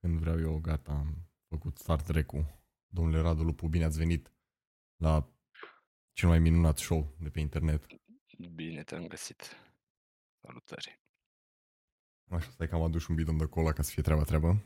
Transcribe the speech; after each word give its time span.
Când 0.00 0.18
vreau 0.18 0.40
eu, 0.40 0.60
gata, 0.60 0.92
am 0.92 1.30
făcut 1.48 1.78
Star 1.78 2.02
Trek-ul. 2.02 2.46
Domnule 2.86 3.20
Radu 3.20 3.42
Lupu, 3.42 3.68
bine 3.68 3.84
ați 3.84 3.98
venit 3.98 4.32
la 4.96 5.32
cel 6.12 6.28
mai 6.28 6.38
minunat 6.38 6.78
show 6.78 7.16
de 7.18 7.30
pe 7.30 7.40
internet. 7.40 7.86
Bine 8.54 8.82
te-am 8.82 9.06
găsit. 9.06 9.56
Salutări. 10.42 11.00
Așa, 12.30 12.50
stai 12.50 12.68
că 12.68 12.74
am 12.74 12.82
adus 12.82 13.06
un 13.06 13.14
bidon 13.14 13.36
de 13.36 13.46
cola 13.46 13.72
ca 13.72 13.82
să 13.82 13.90
fie 13.90 14.02
treaba 14.02 14.22
treabă. 14.22 14.64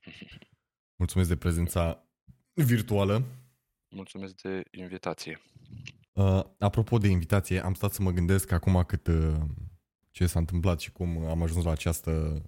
Mulțumesc 1.00 1.28
de 1.28 1.36
prezența 1.36 2.08
virtuală. 2.52 3.24
Mulțumesc 3.88 4.34
de 4.42 4.62
invitație. 4.70 5.40
Uh, 6.12 6.44
apropo 6.58 6.98
de 6.98 7.08
invitație, 7.08 7.64
am 7.64 7.74
stat 7.74 7.92
să 7.92 8.02
mă 8.02 8.10
gândesc 8.10 8.50
acum 8.50 8.84
cât 8.84 9.06
uh, 9.06 9.40
ce 10.10 10.26
s-a 10.26 10.38
întâmplat 10.38 10.80
și 10.80 10.92
cum 10.92 11.24
am 11.24 11.42
ajuns 11.42 11.64
la 11.64 11.70
această 11.70 12.42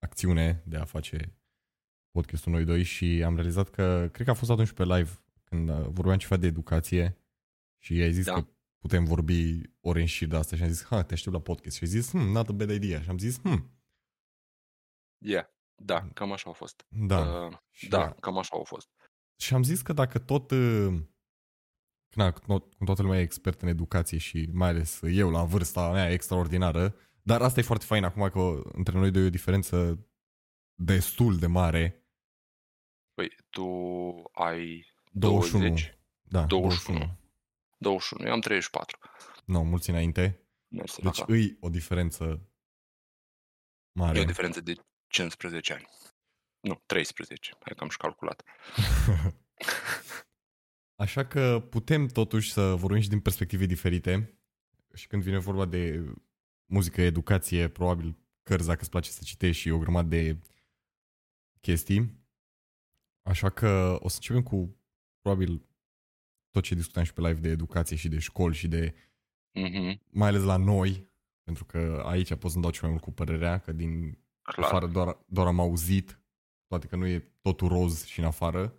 acțiune 0.00 0.62
de 0.66 0.76
a 0.76 0.84
face 0.84 1.36
podcastul 2.10 2.52
noi 2.52 2.64
doi 2.64 2.82
și 2.82 3.22
am 3.24 3.34
realizat 3.34 3.70
că, 3.70 4.08
cred 4.12 4.24
că 4.26 4.32
a 4.32 4.34
fost 4.34 4.50
atunci 4.50 4.72
pe 4.72 4.84
live, 4.84 5.10
când 5.44 5.68
uh, 5.68 5.86
vorbeam 5.88 6.18
ceva 6.18 6.36
de 6.36 6.46
educație 6.46 7.18
și 7.82 7.92
ai 7.92 8.12
zis 8.12 8.24
Da. 8.24 8.32
că 8.32 8.46
putem 8.78 9.04
vorbi 9.04 9.60
ore 9.80 10.00
în 10.00 10.06
șir 10.06 10.28
de 10.28 10.36
asta 10.36 10.56
și 10.56 10.62
am 10.62 10.68
zis, 10.68 10.84
ha, 10.84 11.02
te 11.02 11.12
aștept 11.12 11.34
la 11.34 11.40
podcast. 11.40 11.76
Și 11.76 11.82
ai 11.82 11.88
zis, 11.88 12.10
hmm, 12.10 12.30
not 12.32 12.48
a 12.48 12.52
bad 12.52 12.70
idea. 12.70 13.02
Și 13.02 13.08
am 13.08 13.18
zis, 13.18 13.40
hmm, 13.40 13.70
Yeah. 15.24 15.44
Da, 15.82 16.08
cam 16.14 16.32
așa 16.32 16.50
a 16.50 16.52
fost. 16.52 16.86
da. 16.88 17.18
Uh, 17.46 17.56
Și- 17.70 17.88
da, 17.88 18.12
cam 18.12 18.38
așa 18.38 18.56
a 18.60 18.62
fost. 18.64 18.88
Și 19.40 19.54
am 19.54 19.62
zis 19.62 19.82
că 19.82 19.92
dacă 19.92 20.18
tot, 20.18 20.50
uh, 20.50 21.00
na, 22.14 22.30
tot 22.30 22.74
cum 22.74 22.86
toată 22.86 23.02
lumea 23.02 23.18
e 23.18 23.22
expert 23.22 23.62
în 23.62 23.68
educație 23.68 24.18
și 24.18 24.48
mai 24.52 24.68
ales 24.68 25.00
eu 25.02 25.30
la 25.30 25.44
vârsta 25.44 25.90
mea 25.92 26.10
extraordinară, 26.10 26.94
dar 27.26 27.42
asta 27.42 27.60
e 27.60 27.62
foarte 27.62 27.84
fain 27.84 28.04
acum 28.04 28.28
că 28.28 28.62
între 28.72 28.98
noi 28.98 29.10
doi 29.10 29.22
e 29.22 29.26
o 29.26 29.30
diferență 29.30 30.06
destul 30.74 31.38
de 31.38 31.46
mare. 31.46 32.06
Păi, 33.14 33.36
tu 33.50 33.66
ai 34.32 34.86
21. 35.10 35.62
20, 35.64 35.98
Da, 36.22 36.44
21. 36.44 36.98
21. 36.98 37.18
21, 37.78 38.26
eu 38.26 38.32
am 38.32 38.40
34. 38.40 38.98
Nu, 39.44 39.64
mulți 39.64 39.90
înainte. 39.90 40.40
Mersi 40.68 41.02
la 41.02 41.10
Deci 41.10 41.18
cap. 41.18 41.28
îi 41.28 41.56
o 41.60 41.68
diferență 41.68 42.48
mare. 43.92 44.18
E 44.18 44.22
o 44.22 44.24
diferență 44.24 44.60
de 44.60 44.74
15 45.06 45.72
ani. 45.72 45.88
Nu, 46.60 46.82
13. 46.86 47.50
Hai 47.60 47.74
că 47.76 47.82
am 47.82 47.88
și 47.88 47.96
calculat. 47.96 48.42
Așa 51.04 51.26
că 51.26 51.66
putem 51.70 52.06
totuși 52.06 52.52
să 52.52 52.74
vorbim 52.74 53.00
și 53.00 53.08
din 53.08 53.20
perspective 53.20 53.66
diferite 53.66 54.40
și 54.94 55.06
când 55.06 55.22
vine 55.22 55.38
vorba 55.38 55.64
de 55.64 56.04
muzică, 56.66 57.02
educație, 57.02 57.68
probabil 57.68 58.16
cărți 58.42 58.66
dacă 58.66 58.80
îți 58.80 58.90
place 58.90 59.10
să 59.10 59.20
citești 59.24 59.60
și 59.62 59.70
o 59.70 59.78
grămadă 59.78 60.08
de 60.08 60.38
chestii. 61.60 62.24
Așa 63.22 63.50
că 63.50 63.98
o 64.00 64.08
să 64.08 64.16
începem 64.16 64.42
cu 64.42 64.76
probabil 65.20 65.66
tot 66.50 66.62
ce 66.62 66.74
discutam 66.74 67.02
și 67.04 67.12
pe 67.12 67.20
live 67.20 67.40
de 67.40 67.48
educație 67.48 67.96
și 67.96 68.08
de 68.08 68.18
școli 68.18 68.54
și 68.54 68.68
de 68.68 68.94
Mhm, 69.56 70.00
mai 70.10 70.28
ales 70.28 70.42
la 70.42 70.56
noi, 70.56 71.10
pentru 71.42 71.64
că 71.64 72.02
aici 72.06 72.34
pot 72.34 72.50
să-mi 72.50 72.62
dau 72.62 72.72
cel 72.72 72.82
mai 72.82 72.90
mult 72.90 73.02
cu 73.02 73.12
părerea, 73.12 73.58
că 73.58 73.72
din 73.72 74.18
clar. 74.42 74.66
afară 74.66 74.86
doar, 74.86 75.18
doar 75.26 75.46
am 75.46 75.60
auzit, 75.60 76.20
toate 76.66 76.86
că 76.86 76.96
nu 76.96 77.06
e 77.06 77.32
totul 77.40 77.68
roz 77.68 78.04
și 78.04 78.18
în 78.18 78.24
afară, 78.24 78.74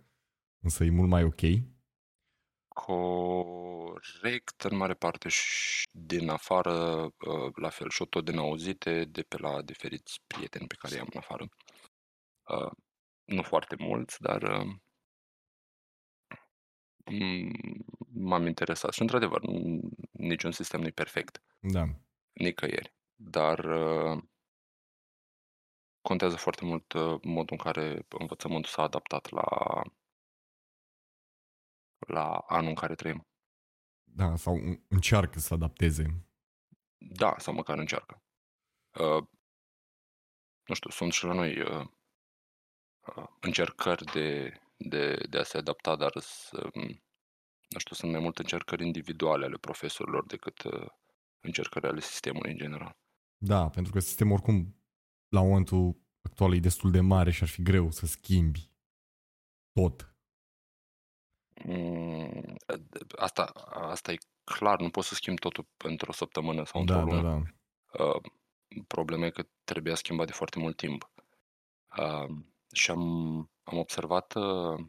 însă 0.58 0.84
e 0.84 0.90
mult 0.90 1.08
mai 1.08 1.24
ok. 1.24 1.40
Corect, 2.86 4.60
în 4.62 4.76
mare 4.76 4.94
parte 4.94 5.28
și 5.28 5.88
din 5.92 6.28
afară, 6.28 7.02
uh, 7.02 7.52
la 7.54 7.68
fel, 7.68 7.88
și 7.90 8.04
tot 8.04 8.24
din 8.24 8.38
auzite, 8.38 9.04
de 9.04 9.22
pe 9.22 9.36
la 9.36 9.62
diferiți 9.62 10.20
prieteni 10.26 10.66
pe 10.66 10.74
care 10.78 10.94
i-am 10.94 11.08
în 11.12 11.18
afară. 11.18 11.48
Uh, 12.48 12.70
Nu 13.24 13.42
foarte 13.42 13.76
mulți, 13.78 14.20
dar 14.20 14.42
uh, 14.42 14.66
m- 17.10 17.84
m-am 18.12 18.46
interesat. 18.46 18.92
Și 18.92 19.00
într-adevăr, 19.00 19.40
n- 19.40 20.08
niciun 20.12 20.52
sistem 20.52 20.80
nu 20.80 20.86
e 20.86 20.90
perfect, 20.90 21.42
Da, 21.58 21.84
nicăieri. 22.32 22.94
Dar 23.14 23.58
uh, 23.58 24.22
contează 26.00 26.36
foarte 26.36 26.64
mult 26.64 26.92
uh, 26.92 27.18
modul 27.22 27.56
în 27.58 27.72
care 27.72 28.06
învățământul 28.08 28.70
s-a 28.70 28.82
adaptat 28.82 29.30
la, 29.30 29.44
la 32.08 32.36
anul 32.38 32.68
în 32.68 32.74
care 32.74 32.94
trăim. 32.94 33.22
da, 34.10 34.36
sau 34.36 34.54
în- 34.54 34.82
încearcă 34.88 35.38
să 35.38 35.46
se 35.46 35.54
adapteze. 35.54 36.26
Da, 36.98 37.34
sau 37.38 37.54
măcar 37.54 37.78
încearcă. 37.78 38.22
Uh, 39.00 39.24
nu 40.66 40.74
știu, 40.74 40.90
sunt 40.90 41.12
și 41.12 41.24
la 41.24 41.32
noi 41.32 41.60
uh, 41.60 41.86
uh, 43.16 43.26
încercări 43.40 44.04
de, 44.04 44.58
de, 44.76 45.16
de 45.30 45.38
a 45.38 45.42
se 45.42 45.58
adapta, 45.58 45.96
dar 45.96 46.18
s- 46.18 46.50
um, 46.52 47.02
nu 47.68 47.78
știu, 47.78 47.94
sunt 47.96 48.10
mai 48.12 48.20
mult 48.20 48.38
încercări 48.38 48.86
individuale 48.86 49.44
ale 49.44 49.56
profesorilor 49.56 50.26
decât 50.26 50.62
uh, 50.62 50.86
încercări 51.40 51.86
ale 51.86 52.00
sistemului 52.00 52.50
în 52.50 52.56
general. 52.56 52.96
Da, 53.36 53.68
pentru 53.70 53.92
că 53.92 53.98
sistemul 54.00 54.32
oricum 54.32 54.82
la 55.28 55.40
momentul 55.42 56.00
actual 56.22 56.54
e 56.54 56.58
destul 56.58 56.90
de 56.90 57.00
mare 57.00 57.30
și 57.30 57.42
ar 57.42 57.48
fi 57.48 57.62
greu 57.62 57.90
să 57.90 58.06
schimbi 58.06 58.70
tot. 59.72 60.12
Mm, 61.64 62.56
asta, 63.16 63.42
asta 63.72 64.12
e 64.12 64.18
clar, 64.44 64.80
nu 64.80 64.90
poți 64.90 65.08
să 65.08 65.14
schimbi 65.14 65.40
totul 65.40 65.68
într-o 65.76 66.12
săptămână 66.12 66.64
sau 66.64 66.80
într-o 66.80 66.96
Da, 66.96 67.04
da, 67.04 67.06
lună. 67.06 67.22
da. 67.22 68.04
Uh, 68.04 68.20
problema 68.86 69.26
e 69.26 69.30
că 69.30 69.46
trebuia 69.64 69.94
schimbat 69.94 70.26
de 70.26 70.32
foarte 70.32 70.58
mult 70.58 70.76
timp. 70.76 71.10
Uh, 71.98 72.36
și 72.72 72.90
am, 72.90 73.02
am 73.62 73.78
observat 73.78 74.34
uh, 74.34 74.86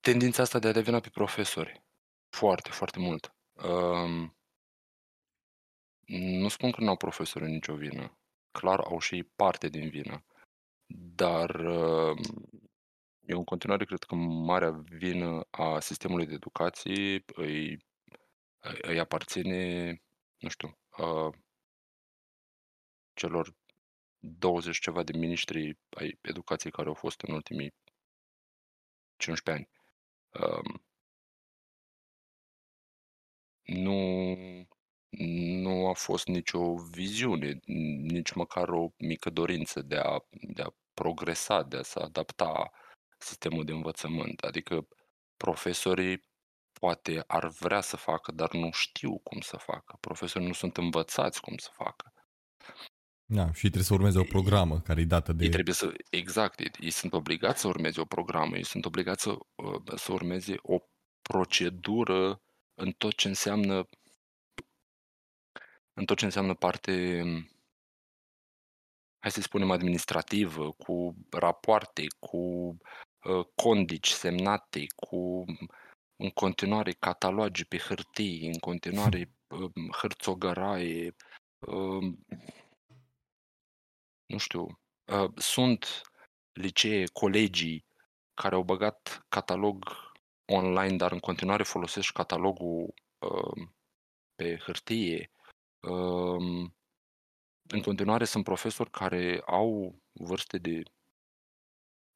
tendința 0.00 0.42
asta 0.42 0.58
de 0.58 0.68
a 0.68 0.72
deveni 0.72 1.00
pe 1.00 1.08
profesori. 1.10 1.82
Foarte, 2.28 2.70
foarte 2.70 2.98
mult. 2.98 3.34
Uh, 3.52 4.30
nu 6.40 6.48
spun 6.48 6.70
că 6.70 6.80
nu 6.80 6.88
au 6.88 6.96
profesori 6.96 7.50
nicio 7.50 7.74
vină. 7.74 8.18
Clar, 8.50 8.80
au 8.80 8.98
și 8.98 9.14
ei 9.14 9.24
parte 9.24 9.68
din 9.68 9.88
vină. 9.88 10.24
Dar 11.14 11.50
uh, 11.50 12.18
eu 13.32 13.38
în 13.38 13.44
continuare 13.44 13.84
cred 13.84 14.02
că 14.02 14.14
marea 14.14 14.70
vină 14.70 15.46
a 15.50 15.80
sistemului 15.80 16.26
de 16.26 16.34
educație 16.34 17.24
îi, 17.34 17.84
îi 18.82 18.98
aparține, 18.98 19.92
nu 20.38 20.48
știu, 20.48 20.78
uh, 20.98 21.34
celor 23.14 23.54
20 24.18 24.78
ceva 24.78 25.02
de 25.02 25.18
miniștri 25.18 25.78
ai 25.90 26.18
educației 26.20 26.72
care 26.72 26.88
au 26.88 26.94
fost 26.94 27.20
în 27.20 27.34
ultimii 27.34 27.74
15 29.16 29.50
ani. 29.50 29.68
Um, 30.44 30.82
nu, 33.62 34.36
nu 35.62 35.88
a 35.88 35.92
fost 35.92 36.26
nicio 36.26 36.74
viziune, 36.74 37.60
nici 38.16 38.32
măcar 38.32 38.68
o 38.68 38.92
mică 38.96 39.30
dorință 39.30 39.82
de 39.82 39.96
a, 39.96 40.24
de 40.30 40.62
a 40.62 40.74
progresa, 40.94 41.62
de 41.62 41.76
a 41.76 41.82
se 41.82 41.98
adapta 42.00 42.70
sistemul 43.22 43.64
de 43.64 43.72
învățământ. 43.72 44.40
Adică 44.40 44.88
profesorii 45.36 46.30
poate 46.72 47.24
ar 47.26 47.48
vrea 47.48 47.80
să 47.80 47.96
facă, 47.96 48.32
dar 48.32 48.52
nu 48.52 48.70
știu 48.70 49.18
cum 49.18 49.40
să 49.40 49.56
facă. 49.56 49.96
Profesorii 50.00 50.46
nu 50.46 50.52
sunt 50.52 50.76
învățați 50.76 51.40
cum 51.40 51.56
să 51.56 51.68
facă. 51.72 52.12
Da, 53.24 53.52
și 53.52 53.60
trebuie 53.60 53.82
să 53.82 53.94
urmeze 53.94 54.18
o 54.18 54.24
programă 54.24 54.80
care 54.80 55.00
e 55.00 55.04
dată 55.04 55.32
de... 55.32 55.44
Ei 55.44 55.50
trebuie 55.50 55.74
să, 55.74 55.92
exact, 56.10 56.60
ei, 56.60 56.70
ei 56.80 56.90
sunt 56.90 57.12
obligați 57.12 57.60
să 57.60 57.66
urmeze 57.66 58.00
o 58.00 58.04
programă, 58.04 58.56
ei 58.56 58.64
sunt 58.64 58.84
obligați 58.84 59.22
să, 59.22 59.30
uh, 59.30 59.82
să 59.94 60.12
urmeze 60.12 60.54
o 60.62 60.78
procedură 61.22 62.42
în 62.74 62.92
tot 62.92 63.14
ce 63.14 63.28
înseamnă 63.28 63.88
în 65.94 66.04
tot 66.04 66.16
ce 66.16 66.24
înseamnă 66.24 66.54
parte, 66.54 67.22
hai 69.18 69.30
să 69.30 69.40
spunem, 69.40 69.70
administrativă, 69.70 70.72
cu 70.72 71.16
rapoarte, 71.30 72.06
cu 72.18 72.36
uh, 72.36 72.76
condici 73.54 74.08
semnate, 74.08 74.86
cu 74.96 75.44
în 76.22 76.30
continuare 76.30 76.92
cataloge 76.92 77.64
pe 77.64 77.78
hârtie, 77.78 78.46
în 78.46 78.58
continuare 78.58 79.32
uh, 79.48 79.70
hârțogăraie, 80.00 81.14
uh, 81.58 82.14
nu 84.26 84.38
știu, 84.38 84.80
uh, 85.12 85.30
sunt 85.36 86.02
licee, 86.52 87.04
colegii 87.12 87.84
care 88.34 88.54
au 88.54 88.62
băgat 88.62 89.24
catalog 89.28 89.84
online, 90.46 90.96
dar 90.96 91.12
în 91.12 91.18
continuare 91.18 91.62
folosesc 91.62 92.12
catalogul 92.12 92.94
uh, 93.18 93.68
pe 94.34 94.56
hârtie. 94.56 95.30
Uh, 95.80 96.70
în 97.68 97.80
continuare 97.82 98.24
sunt 98.24 98.44
profesori 98.44 98.90
care 98.90 99.42
au 99.46 99.94
vârste 100.12 100.58
de 100.58 100.82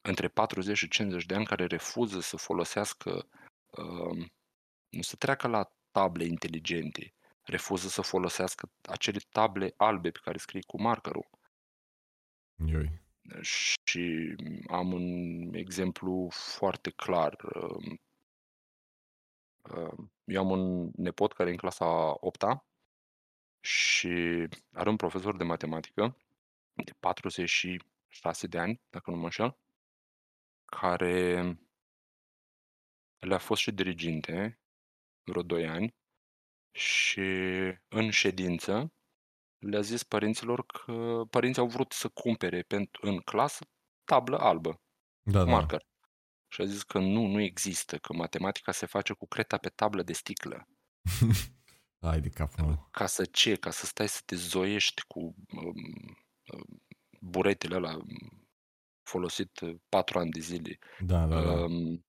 între 0.06 0.28
40 0.28 0.76
și 0.76 0.88
50 0.88 1.26
de 1.26 1.34
ani 1.34 1.44
care 1.44 1.66
refuză 1.66 2.20
să 2.20 2.36
folosească, 2.36 3.28
uh, 3.66 4.26
nu 4.88 5.02
să 5.02 5.16
treacă 5.16 5.48
la 5.48 5.72
table 5.90 6.24
inteligente, 6.24 7.14
refuză 7.42 7.88
să 7.88 8.02
folosească 8.02 8.70
acele 8.82 9.18
table 9.30 9.74
albe 9.76 10.10
pe 10.10 10.20
care 10.22 10.38
scrii 10.38 10.62
cu 10.62 10.80
markerul. 10.82 11.30
Ioi. 12.66 13.04
Și 13.40 14.36
am 14.66 14.92
un 14.92 15.54
exemplu 15.54 16.28
foarte 16.30 16.90
clar. 16.90 17.36
Um, 17.54 18.00
um, 19.70 20.12
eu 20.24 20.40
am 20.40 20.50
un 20.50 20.90
nepot 20.96 21.32
care 21.32 21.48
e 21.48 21.52
în 21.52 21.58
clasa 21.58 22.16
8 22.20 22.44
și 23.60 24.48
are 24.72 24.88
un 24.88 24.96
profesor 24.96 25.36
de 25.36 25.44
matematică 25.44 26.16
de 26.84 26.92
46 27.00 28.46
de 28.46 28.58
ani, 28.58 28.80
dacă 28.90 29.10
nu 29.10 29.16
mă 29.16 29.24
înșel, 29.24 29.56
care 30.66 31.58
le-a 33.18 33.38
fost 33.38 33.60
și 33.60 33.70
diriginte 33.72 34.60
vreo 35.24 35.42
2 35.42 35.66
ani 35.66 35.94
și 36.70 37.20
în 37.88 38.10
ședință 38.10 38.92
le-a 39.58 39.80
zis 39.80 40.02
părinților 40.02 40.66
că 40.66 41.22
părinții 41.30 41.62
au 41.62 41.68
vrut 41.68 41.92
să 41.92 42.08
cumpere 42.08 42.62
pentru, 42.62 43.06
în 43.06 43.18
clasă 43.20 43.64
tablă 44.04 44.38
albă, 44.38 44.80
Da, 45.22 45.44
da. 45.44 45.50
marker. 45.50 45.86
Și 46.48 46.60
a 46.60 46.64
zis 46.64 46.82
că 46.82 46.98
nu, 46.98 47.26
nu 47.26 47.40
există, 47.40 47.98
că 47.98 48.12
matematica 48.12 48.72
se 48.72 48.86
face 48.86 49.12
cu 49.12 49.26
creta 49.26 49.58
pe 49.58 49.68
tablă 49.68 50.02
de 50.02 50.12
sticlă. 50.12 50.68
Hai 52.00 52.20
de 52.20 52.28
capul 52.28 52.64
meu. 52.64 52.88
Ca 52.90 53.06
să 53.06 53.24
ce? 53.24 53.54
Ca 53.56 53.70
să 53.70 53.86
stai 53.86 54.08
să 54.08 54.20
te 54.24 54.34
zoiești 54.36 55.02
cu 55.06 55.20
um, 55.20 55.36
um, 56.52 56.82
buretele 57.20 57.74
ăla 57.74 57.98
folosit 59.06 59.60
uh, 59.60 59.76
patru 59.88 60.18
ani 60.18 60.30
de 60.30 60.40
zile. 60.40 60.78
Da, 60.98 61.26
da, 61.26 61.42
da. 61.42 61.52
Um, 61.52 62.04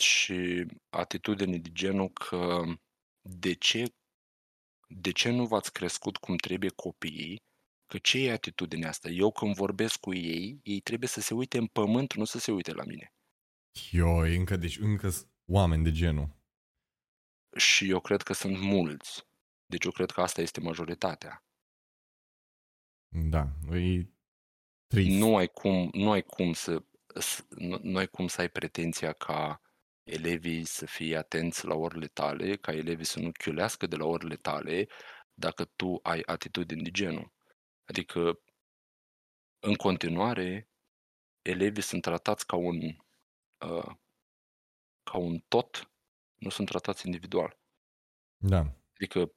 și 0.00 0.66
atitudini 0.88 1.58
de 1.58 1.68
genul 1.72 2.08
că 2.08 2.62
de 3.20 3.52
ce, 3.52 3.84
de 4.88 5.10
ce 5.10 5.30
nu 5.30 5.46
v-ați 5.46 5.72
crescut 5.72 6.16
cum 6.16 6.36
trebuie 6.36 6.70
copiii? 6.70 7.42
Că 7.86 7.98
ce 7.98 8.18
e 8.18 8.32
atitudinea 8.32 8.88
asta? 8.88 9.08
Eu 9.08 9.32
când 9.32 9.54
vorbesc 9.54 10.00
cu 10.00 10.14
ei, 10.14 10.60
ei 10.62 10.80
trebuie 10.80 11.08
să 11.08 11.20
se 11.20 11.34
uite 11.34 11.58
în 11.58 11.66
pământ, 11.66 12.14
nu 12.14 12.24
să 12.24 12.38
se 12.38 12.52
uite 12.52 12.72
la 12.72 12.84
mine. 12.84 13.12
Ioi, 13.90 14.36
încă, 14.36 14.56
deci 14.56 14.78
încă 14.78 15.08
sunt 15.08 15.30
oameni 15.50 15.84
de 15.84 15.90
genul. 15.90 16.36
Și 17.56 17.90
eu 17.90 18.00
cred 18.00 18.22
că 18.22 18.32
sunt 18.32 18.58
mulți. 18.58 19.26
Deci 19.66 19.84
eu 19.84 19.90
cred 19.90 20.10
că 20.10 20.20
asta 20.20 20.40
este 20.40 20.60
majoritatea. 20.60 21.42
Da, 23.08 23.48
e 23.72 24.06
trist. 24.88 25.18
Nu 25.18 25.36
ai 25.36 25.48
cum, 25.48 25.90
nu 25.92 26.10
ai 26.10 26.22
cum 26.22 26.52
să, 26.52 26.82
să 27.14 27.42
nu, 27.48 27.78
nu 27.82 27.98
ai 27.98 28.06
cum 28.08 28.28
să 28.28 28.40
ai 28.40 28.48
pretenția 28.48 29.12
ca 29.12 29.60
elevii 30.02 30.64
să 30.64 30.86
fie 30.86 31.16
atenți 31.16 31.66
la 31.66 31.74
orele 31.74 32.06
tale, 32.06 32.56
ca 32.56 32.72
elevii 32.72 33.04
să 33.04 33.20
nu 33.20 33.30
chiulească 33.32 33.86
de 33.86 33.96
la 33.96 34.04
orele 34.04 34.36
tale, 34.36 34.88
dacă 35.34 35.64
tu 35.64 35.98
ai 36.02 36.22
atitudini 36.26 36.82
de 36.82 36.90
genul. 36.90 37.32
Adică, 37.84 38.40
în 39.60 39.74
continuare, 39.74 40.70
elevii 41.42 41.82
sunt 41.82 42.02
tratați 42.02 42.46
ca 42.46 42.56
un, 42.56 42.76
uh, 43.66 43.94
ca 45.02 45.18
un 45.18 45.38
tot, 45.48 45.90
nu 46.34 46.50
sunt 46.50 46.68
tratați 46.68 47.06
individual. 47.06 47.58
Da. 48.38 48.74
Adică 48.94 49.34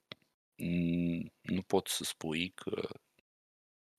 n- 0.63 1.31
nu 1.41 1.61
poți 1.61 1.95
să 1.95 2.03
spui 2.03 2.49
că 2.49 2.89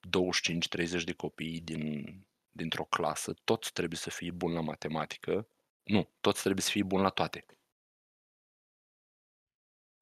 25-30 0.08 1.04
de 1.04 1.12
copii 1.12 1.60
din, 1.60 2.04
dintr-o 2.50 2.84
clasă, 2.84 3.34
toți 3.44 3.72
trebuie 3.72 3.99
să 3.99 4.10
fie 4.10 4.31
buni 4.31 4.54
la 4.54 4.60
matematică. 4.60 5.49
Nu, 5.82 6.10
toți 6.20 6.43
trebuie 6.43 6.62
să 6.62 6.70
fie 6.70 6.82
buni 6.82 7.02
la 7.02 7.08
toate. 7.10 7.46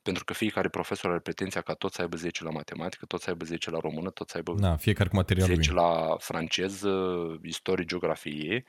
Pentru 0.03 0.25
că 0.25 0.33
fiecare 0.33 0.69
profesor 0.69 1.11
are 1.11 1.21
pretenția 1.21 1.61
ca 1.63 1.75
toți 1.75 1.95
să 1.95 2.01
aibă 2.03 2.17
10 2.17 2.45
la 2.45 2.51
matematică, 2.51 3.07
toți 3.07 3.25
să 3.25 3.31
aibă 3.31 3.45
10 3.45 3.71
la 3.71 3.79
română, 3.79 4.11
toți 4.11 4.31
să 4.31 4.37
aibă 4.37 4.55
Da, 4.55 4.77
fiecare 4.77 5.09
cu 5.09 5.15
materialul 5.17 5.55
10 5.55 5.73
lui. 5.73 5.73
la 5.73 6.17
franceză, 6.19 6.91
istorie, 7.43 7.85
geografie. 7.85 8.65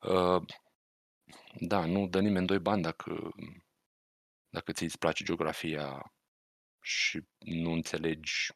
Uh, 0.00 0.42
Da, 1.60 1.84
nu 1.84 2.06
dă 2.08 2.20
nimeni 2.20 2.46
doi 2.46 2.58
bani 2.58 2.82
dacă, 2.82 3.34
dacă 4.48 4.72
ți 4.72 4.82
îți 4.84 4.98
place 4.98 5.24
geografia 5.24 6.12
și 6.80 7.22
nu 7.38 7.70
înțelegi 7.72 8.52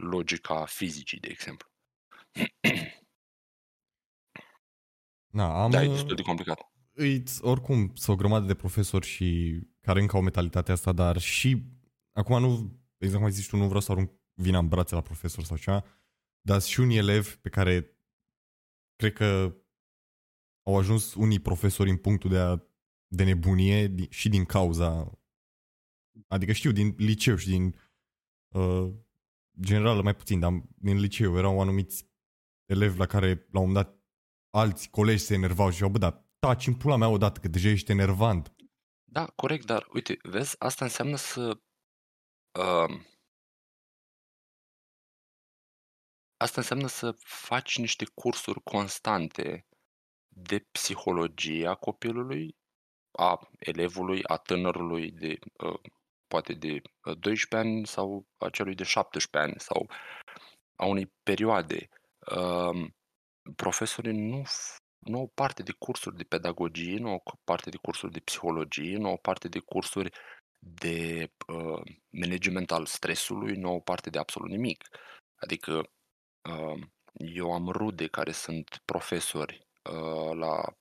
logica 0.00 0.64
fizicii, 0.64 1.20
de 1.20 1.28
exemplu. 1.28 1.68
Da, 5.32 5.62
am... 5.62 5.70
Da, 5.70 5.82
e 5.82 5.88
destul 5.88 6.16
de 6.16 6.22
complicat. 6.22 6.72
îi, 6.92 7.22
oricum, 7.40 7.94
sunt 7.94 8.16
o 8.16 8.20
grămadă 8.20 8.46
de 8.46 8.54
profesori 8.54 9.06
și 9.06 9.58
care 9.80 10.00
încă 10.00 10.16
au 10.16 10.22
mentalitatea 10.22 10.74
asta, 10.74 10.92
dar 10.92 11.18
și, 11.18 11.64
acum 12.12 12.40
nu, 12.40 12.80
exact 12.96 13.16
cum 13.16 13.24
ai 13.24 13.32
zis 13.32 13.46
tu, 13.46 13.56
nu 13.56 13.66
vreau 13.66 13.80
să 13.80 13.92
arunc 13.92 14.10
vina 14.34 14.58
în 14.58 14.68
brațe 14.68 14.94
la 14.94 15.00
profesor 15.00 15.44
sau 15.44 15.56
ceva, 15.56 15.84
dar 16.40 16.58
sunt 16.58 16.72
și 16.72 16.80
unii 16.80 16.96
elevi 16.96 17.36
pe 17.36 17.48
care 17.48 17.96
cred 18.96 19.12
că 19.12 19.56
au 20.66 20.78
ajuns 20.78 21.14
unii 21.14 21.40
profesori 21.40 21.90
în 21.90 21.96
punctul 21.96 22.30
de, 22.30 22.38
a, 22.38 22.62
de 23.06 23.24
nebunie 23.24 23.86
di- 23.86 24.08
și 24.10 24.28
din 24.28 24.44
cauza, 24.44 25.18
adică 26.26 26.52
știu, 26.52 26.72
din 26.72 26.94
liceu 26.96 27.36
și 27.36 27.48
din 27.48 27.80
uh, 28.48 28.92
general 29.60 30.02
mai 30.02 30.14
puțin, 30.14 30.40
dar 30.40 30.50
din 30.74 30.98
liceu 30.98 31.36
erau 31.36 31.60
anumiți 31.60 32.08
elevi 32.64 32.98
la 32.98 33.06
care 33.06 33.28
la 33.28 33.60
un 33.60 33.66
moment 33.66 33.86
dat 33.86 33.98
alți 34.50 34.90
colegi 34.90 35.22
se 35.22 35.34
enervau 35.34 35.66
și 35.66 35.72
ziceau, 35.72 35.90
bă, 35.90 35.98
dar 35.98 36.24
taci 36.38 36.66
în 36.66 36.74
pula 36.74 36.96
mea 36.96 37.08
odată, 37.08 37.40
că 37.40 37.48
deja 37.48 37.68
ești 37.68 37.90
enervant. 37.90 38.54
Da, 39.04 39.26
corect, 39.26 39.66
dar 39.66 39.86
uite, 39.92 40.18
vezi, 40.22 40.56
asta 40.58 40.84
înseamnă 40.84 41.16
să... 41.16 41.60
Uh, 42.58 43.00
asta 46.36 46.60
înseamnă 46.60 46.86
să 46.86 47.12
faci 47.18 47.78
niște 47.78 48.04
cursuri 48.14 48.62
constante 48.62 49.66
de 50.28 50.58
psihologie 50.58 51.66
a 51.66 51.74
copilului, 51.74 52.56
a 53.10 53.50
elevului, 53.58 54.22
a 54.22 54.36
tânărului 54.36 55.10
de 55.10 55.38
uh, 55.64 55.80
poate 56.32 56.52
de 56.54 56.82
uh, 57.04 57.16
12 57.18 57.56
ani 57.56 57.86
sau 57.86 58.26
a 58.38 58.48
celui 58.48 58.74
de 58.74 58.84
17 58.84 59.38
ani 59.38 59.60
sau 59.60 59.90
a 60.76 60.86
unei 60.86 61.12
perioade. 61.22 61.88
Uh, 62.36 62.90
profesorii 63.56 64.12
nu, 64.12 64.42
f- 64.42 64.76
nu 64.98 65.18
au 65.18 65.26
parte 65.34 65.62
de 65.62 65.72
cursuri 65.72 66.16
de 66.16 66.24
pedagogie, 66.24 66.98
nu 66.98 67.10
au 67.10 67.22
parte 67.44 67.70
de 67.70 67.76
cursuri 67.76 68.12
de 68.12 68.20
psihologie, 68.20 68.96
nu 68.96 69.08
au 69.08 69.16
parte 69.18 69.48
de 69.48 69.58
cursuri 69.58 70.10
de 70.58 71.30
uh, 71.46 71.82
management 72.10 72.70
al 72.70 72.86
stresului, 72.86 73.56
nu 73.56 73.68
au 73.68 73.80
parte 73.80 74.10
de 74.10 74.18
absolut 74.18 74.50
nimic. 74.50 74.88
Adică 75.36 75.90
uh, 76.50 76.82
eu 77.14 77.52
am 77.52 77.68
rude 77.68 78.06
care 78.06 78.32
sunt 78.32 78.82
profesori 78.84 79.66
uh, 79.90 80.36
la 80.36 80.74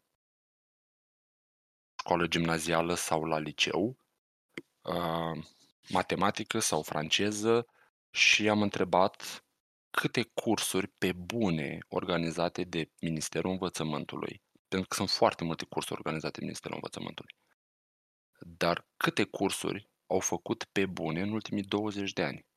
școală 2.00 2.28
gimnazială 2.28 2.94
sau 2.94 3.26
la 3.26 3.38
liceu, 3.38 3.98
uh, 4.82 5.46
matematică 5.90 6.60
sau 6.60 6.82
franceză 6.82 7.68
și 8.12 8.50
am 8.50 8.62
întrebat 8.62 9.44
câte 9.92 10.24
cursuri 10.24 10.88
pe 10.88 11.12
bune 11.12 11.78
organizate 11.88 12.64
de 12.64 12.92
Ministerul 13.02 13.52
Învățământului, 13.52 14.42
pentru 14.68 14.88
că 14.88 14.96
sunt 14.96 15.10
foarte 15.10 15.44
multe 15.44 15.66
cursuri 15.66 16.00
organizate 16.00 16.40
de 16.40 16.46
Ministerul 16.46 16.76
Învățământului, 16.76 17.36
dar 18.40 18.88
câte 18.98 19.24
cursuri 19.24 19.90
au 20.08 20.20
făcut 20.20 20.64
pe 20.64 20.86
bune 20.86 21.22
în 21.22 21.32
ultimii 21.32 21.64
20 21.64 22.14
de 22.14 22.24
ani? 22.24 22.48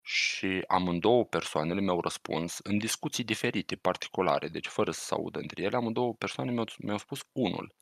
Și 0.00 0.64
amândouă 0.66 1.24
persoanele 1.24 1.80
mi-au 1.80 2.00
răspuns 2.00 2.58
în 2.58 2.78
discuții 2.78 3.24
diferite, 3.24 3.76
particulare, 3.76 4.48
deci 4.48 4.66
fără 4.66 4.90
să 4.90 5.00
se 5.00 5.14
audă 5.14 5.38
între 5.38 5.62
ele, 5.62 5.76
amândouă 5.76 6.14
persoane 6.14 6.50
mi-au, 6.50 6.66
mi-au 6.78 6.98
spus 6.98 7.20
unul 7.32 7.74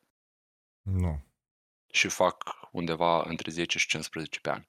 Nu. 0.82 1.31
Și 1.92 2.08
fac 2.08 2.44
undeva 2.70 3.22
între 3.22 3.50
10 3.50 3.78
și 3.78 3.86
15 3.86 4.40
pe 4.40 4.50
an. 4.50 4.64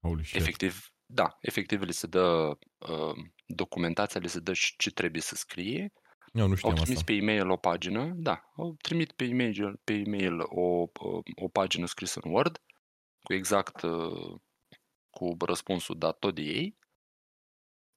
Holy 0.00 0.24
shit. 0.24 0.40
Efectiv, 0.40 0.94
da, 1.06 1.36
efectiv 1.40 1.82
le 1.82 1.90
se 1.90 2.06
dă 2.06 2.58
uh, 2.78 3.16
documentația, 3.46 4.20
le 4.20 4.26
se 4.26 4.40
dă 4.40 4.52
și 4.52 4.76
ce 4.76 4.90
trebuie 4.90 5.22
să 5.22 5.34
scrie. 5.34 5.92
Eu 6.32 6.44
nu 6.44 6.50
Au 6.50 6.56
știam 6.56 6.74
trimis 6.74 6.98
asta. 6.98 7.04
pe 7.04 7.12
e-mail 7.12 7.50
o 7.50 7.56
pagină, 7.56 8.12
da, 8.14 8.50
au 8.56 8.76
trimit 8.80 9.12
pe 9.12 9.24
e-mail, 9.24 9.80
pe 9.84 9.92
e-mail 9.92 10.40
o, 10.40 10.88
o, 10.92 11.22
o 11.34 11.48
pagină 11.48 11.86
scrisă 11.86 12.20
în 12.22 12.30
Word 12.30 12.62
cu 13.22 13.32
exact 13.32 13.82
uh, 13.82 14.40
cu 15.10 15.36
răspunsul 15.38 15.98
dat 15.98 16.18
tot 16.18 16.34
de 16.34 16.42
ei 16.42 16.78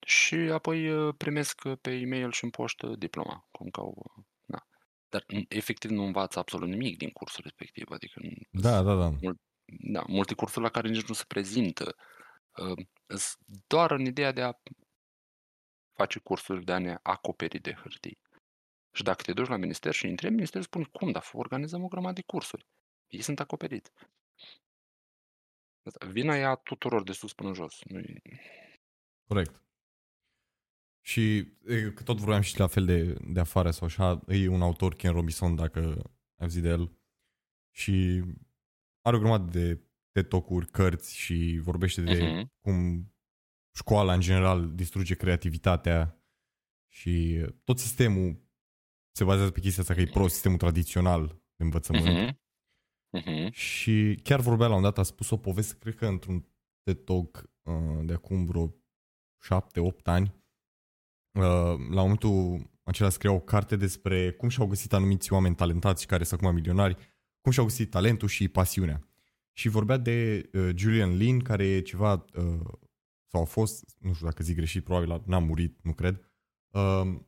și 0.05 0.35
apoi 0.35 0.89
uh, 0.89 1.15
primesc 1.17 1.75
pe 1.81 1.91
e-mail 1.91 2.31
și 2.31 2.43
în 2.43 2.49
poștă 2.49 2.87
diploma, 2.87 3.47
cum 3.51 3.69
că 3.69 3.79
au, 3.79 3.93
uh, 3.97 4.23
da. 4.25 4.30
Dar 5.11 5.21
n- 5.23 5.47
efectiv 5.47 5.89
nu 5.89 6.03
învață 6.03 6.39
absolut 6.39 6.69
nimic 6.69 6.97
din 6.97 7.09
cursul 7.09 7.43
respectiv, 7.43 7.89
adică 7.91 8.19
n- 8.23 8.47
Da, 8.49 8.81
da, 8.81 8.95
da. 8.95 9.09
da, 9.65 10.03
multe 10.07 10.33
cursuri 10.33 10.63
la 10.63 10.69
care 10.71 10.89
nici 10.89 11.07
nu 11.07 11.13
se 11.13 11.23
prezintă. 11.27 11.95
Uh, 12.57 12.85
îs 13.05 13.35
doar 13.67 13.91
în 13.91 14.05
ideea 14.05 14.31
de 14.31 14.41
a 14.41 14.53
face 15.97 16.19
cursuri 16.19 16.65
de 16.65 16.71
a 16.71 16.79
ne 16.79 16.97
acoperi 17.03 17.59
de 17.59 17.73
hârtii. 17.73 18.19
Și 18.93 19.03
dacă 19.03 19.21
te 19.23 19.33
duci 19.33 19.47
la 19.47 19.55
minister 19.55 19.93
și 19.93 20.03
îi 20.05 20.09
întrebi, 20.11 20.33
ministerul 20.33 20.65
spune, 20.65 20.85
cum, 20.91 21.11
dar 21.11 21.29
organizăm 21.33 21.83
o 21.83 21.87
grămadă 21.87 22.13
de 22.13 22.21
cursuri. 22.25 22.67
Ei 23.07 23.21
sunt 23.21 23.39
acoperiți. 23.39 23.91
Asta- 25.83 26.05
Vina 26.05 26.35
e 26.35 26.45
a 26.45 26.55
tuturor 26.55 27.03
de 27.03 27.11
sus 27.11 27.33
până 27.33 27.53
jos. 27.53 27.81
Nu 27.83 27.99
e... 27.99 28.21
Corect. 29.27 29.61
Și 31.03 31.37
e, 31.65 31.91
că 31.95 32.03
tot 32.03 32.17
vorbeam 32.17 32.41
și 32.41 32.59
la 32.59 32.67
fel 32.67 32.85
de, 32.85 33.13
de 33.27 33.39
afară 33.39 33.71
sau 33.71 33.87
așa, 33.87 34.21
e 34.27 34.47
un 34.47 34.61
autor, 34.61 34.95
Ken 34.95 35.11
Robinson, 35.11 35.55
dacă 35.55 36.11
ai 36.35 36.49
zis 36.49 36.61
de 36.61 36.67
el. 36.67 36.99
Și 37.75 38.23
are 39.01 39.15
o 39.15 39.19
grămadă 39.19 39.59
de 39.59 39.81
TED 40.11 40.27
Talk-uri, 40.27 40.67
cărți 40.67 41.15
și 41.17 41.59
vorbește 41.61 42.01
de 42.01 42.23
Mhm. 42.23 42.51
cum 42.61 43.05
școala 43.75 44.13
în 44.13 44.19
general 44.19 44.75
distruge 44.75 45.15
creativitatea 45.15 46.23
și 46.93 47.45
tot 47.63 47.79
sistemul 47.79 48.49
se 49.15 49.23
bazează 49.23 49.51
pe 49.51 49.59
chestia 49.59 49.81
asta 49.81 49.93
că 49.93 50.01
e 50.01 50.05
prost, 50.07 50.33
sistemul 50.33 50.57
tradițional 50.57 51.27
de 51.55 51.63
învățământ. 51.63 52.05
Mhm. 52.05 52.39
Mhm. 53.17 53.51
Și 53.51 54.19
chiar 54.23 54.39
vorbea 54.39 54.67
la 54.67 54.75
un 54.75 54.81
dat, 54.81 54.97
a 54.97 55.03
spus 55.03 55.29
o 55.29 55.37
poveste, 55.37 55.77
cred 55.79 55.95
că 55.95 56.05
într-un 56.05 56.47
TED 56.83 57.03
Talk 57.03 57.49
uh, 57.61 57.99
de 58.05 58.13
acum 58.13 58.45
vreo 58.45 58.75
șapte, 59.41 59.79
opt 59.79 60.07
ani. 60.07 60.40
Uh, 61.31 61.43
la 61.89 62.01
momentul 62.01 62.69
acela 62.83 63.09
scria 63.09 63.31
o 63.31 63.39
carte 63.39 63.75
despre 63.75 64.31
cum 64.31 64.49
și-au 64.49 64.67
găsit 64.67 64.93
anumiți 64.93 65.33
oameni 65.33 65.55
talentați 65.55 66.01
și 66.01 66.07
care 66.07 66.23
sunt 66.23 66.41
acum 66.41 66.53
milionari, 66.53 66.97
cum 67.41 67.51
și-au 67.51 67.65
găsit 67.65 67.89
talentul 67.89 68.27
și 68.27 68.47
pasiunea. 68.47 69.07
Și 69.51 69.69
vorbea 69.69 69.97
de 69.97 70.49
uh, 70.53 70.69
Julian 70.75 71.17
Lin, 71.17 71.39
care 71.39 71.65
e 71.65 71.81
ceva, 71.81 72.25
uh, 72.35 72.59
sau 73.27 73.41
a 73.41 73.45
fost, 73.45 73.95
nu 73.99 74.13
știu 74.13 74.25
dacă 74.25 74.43
zic 74.43 74.55
greșit, 74.55 74.83
probabil 74.83 75.23
n-a 75.25 75.39
murit, 75.39 75.79
nu 75.83 75.93
cred, 75.93 76.15
uh, 76.69 77.19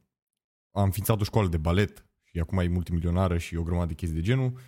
a 0.72 0.84
înființat 0.84 1.22
o 1.22 1.24
școală 1.24 1.48
de 1.48 1.58
balet 1.58 2.06
și 2.24 2.40
acum 2.40 2.58
e 2.58 2.68
multimilionară 2.68 3.38
și 3.38 3.56
o 3.56 3.64
grămadă 3.64 3.88
de 3.88 3.94
chestii 3.94 4.20
de 4.20 4.26
genul 4.26 4.60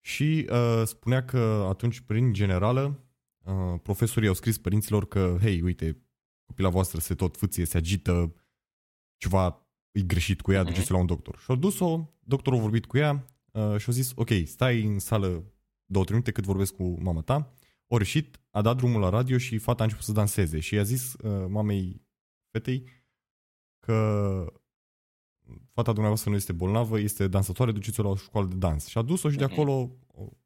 și 0.00 0.48
uh, 0.50 0.82
spunea 0.84 1.24
că 1.24 1.66
atunci, 1.68 2.00
prin 2.00 2.32
generală, 2.32 3.04
uh, 3.38 3.80
profesorii 3.82 4.28
au 4.28 4.34
scris 4.34 4.58
părinților 4.58 5.08
că, 5.08 5.36
hei, 5.40 5.60
uite, 5.60 6.02
copila 6.46 6.68
voastră 6.68 7.00
se 7.00 7.14
tot 7.14 7.36
fâție, 7.36 7.64
se 7.64 7.76
agită, 7.76 8.34
ceva 9.16 9.66
e 9.92 10.00
greșit 10.02 10.40
cu 10.40 10.52
ea, 10.52 10.62
Mhm. 10.62 10.70
duceți-o 10.72 10.94
la 10.94 11.00
un 11.00 11.06
doctor. 11.06 11.38
Și 11.38 11.44
au 11.50 11.56
dus-o, 11.56 12.08
doctorul 12.20 12.58
a 12.58 12.62
vorbit 12.62 12.86
cu 12.86 12.96
ea 12.96 13.26
uh, 13.52 13.76
și 13.78 13.88
a 13.90 13.92
zis, 13.92 14.12
ok, 14.14 14.28
stai 14.44 14.82
în 14.82 14.98
sală 14.98 15.28
două, 15.86 16.04
trei 16.04 16.16
minute 16.16 16.32
cât 16.32 16.44
vorbesc 16.44 16.74
cu 16.74 17.00
mama 17.02 17.20
ta. 17.20 17.54
O 17.86 17.96
reșit, 17.96 18.40
a 18.50 18.62
dat 18.62 18.76
drumul 18.76 19.00
la 19.00 19.08
radio 19.08 19.38
și 19.38 19.58
fata 19.58 19.80
a 19.80 19.84
început 19.84 20.04
să 20.04 20.12
danseze 20.12 20.60
și 20.60 20.74
i-a 20.74 20.82
zis 20.82 21.12
uh, 21.14 21.46
mamei 21.48 22.06
fetei 22.50 22.88
că 23.80 23.96
fata 25.72 25.90
dumneavoastră 25.90 26.30
nu 26.30 26.36
este 26.36 26.52
bolnavă, 26.52 26.98
este 26.98 27.28
dansatoare, 27.28 27.72
duceți-o 27.72 28.02
la 28.02 28.08
o 28.08 28.16
școală 28.16 28.46
de 28.48 28.54
dans. 28.56 28.86
Și 28.86 28.98
a 28.98 29.02
dus-o 29.02 29.30
și 29.30 29.36
de 29.36 29.44
Mhm. 29.44 29.52
acolo 29.52 29.96
a 30.16 30.36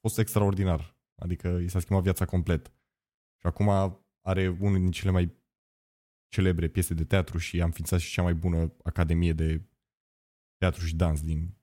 fost 0.00 0.18
extraordinar. 0.18 0.96
Adică 1.14 1.48
i 1.48 1.68
s-a 1.68 1.80
schimbat 1.80 2.02
viața 2.02 2.24
complet. 2.24 2.66
Și 3.40 3.46
acum 3.46 3.68
are 4.20 4.48
unul 4.60 4.78
din 4.78 4.90
cele 4.90 5.10
mai 5.10 5.32
celebre 6.34 6.68
piese 6.68 6.94
de 6.94 7.04
teatru 7.04 7.38
și 7.38 7.60
a 7.60 7.64
înființat 7.64 8.00
și 8.00 8.12
cea 8.12 8.22
mai 8.22 8.34
bună 8.34 8.74
academie 8.82 9.32
de 9.32 9.64
teatru 10.56 10.86
și 10.86 10.94
dans 10.96 11.20
din 11.22 11.56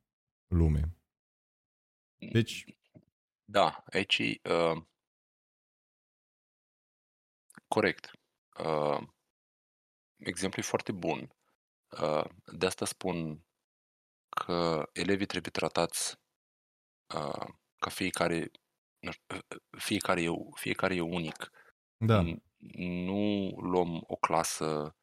lume. 0.47 0.95
Deci, 2.31 2.65
Da, 3.45 3.83
aici 3.91 4.17
e 4.17 4.39
uh, 4.49 4.83
corect. 7.67 8.11
Uh, 8.59 9.07
exemplu 10.17 10.61
e 10.61 10.65
foarte 10.65 10.91
bun. 10.91 11.35
Uh, 12.01 12.25
de 12.59 12.65
asta 12.65 12.85
spun 12.85 13.45
că 14.29 14.89
elevii 14.93 15.25
trebuie 15.25 15.51
tratați 15.51 16.15
uh, 17.15 17.47
ca 17.79 17.89
fiecare, 17.89 18.51
nu 18.99 19.11
știu, 19.11 19.35
uh, 19.35 19.61
fiecare, 19.77 20.21
e, 20.21 20.29
fiecare 20.55 20.95
e 20.95 21.01
unic. 21.01 21.51
da, 21.97 22.23
N- 22.23 22.50
Nu 22.73 23.49
luăm 23.57 24.03
o 24.07 24.15
clasă 24.15 24.95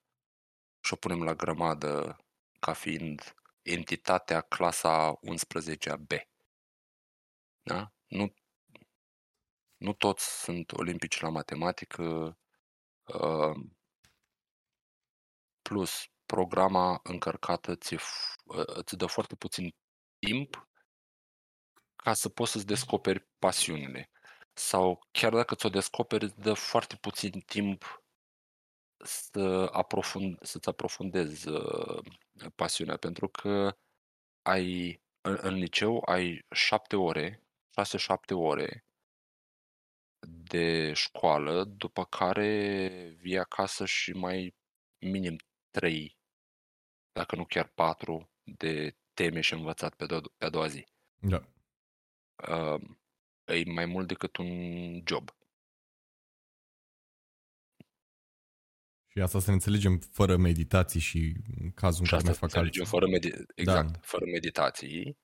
și 0.81 0.93
o 0.93 0.97
punem 0.97 1.23
la 1.23 1.35
grămadă 1.35 2.17
ca 2.61 2.73
fiind 2.73 3.35
entitatea 3.63 4.41
clasa 4.41 5.19
11-a 5.19 5.97
B. 5.97 6.11
Da? 7.63 7.93
Nu, 8.07 8.35
nu 9.77 9.93
toți 9.93 10.43
sunt 10.43 10.73
olimpici 10.73 11.21
la 11.21 11.29
matematică, 11.29 12.39
uh, 13.03 13.57
plus 15.63 16.11
programa 16.27 17.01
încărcată 17.03 17.77
ți, 17.77 17.97
îți 18.67 18.97
dă 18.97 19.07
foarte 19.07 19.35
puțin 19.35 19.75
timp 20.19 20.69
ca 21.97 22.15
să 22.15 22.29
poți 22.29 22.53
să-ți 22.53 22.67
descoperi 22.67 23.29
pasiunile. 23.39 24.11
Sau 24.59 25.07
chiar 25.11 25.33
dacă 25.33 25.55
ți-o 25.55 25.69
descoperi, 25.69 26.25
îți 26.25 26.41
dă 26.41 26.53
foarte 26.53 26.97
puțin 26.97 27.41
timp 27.41 28.03
să 29.05 29.69
aprofund, 29.73 30.43
să-ți 30.43 30.69
aprofundezi 30.69 31.49
uh, 31.49 32.05
pasiunea, 32.55 32.97
pentru 32.97 33.29
că 33.29 33.77
ai 34.43 35.01
în, 35.21 35.39
în 35.41 35.55
liceu 35.55 36.03
ai 36.07 36.47
șapte 36.51 36.97
ore, 36.97 37.43
șase-șapte 37.75 38.35
ore 38.35 38.85
de 40.27 40.93
școală, 40.93 41.65
după 41.65 42.05
care 42.05 42.89
vii 43.19 43.39
acasă 43.39 43.85
și 43.85 44.13
mai 44.13 44.55
minim 44.99 45.37
trei, 45.71 46.19
dacă 47.13 47.37
nu 47.37 47.45
chiar 47.45 47.67
patru, 47.67 48.31
de 48.43 48.97
teme 49.15 49.41
și 49.41 49.53
învățat 49.53 49.95
pe, 49.95 50.05
do- 50.05 50.37
pe 50.37 50.45
a 50.45 50.51
doua 50.51 50.67
zi. 50.67 50.87
da. 51.19 51.49
Uh, 52.49 52.81
e 53.49 53.63
mai 53.71 53.87
mult 53.87 54.09
decât 54.09 54.37
un 54.37 54.51
job. 55.07 55.31
Și 59.07 59.21
asta 59.21 59.39
să 59.39 59.47
ne 59.47 59.53
înțelegem 59.53 59.99
fără 59.99 60.37
meditații 60.37 61.01
și 61.01 61.37
în 61.61 61.71
cazul 61.71 62.01
în 62.01 62.07
Și 62.07 62.11
care 62.11 62.17
asta 62.17 62.25
mai 62.25 62.35
să 62.35 62.39
fac 62.39 62.43
înțelegem 62.55 62.83
alții. 62.83 62.85
fără 62.99 63.07
medi- 63.07 63.47
exact, 63.55 63.93
Da. 63.93 63.99
fără 64.03 64.25
meditații. 64.25 65.19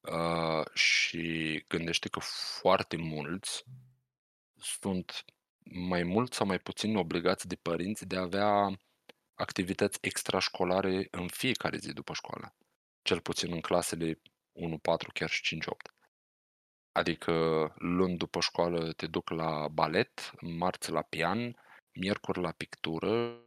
Uh, 0.00 0.66
și 0.74 1.64
gândește 1.68 2.08
că 2.08 2.20
foarte 2.60 2.96
mulți 2.96 3.64
sunt 4.56 5.24
mai 5.64 6.02
mult 6.02 6.32
sau 6.32 6.46
mai 6.46 6.58
puțin 6.58 6.96
obligați 6.96 7.46
de 7.48 7.54
părinți 7.56 8.06
de 8.06 8.16
a 8.16 8.20
avea 8.20 8.78
activități 9.34 9.98
extrașcolare 10.00 11.08
în 11.10 11.28
fiecare 11.28 11.76
zi 11.76 11.92
după 11.92 12.12
școală. 12.12 12.54
Cel 13.02 13.20
puțin 13.20 13.52
în 13.52 13.60
clasele 13.60 14.20
1-4, 14.52 15.12
chiar 15.12 15.30
și 15.30 15.42
5-8. 15.42 15.94
Adică 16.92 17.32
luni 17.78 18.16
după 18.16 18.40
școală 18.40 18.92
te 18.92 19.06
duc 19.06 19.30
la 19.30 19.68
balet, 19.68 20.32
marți 20.40 20.90
la 20.90 21.02
pian, 21.02 21.56
miercuri 21.92 22.40
la 22.40 22.52
pictură, 22.52 23.40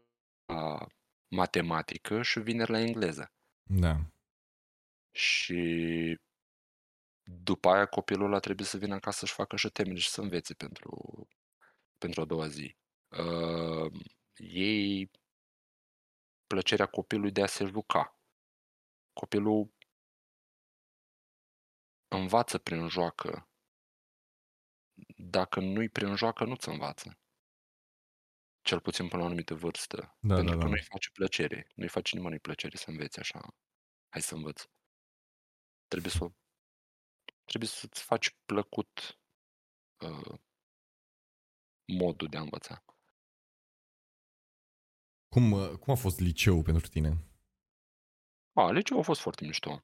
la 0.45 0.87
matematică 1.27 2.21
și 2.21 2.39
vineri 2.39 2.71
la 2.71 2.79
engleză. 2.79 3.31
Da. 3.63 3.95
Și 5.11 6.19
după 7.23 7.69
aia 7.69 7.85
copilul 7.85 8.25
ăla 8.25 8.39
trebuie 8.39 8.65
să 8.65 8.77
vină 8.77 8.93
acasă 8.93 9.17
să-și 9.19 9.33
facă 9.33 9.55
și 9.55 9.69
temele 9.69 9.99
și 9.99 10.09
să 10.09 10.21
învețe 10.21 10.53
pentru, 10.53 11.27
pentru 11.97 12.21
a 12.21 12.25
doua 12.25 12.47
zi. 12.47 12.75
Uh, 13.09 13.91
ei 14.37 15.11
plăcerea 16.47 16.85
copilului 16.85 17.31
de 17.31 17.41
a 17.41 17.45
se 17.45 17.65
juca. 17.65 18.19
Copilul 19.13 19.74
învață 22.15 22.57
prin 22.57 22.87
joacă. 22.87 23.49
Dacă 25.17 25.59
nu-i 25.59 25.89
prin 25.89 26.15
joacă, 26.15 26.45
nu-ți 26.45 26.69
învață. 26.69 27.19
Cel 28.61 28.79
puțin 28.79 29.07
până 29.07 29.17
la 29.17 29.23
o 29.23 29.27
anumită 29.27 29.53
vârstă. 29.53 30.17
Da, 30.19 30.35
pentru 30.35 30.53
da, 30.53 30.59
că 30.59 30.63
da. 30.63 30.69
nu-i 30.69 30.81
face 30.81 31.09
plăcere. 31.11 31.67
Nu-i 31.75 31.87
face 31.87 32.15
nimănui 32.15 32.39
plăcere 32.39 32.77
să 32.77 32.89
înveți 32.89 33.19
așa. 33.19 33.55
Hai 34.09 34.21
să 34.21 34.35
învăț. 34.35 34.63
Trebuie 35.87 36.11
să 36.11 36.31
trebuie 37.45 37.69
să-ți 37.69 38.03
faci 38.03 38.37
plăcut 38.45 39.19
uh, 39.97 40.39
modul 41.85 42.27
de 42.27 42.37
a 42.37 42.41
învăța. 42.41 42.83
Cum, 45.27 45.51
uh, 45.51 45.69
cum 45.69 45.93
a 45.93 45.97
fost 45.97 46.19
liceul 46.19 46.63
pentru 46.63 46.87
tine? 46.87 47.09
A, 48.53 48.71
liceul 48.71 48.99
a 48.99 49.03
fost 49.03 49.21
foarte 49.21 49.45
mișto. 49.45 49.83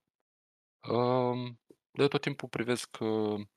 Uh, 0.90 1.56
de 1.92 2.08
tot 2.08 2.22
timpul 2.22 2.50
privesc 2.50 2.98
uh, 3.00 3.48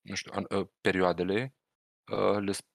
nu 0.00 0.14
știu, 0.14 0.32
an, 0.34 0.44
uh, 0.58 0.68
perioadele, 0.80 1.54
uh, 2.12 2.38
le 2.38 2.52
sp- 2.52 2.68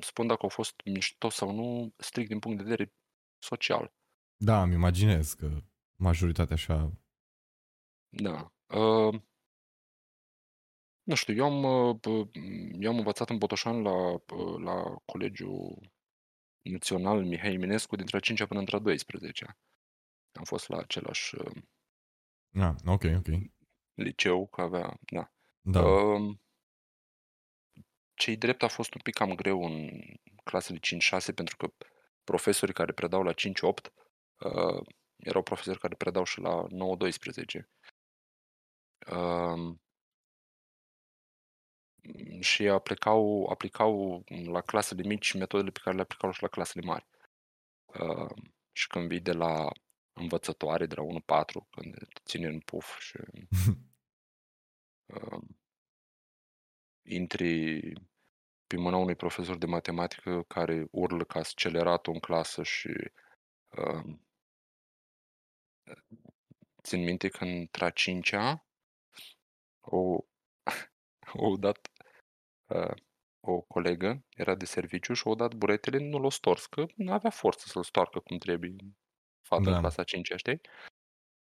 spun 0.00 0.26
dacă 0.26 0.42
au 0.42 0.48
fost 0.48 0.74
mișto 0.84 1.28
sau 1.28 1.50
nu, 1.54 1.94
strict 1.96 2.28
din 2.28 2.38
punct 2.38 2.56
de 2.56 2.62
vedere 2.62 2.92
social. 3.38 3.92
Da, 4.36 4.62
îmi 4.62 4.74
imaginez 4.74 5.32
că 5.32 5.62
majoritatea 5.96 6.54
așa... 6.54 6.92
Da. 8.08 8.52
Uh, 8.78 9.20
nu 11.02 11.14
știu, 11.14 11.34
eu 11.34 11.44
am, 11.44 11.62
uh, 11.62 11.96
b- 11.96 12.30
eu 12.80 12.90
am 12.90 12.96
învățat 12.96 13.30
în 13.30 13.38
Botoșan 13.38 13.82
la, 13.82 14.12
uh, 14.12 14.62
la 14.64 14.96
Colegiul 15.04 15.92
Național 16.62 17.24
Mihai 17.24 17.52
Eminescu 17.52 17.96
dintre 17.96 18.16
a 18.16 18.20
5 18.20 18.44
până 18.44 18.60
între 18.60 18.76
a 18.76 18.78
12 18.78 19.58
Am 20.32 20.44
fost 20.44 20.68
la 20.68 20.78
același 20.78 21.34
uh, 21.34 21.62
Ah, 22.54 22.74
ok, 22.84 23.04
ok. 23.16 23.26
liceu, 23.94 24.46
că 24.46 24.60
avea, 24.60 24.98
da. 25.00 25.32
Da, 25.60 25.82
Uh, 25.82 26.36
cei 28.14 28.36
drept 28.36 28.62
a 28.62 28.68
fost 28.68 28.94
un 28.94 29.00
pic 29.00 29.14
cam 29.14 29.34
greu 29.34 29.64
în 29.64 29.90
clasele 30.44 30.78
5-6 30.78 31.34
pentru 31.34 31.56
că 31.56 31.72
profesorii 32.24 32.74
care 32.74 32.92
predau 32.92 33.22
la 33.22 33.32
5-8 33.32 33.34
uh, 34.38 34.86
erau 35.16 35.42
profesori 35.42 35.78
care 35.78 35.94
predau 35.94 36.24
și 36.24 36.40
la 36.40 36.66
9-12. 36.66 37.68
Uh, 39.12 39.76
și 42.40 42.68
aplicau, 42.68 43.46
aplicau 43.50 44.24
la 44.44 44.60
clasele 44.60 45.02
mici 45.02 45.34
metodele 45.34 45.70
pe 45.70 45.80
care 45.82 45.96
le 45.96 46.02
aplicau 46.02 46.30
și 46.30 46.42
la 46.42 46.48
clasele 46.48 46.86
mari. 46.86 47.06
Uh, 47.84 48.30
și 48.72 48.86
când 48.86 49.08
vii 49.08 49.20
de 49.20 49.32
la 49.32 49.68
învățătoare, 50.20 50.86
de 50.86 50.94
la 50.94 51.02
1-4, 51.02 51.68
când 51.70 51.94
te 51.94 52.20
ține 52.24 52.46
în 52.46 52.60
puf 52.60 52.98
și 52.98 53.16
uh, 55.06 55.42
intri 57.18 57.92
pe 58.66 58.76
mâna 58.76 58.96
unui 58.96 59.14
profesor 59.14 59.58
de 59.58 59.66
matematică 59.66 60.42
care 60.42 60.86
urlă 60.90 61.24
ca 61.24 61.42
sceleratul 61.42 62.12
în 62.12 62.20
clasă 62.20 62.62
și 62.62 63.12
uh, 63.68 64.16
țin 66.82 67.02
minte 67.02 67.28
că 67.28 67.44
între 67.44 67.92
5-a 67.92 68.66
o, 69.80 70.24
o 71.48 71.56
dat 71.56 71.90
uh, 72.66 72.96
o 73.40 73.60
colegă, 73.60 74.24
era 74.28 74.54
de 74.54 74.64
serviciu 74.64 75.12
și 75.12 75.26
o 75.26 75.34
dat 75.34 75.54
buretele, 75.54 75.98
nu 75.98 76.18
l-o 76.18 76.30
stors, 76.30 76.66
că 76.66 76.86
nu 76.96 77.12
avea 77.12 77.30
forță 77.30 77.64
să-l 77.68 77.82
stoarcă 77.82 78.18
cum 78.18 78.38
trebuie 78.38 78.76
fata 79.50 79.70
da. 79.70 79.74
în 79.74 79.80
clasa 79.80 80.02
5 80.02 80.32
știi? 80.36 80.60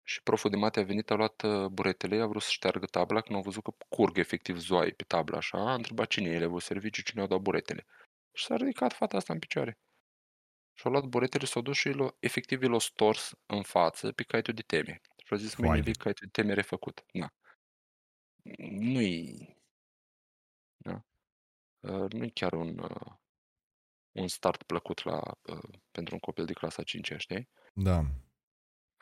Și 0.04 0.24
proful 0.24 0.50
de 0.50 0.56
mate 0.56 0.80
a 0.80 0.84
venit, 0.84 1.10
a 1.12 1.16
luat 1.16 1.42
uh, 1.42 1.66
buretele, 1.66 2.22
a 2.22 2.26
vrut 2.26 2.42
să 2.42 2.52
șteargă 2.52 2.86
tabla, 2.86 3.22
când 3.22 3.36
au 3.36 3.44
văzut 3.44 3.64
că 3.64 3.72
curg 3.90 4.18
efectiv 4.18 4.58
zoai 4.58 4.92
pe 4.92 5.04
tabla 5.04 5.38
așa, 5.38 5.58
a 5.58 5.74
întrebat 5.74 6.08
cine 6.08 6.30
e 6.30 6.34
elevul 6.34 6.60
serviciu, 6.60 7.02
cine 7.02 7.22
a 7.22 7.28
dat 7.28 7.40
buretele. 7.40 7.86
Și 8.34 8.46
s-a 8.46 8.56
ridicat 8.56 8.94
fata 8.94 9.18
asta 9.18 9.34
în 9.34 9.40
picioare. 9.40 9.78
Și 10.74 10.88
a 10.88 10.90
luat 10.90 11.04
buretele, 11.04 11.46
s-a 11.46 11.62
dus 11.62 11.78
și 11.78 11.90
l 11.90 12.16
efectiv 12.20 12.62
l-a 12.62 12.80
stors 12.80 13.34
în 13.46 13.64
față 13.64 14.12
pe 14.12 14.24
caietul 14.24 14.54
de 14.54 14.62
teme. 14.62 15.02
Și 15.26 15.34
a 15.34 15.36
zis, 15.36 15.56
mâine 15.56 15.82
vii 15.82 15.96
caietul 15.96 16.26
de 16.26 16.42
teme 16.42 16.54
refăcut. 16.54 17.06
Na. 17.12 17.34
Nu-i... 18.70 19.56
Da? 20.78 21.06
Uh, 21.80 22.12
nu-i 22.12 22.32
chiar 22.32 22.54
un, 22.54 22.80
uh, 22.80 23.14
un 24.12 24.28
start 24.28 24.64
plăcut 24.64 25.04
la, 25.04 25.22
uh, 25.42 25.80
pentru 25.92 26.14
un 26.14 26.20
copil 26.20 26.46
de 26.46 26.54
clasa 26.54 26.84
5 26.84 27.14
știi? 27.18 27.50
Da. 27.80 28.06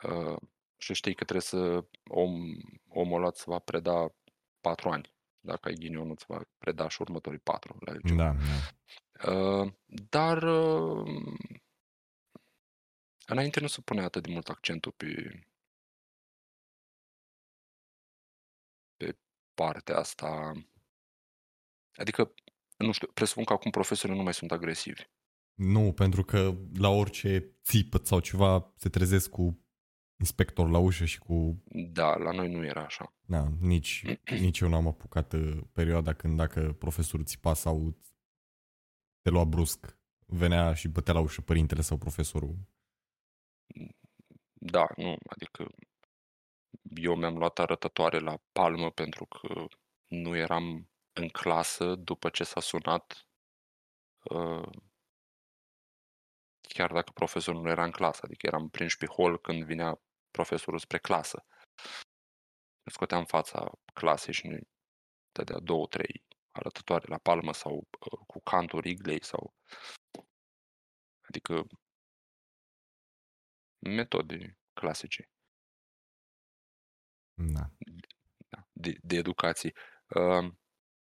Uh, 0.02 0.36
și 0.76 0.94
știi 0.94 1.14
că 1.14 1.24
trebuie 1.24 1.42
să 1.42 1.84
om, 2.08 2.56
omul 2.88 3.18
ăla 3.18 3.26
îți 3.26 3.44
va 3.44 3.58
preda 3.58 4.14
patru 4.60 4.88
ani. 4.88 5.14
Dacă 5.40 5.68
ai 5.68 5.74
ghinion, 5.74 6.10
îți 6.10 6.24
va 6.28 6.40
preda 6.58 6.88
și 6.88 7.00
următorii 7.00 7.38
patru 7.38 7.76
la 7.80 7.92
liceu. 7.92 8.16
Da, 8.16 8.32
da. 8.32 9.32
Uh, 9.32 9.72
dar 9.86 10.42
uh, 10.42 11.36
înainte 13.26 13.60
nu 13.60 13.66
se 13.66 13.80
pune 13.80 14.00
atât 14.00 14.22
de 14.22 14.32
mult 14.32 14.48
accentul 14.48 14.92
pe 14.92 15.40
pe 18.96 19.18
partea 19.54 19.96
asta. 19.96 20.52
Adică, 21.94 22.34
nu 22.76 22.92
știu, 22.92 23.06
presupun 23.06 23.44
că 23.44 23.52
acum 23.52 23.70
profesorii 23.70 24.16
nu 24.16 24.22
mai 24.22 24.34
sunt 24.34 24.52
agresivi. 24.52 25.02
Nu, 25.56 25.92
pentru 25.92 26.24
că 26.24 26.54
la 26.78 26.88
orice 26.88 27.56
țipăt 27.62 28.06
sau 28.06 28.20
ceva 28.20 28.72
se 28.76 28.88
trezesc 28.88 29.30
cu 29.30 29.66
inspector 30.18 30.70
la 30.70 30.78
ușă 30.78 31.04
și 31.04 31.18
cu... 31.18 31.62
Da, 31.92 32.16
la 32.16 32.30
noi 32.30 32.52
nu 32.52 32.64
era 32.64 32.84
așa. 32.84 33.14
Da, 33.20 33.48
nici, 33.60 34.04
nici 34.40 34.58
eu 34.58 34.68
n-am 34.68 34.86
apucat 34.86 35.32
uh, 35.32 35.58
perioada 35.72 36.12
când 36.12 36.36
dacă 36.36 36.72
profesorul 36.72 37.24
țipa 37.24 37.54
sau 37.54 37.98
te 39.22 39.30
lua 39.30 39.44
brusc, 39.44 39.98
venea 40.26 40.74
și 40.74 40.88
bătea 40.88 41.14
la 41.14 41.20
ușă 41.20 41.40
părintele 41.40 41.80
sau 41.80 41.98
profesorul. 41.98 42.56
Da, 44.52 44.86
nu, 44.96 45.16
adică 45.26 45.70
eu 46.94 47.16
mi-am 47.16 47.36
luat 47.36 47.58
arătătoare 47.58 48.18
la 48.18 48.38
palmă 48.52 48.90
pentru 48.90 49.26
că 49.26 49.66
nu 50.06 50.36
eram 50.36 50.90
în 51.12 51.28
clasă 51.28 51.94
după 51.94 52.28
ce 52.28 52.44
s-a 52.44 52.60
sunat 52.60 53.28
uh, 54.22 54.68
chiar 56.76 56.92
dacă 56.92 57.10
profesorul 57.14 57.62
nu 57.62 57.68
era 57.68 57.84
în 57.84 57.90
clasă, 57.90 58.20
adică 58.24 58.46
eram 58.46 58.68
prinși 58.68 58.96
pe 58.96 59.06
hol 59.06 59.38
când 59.40 59.64
vinea 59.64 60.00
profesorul 60.30 60.78
spre 60.78 60.98
clasă. 60.98 61.46
Ne 62.82 62.92
scoteam 62.92 63.24
fața 63.24 63.72
clasei 63.94 64.32
și 64.32 64.46
ne 64.46 64.58
dădea 65.32 65.58
două, 65.58 65.86
trei 65.86 66.24
arătătoare 66.50 67.04
la 67.08 67.18
palmă 67.18 67.52
sau 67.52 67.74
uh, 67.76 68.20
cu 68.26 68.40
cantul 68.40 68.84
iglei 68.84 69.24
sau 69.24 69.54
adică 71.28 71.66
metode 73.78 74.58
clasice. 74.72 75.30
Da. 77.34 77.70
da 78.48 78.68
de, 78.72 78.96
de 79.02 79.16
educație. 79.16 79.72
Uh, 80.08 80.52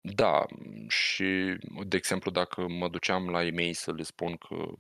da, 0.02 0.46
și, 0.88 1.58
de 1.88 1.98
exemplu, 1.98 2.32
dacă 2.32 2.68
mă 2.68 2.90
duceam 2.90 3.30
la 3.30 3.44
e-mail 3.44 3.74
să 3.74 3.92
le 3.92 4.04
spun 4.04 4.38
că 4.38 4.56
uh, 4.56 4.80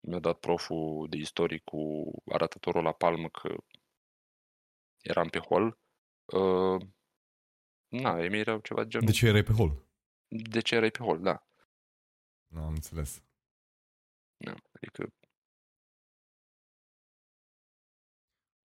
mi-a 0.00 0.18
dat 0.18 0.38
proful 0.38 1.06
de 1.08 1.16
istorie 1.16 1.58
cu 1.58 2.12
arătătorul 2.24 2.82
la 2.82 2.92
palmă 2.92 3.28
că 3.28 3.56
eram 5.02 5.28
pe 5.28 5.38
hol. 5.38 5.78
Uh, 6.24 6.86
na, 7.88 8.18
ei 8.18 8.38
erau 8.38 8.60
ceva 8.60 8.82
de 8.82 8.88
genul... 8.88 9.06
De 9.06 9.12
ce 9.12 9.26
erai 9.26 9.42
pe 9.42 9.52
hol? 9.52 9.86
De 10.28 10.60
ce 10.60 10.74
erai 10.74 10.90
pe 10.90 11.02
hol, 11.02 11.20
da. 11.20 11.48
Nu 12.46 12.60
am 12.60 12.72
înțeles. 12.72 13.22
Da, 14.36 14.54
adică... 14.72 15.12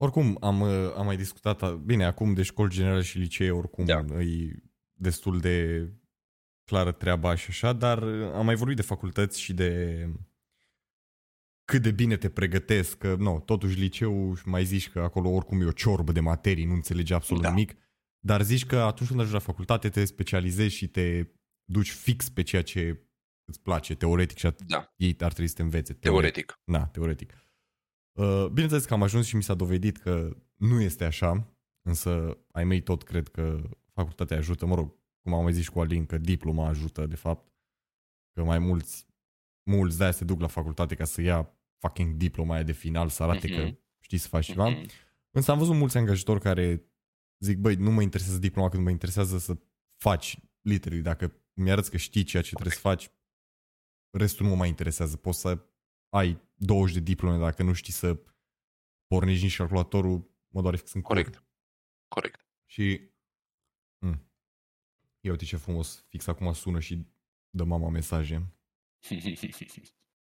Oricum, 0.01 0.37
am, 0.41 0.63
am 0.63 1.05
mai 1.05 1.15
discutat, 1.15 1.75
bine, 1.75 2.05
acum 2.05 2.33
de 2.33 2.43
școli 2.43 2.69
generale 2.69 3.01
și 3.01 3.17
licee, 3.17 3.51
oricum 3.51 3.85
da. 3.85 3.99
e 4.21 4.63
destul 4.93 5.39
de 5.39 5.87
clară 6.69 6.91
treaba 6.91 7.35
și 7.35 7.45
așa, 7.49 7.73
dar 7.73 8.03
am 8.33 8.45
mai 8.45 8.55
vorbit 8.55 8.75
de 8.75 8.81
facultăți 8.81 9.41
și 9.41 9.53
de 9.53 10.03
cât 11.65 11.81
de 11.81 11.91
bine 11.91 12.17
te 12.17 12.29
pregătesc, 12.29 12.97
că 12.97 13.15
nu, 13.15 13.39
totuși 13.45 13.79
liceu 13.79 14.37
mai 14.45 14.65
zici 14.65 14.89
că 14.89 14.99
acolo 14.99 15.29
oricum 15.29 15.61
e 15.61 15.65
o 15.65 15.71
ciorbă 15.71 16.11
de 16.11 16.19
materii, 16.19 16.65
nu 16.65 16.73
înțelegi 16.73 17.13
absolut 17.13 17.43
da. 17.43 17.49
nimic, 17.49 17.75
dar 18.19 18.41
zici 18.41 18.65
că 18.65 18.77
atunci 18.77 19.07
când 19.07 19.19
ajungi 19.19 19.39
la 19.39 19.51
facultate 19.51 19.89
te 19.89 20.05
specializezi 20.05 20.75
și 20.75 20.87
te 20.87 21.25
duci 21.63 21.91
fix 21.91 22.29
pe 22.29 22.41
ceea 22.41 22.63
ce 22.63 23.03
îți 23.45 23.61
place, 23.61 23.95
teoretic 23.95 24.37
și 24.37 24.47
at- 24.47 24.65
da. 24.67 24.93
ei 24.95 25.15
ar 25.19 25.31
trebui 25.31 25.47
să 25.47 25.55
te 25.55 25.61
învețe. 25.61 25.93
Teoretic. 25.93 26.45
teoretic. 26.45 26.61
Da, 26.63 26.85
teoretic. 26.85 27.33
Uh, 28.11 28.47
bineînțeles 28.47 28.85
că 28.85 28.93
am 28.93 29.03
ajuns 29.03 29.25
și 29.25 29.35
mi 29.35 29.43
s-a 29.43 29.53
dovedit 29.53 29.97
că 29.97 30.37
nu 30.55 30.81
este 30.81 31.05
așa, 31.05 31.53
însă 31.81 32.37
ai 32.51 32.63
mei 32.63 32.81
tot 32.81 33.03
cred 33.03 33.27
că 33.27 33.61
facultatea 33.93 34.37
ajută, 34.37 34.65
mă 34.65 34.75
rog, 34.75 34.98
cum 35.21 35.33
am 35.33 35.43
mai 35.43 35.53
zis 35.53 35.63
și 35.63 35.71
cu 35.71 35.79
Alin, 35.79 36.05
că 36.05 36.17
diploma 36.17 36.67
ajută, 36.67 37.05
de 37.05 37.15
fapt, 37.15 37.53
că 38.33 38.43
mai 38.43 38.59
mulți, 38.59 39.07
mulți 39.69 39.97
de 39.97 40.11
se 40.11 40.23
duc 40.23 40.39
la 40.39 40.47
facultate 40.47 40.95
ca 40.95 41.03
să 41.03 41.21
ia 41.21 41.57
fucking 41.77 42.15
diploma 42.15 42.53
aia 42.53 42.63
de 42.63 42.71
final 42.71 43.09
să 43.09 43.23
arate 43.23 43.47
mm-hmm. 43.47 43.55
că 43.55 43.63
mhm. 43.63 43.79
știi 43.99 44.17
să 44.17 44.27
faci 44.27 44.45
ceva. 44.45 44.73
Mm-hmm. 44.73 44.89
Însă 45.31 45.51
am 45.51 45.57
văzut 45.57 45.75
mulți 45.75 45.97
angajatori 45.97 46.39
care 46.39 46.83
zic, 47.39 47.57
băi, 47.57 47.75
nu 47.75 47.91
mă 47.91 48.01
interesează 48.01 48.39
diploma, 48.39 48.69
când 48.69 48.83
mă 48.83 48.89
interesează 48.89 49.37
să 49.37 49.57
faci, 50.01 50.39
literally, 50.61 51.01
dacă 51.01 51.33
mi-arăți 51.53 51.91
că 51.91 51.97
știi 51.97 52.23
ceea 52.23 52.43
ce 52.43 52.53
trebuie 52.53 52.73
să 52.73 52.79
faci, 52.79 53.11
restul 54.17 54.45
nu 54.45 54.51
mă 54.51 54.57
mai 54.57 54.67
interesează. 54.67 55.17
Poți 55.17 55.39
să 55.39 55.65
ai 56.09 56.41
20 56.53 56.93
de 56.93 56.99
diplome, 57.01 57.37
dacă 57.37 57.63
nu 57.63 57.73
știi 57.73 57.93
să 57.93 58.19
pornești 59.07 59.43
nici 59.43 59.55
calculatorul, 59.55 60.31
mă 60.47 60.61
doare 60.61 60.77
fix 60.77 60.93
în 60.93 61.01
Corect. 61.01 61.35
Cur. 61.35 61.47
Corect. 62.07 62.45
Și 62.65 63.11
mm. 63.97 64.28
Ia 65.19 65.31
uite 65.31 65.45
ce 65.45 65.57
frumos, 65.57 66.05
fix 66.07 66.27
acum 66.27 66.53
sună 66.53 66.79
și 66.79 67.07
dă 67.49 67.63
mama 67.63 67.89
mesaje. 67.89 68.53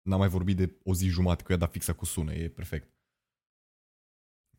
N-am 0.02 0.18
mai 0.18 0.28
vorbit 0.28 0.56
de 0.56 0.78
o 0.84 0.94
zi 0.94 1.06
jumate 1.06 1.42
cu 1.42 1.52
ea, 1.52 1.58
dar 1.58 1.68
fixa 1.68 1.92
cu 1.92 2.04
sună, 2.04 2.32
e 2.32 2.48
perfect. 2.48 2.94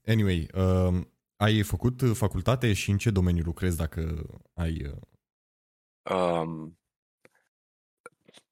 Anyway, 0.06 0.50
uh, 0.54 1.06
ai 1.36 1.64
făcut 1.64 2.02
facultate 2.14 2.74
și 2.74 2.92
în 2.92 2.98
ce 2.98 3.10
domeniu 3.10 3.44
lucrezi 3.44 3.78
dacă 3.78 4.30
ai... 4.54 4.86
Uh... 4.86 5.02
Um, 6.16 6.80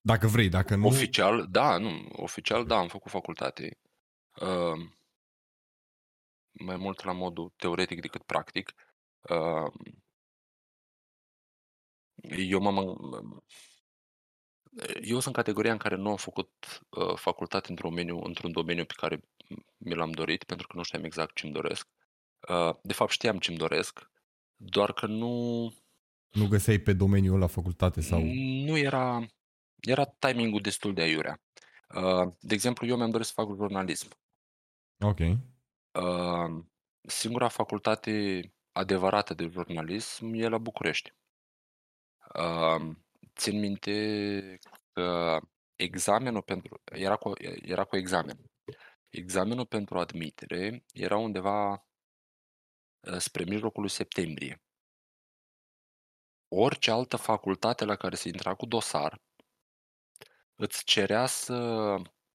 dacă 0.02 0.28
vrei, 0.28 0.50
dacă 0.50 0.76
nu... 0.76 0.88
Oficial, 0.88 1.48
da, 1.48 1.78
nu, 1.78 2.10
oficial, 2.12 2.66
da, 2.66 2.78
am 2.78 2.88
făcut 2.88 3.12
facultate. 3.12 3.78
Uh, 4.42 4.90
mai 6.52 6.78
mult 6.78 7.04
la 7.04 7.12
modul 7.12 7.54
teoretic 7.56 8.02
decât 8.02 8.24
practic. 8.24 8.74
Uh, 9.22 9.74
eu 12.22 12.60
m-am, 12.60 12.98
eu 15.02 15.20
sunt 15.20 15.36
categoria 15.36 15.72
în 15.72 15.78
care 15.78 15.96
nu 15.96 16.10
am 16.10 16.16
făcut 16.16 16.82
uh, 16.90 17.16
facultate 17.16 17.70
într-un 17.70 17.90
domeniu, 17.90 18.22
într-un 18.24 18.52
domeniu 18.52 18.86
pe 18.86 18.94
care 18.98 19.22
mi 19.78 19.96
l-am 19.96 20.12
dorit, 20.12 20.44
pentru 20.44 20.68
că 20.68 20.78
nu 20.78 20.84
știam 20.84 21.04
exact 21.04 21.36
ce 21.36 21.46
îmi 21.46 21.56
doresc. 21.56 21.88
Uh, 22.50 22.76
de 22.82 22.94
fapt 22.94 23.12
știam 23.12 23.40
ce 23.40 23.50
îmi 23.50 23.60
doresc, 23.60 24.12
doar 24.56 24.94
că 24.94 25.06
nu, 25.06 25.64
Nu 26.30 26.48
găseai 26.48 26.78
pe 26.78 26.94
domeniul 26.94 27.40
la 27.40 27.48
facultate 27.48 28.02
sau... 28.02 28.22
Nu 28.66 28.78
era, 28.78 29.26
era 29.80 30.06
timingul 30.06 30.62
destul 30.62 30.94
de 30.94 31.02
aiurea. 31.02 31.42
Uh, 31.96 32.34
de 32.40 32.54
exemplu, 32.54 32.88
eu 32.88 32.98
mi-am 32.98 33.10
dorit 33.10 33.26
să 33.26 33.34
fac 33.36 33.56
jurnalism. 33.56 34.08
Ok. 35.00 35.20
Uh, 35.20 36.64
singura 37.02 37.48
facultate 37.48 38.42
adevărată 38.72 39.34
de 39.34 39.48
jurnalism 39.48 40.34
e 40.34 40.48
la 40.48 40.58
București. 40.58 41.14
Uh, 42.36 42.96
țin 43.36 43.60
minte 43.60 44.60
că 44.94 45.40
examenul 45.76 46.42
pentru... 46.42 46.82
Era 46.84 47.16
cu, 47.16 47.32
era 47.62 47.84
cu 47.84 47.96
examen. 47.96 48.52
Examenul 49.10 49.66
pentru 49.66 50.00
admitere 50.00 50.86
era 50.94 51.18
undeva 51.18 51.72
uh, 51.72 53.18
spre 53.18 53.44
mijlocul 53.44 53.82
lui 53.82 53.92
septembrie. 53.92 54.62
Orice 56.48 56.92
altă 56.92 57.16
facultate 57.16 57.86
la 57.86 57.96
care 57.96 58.16
se 58.16 58.28
intra 58.28 58.56
cu 58.56 58.66
dosar 58.66 59.22
îți 60.56 60.84
cerea 60.84 61.26
să 61.26 61.96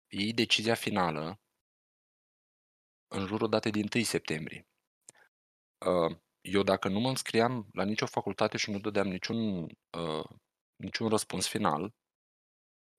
iei 0.07 0.33
decizia 0.33 0.75
finală 0.75 1.39
în 3.07 3.25
jurul 3.25 3.49
datei 3.49 3.71
din 3.71 3.87
1 3.95 4.03
septembrie. 4.03 4.67
Uh, 6.43 6.51
eu 6.53 6.63
dacă 6.63 6.87
nu 6.87 6.99
mă 6.99 7.09
înscriam 7.09 7.67
la 7.71 7.83
nicio 7.83 8.05
facultate 8.05 8.57
și 8.57 8.71
nu 8.71 8.79
dădeam 8.79 9.07
niciun, 9.07 9.61
uh, 9.97 10.29
niciun 10.75 11.09
răspuns 11.09 11.47
final 11.47 11.93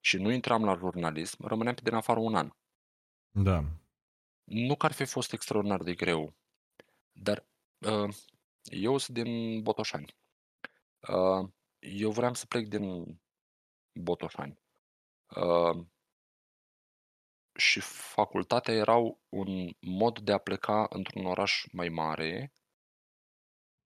și 0.01 0.17
nu 0.17 0.31
intram 0.31 0.65
la 0.65 0.75
jurnalism, 0.75 1.47
rămâneam 1.47 1.75
pe 1.75 1.81
din 1.85 1.95
afară 1.95 2.19
un 2.19 2.35
an. 2.35 2.51
Da. 3.31 3.65
Nu 4.45 4.77
că 4.77 4.87
ar 4.87 4.93
fi 4.93 5.05
fost 5.05 5.33
extraordinar 5.33 5.83
de 5.83 5.95
greu, 5.95 6.35
dar 7.13 7.47
uh, 7.79 8.15
eu 8.63 8.99
sunt 8.99 9.17
din 9.17 9.63
Botoșani. 9.63 10.17
Eu 11.79 12.11
vreau 12.11 12.35
să 12.35 12.47
plec 12.47 12.69
din 12.69 13.19
Botoșani. 13.93 14.61
Și 17.55 17.81
facultatea 17.81 18.75
era 18.75 18.97
un 19.29 19.71
mod 19.81 20.19
de 20.19 20.33
a 20.33 20.39
pleca 20.39 20.87
într-un 20.91 21.25
oraș 21.25 21.65
mai 21.73 21.89
mare, 21.89 22.53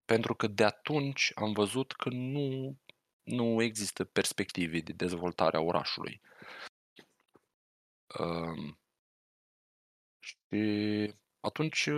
pentru 0.06 0.34
că 0.34 0.46
de 0.46 0.64
atunci 0.64 1.32
am 1.34 1.52
văzut 1.52 1.92
că 1.92 2.08
nu, 2.08 2.76
nu 3.22 3.62
există 3.62 4.04
perspective 4.04 4.80
de 4.80 4.92
dezvoltare 4.92 5.56
a 5.56 5.60
orașului. 5.60 6.20
Și 10.18 11.14
atunci 11.40 11.88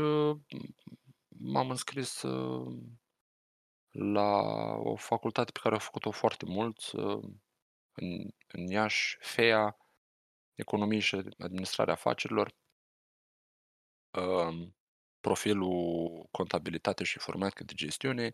m-am 1.28 1.70
înscris 1.70 2.22
la 3.90 4.42
o 4.76 4.96
facultate 4.96 5.52
pe 5.52 5.58
care 5.62 5.74
au 5.74 5.80
făcut-o 5.80 6.10
foarte 6.10 6.44
mulți 6.44 6.94
în, 7.92 8.30
în 8.46 8.66
Iași, 8.66 9.16
FEA, 9.20 9.76
Economie 10.54 10.98
și 10.98 11.16
Administrarea 11.38 11.94
Afacerilor, 11.94 12.54
profilul 15.20 16.26
Contabilitate 16.30 17.04
și 17.04 17.16
Informatică 17.16 17.64
de 17.64 17.72
Gestiune. 17.74 18.30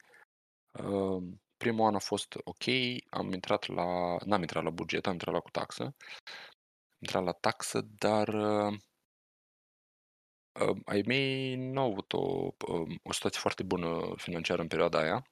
Primul 1.57 1.87
an 1.87 1.95
a 1.95 1.99
fost 1.99 2.35
ok, 2.45 2.65
am 3.11 3.33
intrat 3.33 3.67
la, 3.67 4.17
n-am 4.25 4.41
intrat 4.41 4.63
la 4.63 4.71
buget, 4.71 5.07
am 5.07 5.13
intrat 5.13 5.35
la 5.35 5.41
cu 5.41 5.51
taxă, 5.51 5.83
am 5.83 5.95
intrat 6.99 7.25
la 7.25 7.33
taxă, 7.33 7.81
dar 7.81 8.29
ai 10.85 11.03
mei 11.07 11.57
nu 11.57 11.81
au 11.81 11.91
avut 11.91 12.13
o, 12.13 12.55
o 13.03 13.13
situație 13.13 13.41
foarte 13.41 13.63
bună 13.63 14.15
financiară 14.17 14.63
în 14.63 14.69
perioada 14.69 14.99
aia 14.99 15.27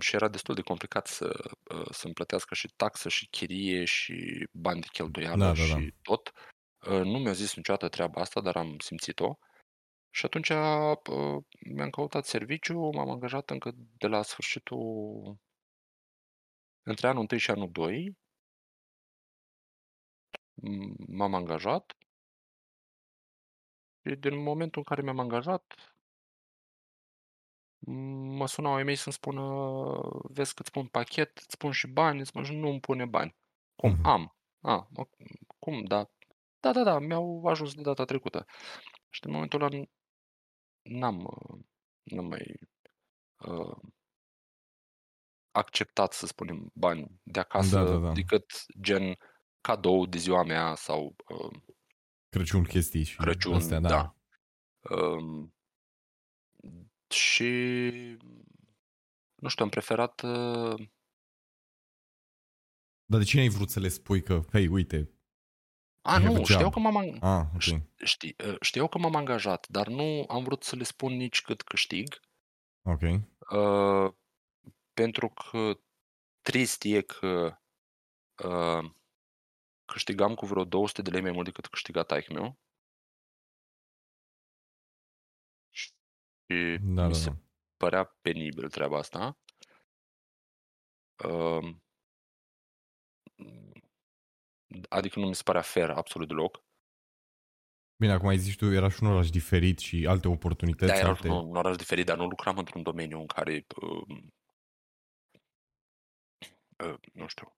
și 0.00 0.14
era 0.14 0.28
destul 0.28 0.54
de 0.54 0.60
complicat 0.60 1.06
să, 1.06 1.50
uh, 1.74 1.90
să-mi 1.90 2.14
plătească 2.14 2.54
și 2.54 2.72
taxă 2.76 3.08
și 3.08 3.26
chirie 3.26 3.84
și 3.84 4.46
bani 4.52 4.80
de 4.80 4.86
cheltuială 4.92 5.36
da, 5.36 5.52
da, 5.52 5.52
da. 5.52 5.80
și 5.80 5.94
tot. 6.02 6.32
Uh, 6.88 7.02
nu 7.04 7.18
mi-a 7.18 7.32
zis 7.32 7.54
niciodată 7.54 7.88
treaba 7.88 8.20
asta, 8.20 8.40
dar 8.40 8.56
am 8.56 8.78
simțit-o. 8.78 9.38
Și 10.10 10.24
atunci 10.24 10.48
uh, 10.48 11.42
mi-am 11.74 11.90
căutat 11.90 12.24
serviciu, 12.24 12.78
m-am 12.78 13.10
angajat 13.10 13.50
încă 13.50 13.72
de 13.76 14.06
la 14.06 14.22
sfârșitul 14.22 15.36
între 16.82 17.08
anul 17.08 17.26
1 17.30 17.38
și 17.38 17.50
anul 17.50 17.70
2. 17.70 18.16
M-am 21.06 21.34
angajat 21.34 21.96
și 24.08 24.14
din 24.14 24.42
momentul 24.42 24.78
în 24.78 24.84
care 24.84 25.02
mi-am 25.02 25.18
angajat, 25.18 25.94
mă 28.38 28.46
sunau 28.46 28.74
ai 28.74 28.82
mei 28.82 28.96
să-mi 28.96 29.14
spună, 29.14 29.42
vezi 30.22 30.54
că 30.54 30.60
îți 30.60 30.70
pun 30.70 30.86
pachet, 30.86 31.38
îți 31.38 31.56
pun 31.56 31.72
și 31.72 31.86
bani, 31.86 32.18
îți 32.18 32.28
spun, 32.28 32.42
nu 32.42 32.68
îmi 32.68 32.80
pune 32.80 33.04
bani. 33.04 33.34
Cum? 33.76 33.96
Mm-hmm. 33.96 34.02
Am. 34.02 34.36
A, 34.60 34.88
cum? 35.58 35.84
Da. 35.84 36.10
Da, 36.64 36.72
da, 36.72 36.82
da, 36.82 36.98
mi-au 36.98 37.46
ajuns 37.46 37.74
de 37.74 37.82
data 37.82 38.04
trecută. 38.04 38.46
Și 39.08 39.20
în 39.24 39.32
momentul 39.32 39.62
ăla 39.62 39.82
n-am, 40.82 41.28
n-am 42.02 42.26
mai 42.26 42.60
uh, 43.38 43.76
acceptat, 45.50 46.12
să 46.12 46.26
spunem, 46.26 46.70
bani 46.74 47.20
de 47.22 47.40
acasă, 47.40 47.76
da, 47.76 47.84
da, 47.84 47.98
da. 47.98 48.12
decât 48.12 48.64
gen 48.80 49.18
cadou 49.60 50.06
de 50.06 50.18
ziua 50.18 50.42
mea 50.42 50.74
sau 50.74 51.16
uh, 51.28 51.60
Crăciun 52.28 52.64
chestii 52.64 53.04
și 53.04 53.16
Crăciun, 53.16 53.54
astea, 53.54 53.80
da. 53.80 53.88
da. 53.88 54.14
Uh, 54.96 55.48
și 57.08 57.60
nu 59.34 59.48
știu, 59.48 59.64
am 59.64 59.70
preferat 59.70 60.22
uh... 60.22 60.88
Dar 63.04 63.18
de 63.18 63.24
ce 63.24 63.38
ai 63.38 63.48
vrut 63.48 63.70
să 63.70 63.80
le 63.80 63.88
spui 63.88 64.22
că, 64.22 64.40
hei, 64.52 64.66
uite, 64.66 65.14
a, 66.06 66.18
nu, 66.18 66.44
știau 66.44 66.70
că, 66.70 66.78
m-am, 66.78 66.96
ang... 66.96 67.16
ah, 67.20 67.46
okay. 67.54 67.88
ști, 68.04 68.34
uh, 68.46 68.56
știau 68.60 68.88
că 68.88 68.98
m-am 68.98 69.14
angajat, 69.14 69.68
dar 69.68 69.88
nu 69.88 70.24
am 70.28 70.42
vrut 70.44 70.62
să 70.62 70.76
le 70.76 70.82
spun 70.82 71.12
nici 71.12 71.42
cât 71.42 71.62
câștig. 71.62 72.20
Ok. 72.82 73.00
Uh, 73.00 74.14
pentru 74.92 75.28
că 75.28 75.80
trist 76.40 76.82
e 76.84 77.00
că 77.00 77.58
uh, 78.44 78.90
câștigam 79.84 80.34
cu 80.34 80.46
vreo 80.46 80.64
200 80.64 81.02
de 81.02 81.10
lei 81.10 81.22
mai 81.22 81.32
mult 81.32 81.44
decât 81.44 81.66
câștiga 81.66 82.02
taic 82.02 82.28
meu. 82.28 82.58
Și 85.70 85.92
da, 86.80 87.06
mi 87.06 87.12
da, 87.12 87.12
se 87.12 87.30
da. 87.30 87.36
părea 87.76 88.04
penibil 88.04 88.70
treaba 88.70 88.98
asta. 88.98 89.38
Uh, 91.24 91.76
adică 94.88 95.18
nu 95.18 95.26
mi 95.26 95.34
se 95.34 95.42
părea 95.42 95.60
fair 95.60 95.90
absolut 95.90 96.28
deloc. 96.28 96.62
Bine, 97.96 98.12
acum 98.12 98.28
ai 98.28 98.38
zis 98.38 98.56
tu, 98.56 98.72
era 98.72 98.88
și 98.88 99.02
un 99.02 99.08
oraș 99.08 99.30
diferit 99.30 99.78
și 99.78 100.06
alte 100.06 100.28
oportunități. 100.28 100.92
Da, 100.92 100.98
era 100.98 101.08
alte... 101.08 101.28
un, 101.28 101.48
un 101.48 101.56
oraș 101.56 101.76
diferit, 101.76 102.06
dar 102.06 102.16
nu 102.16 102.26
lucram 102.26 102.58
într-un 102.58 102.82
domeniu 102.82 103.20
în 103.20 103.26
care, 103.26 103.66
uh, 103.82 104.06
uh, 106.86 106.98
nu 107.12 107.26
știu, 107.26 107.56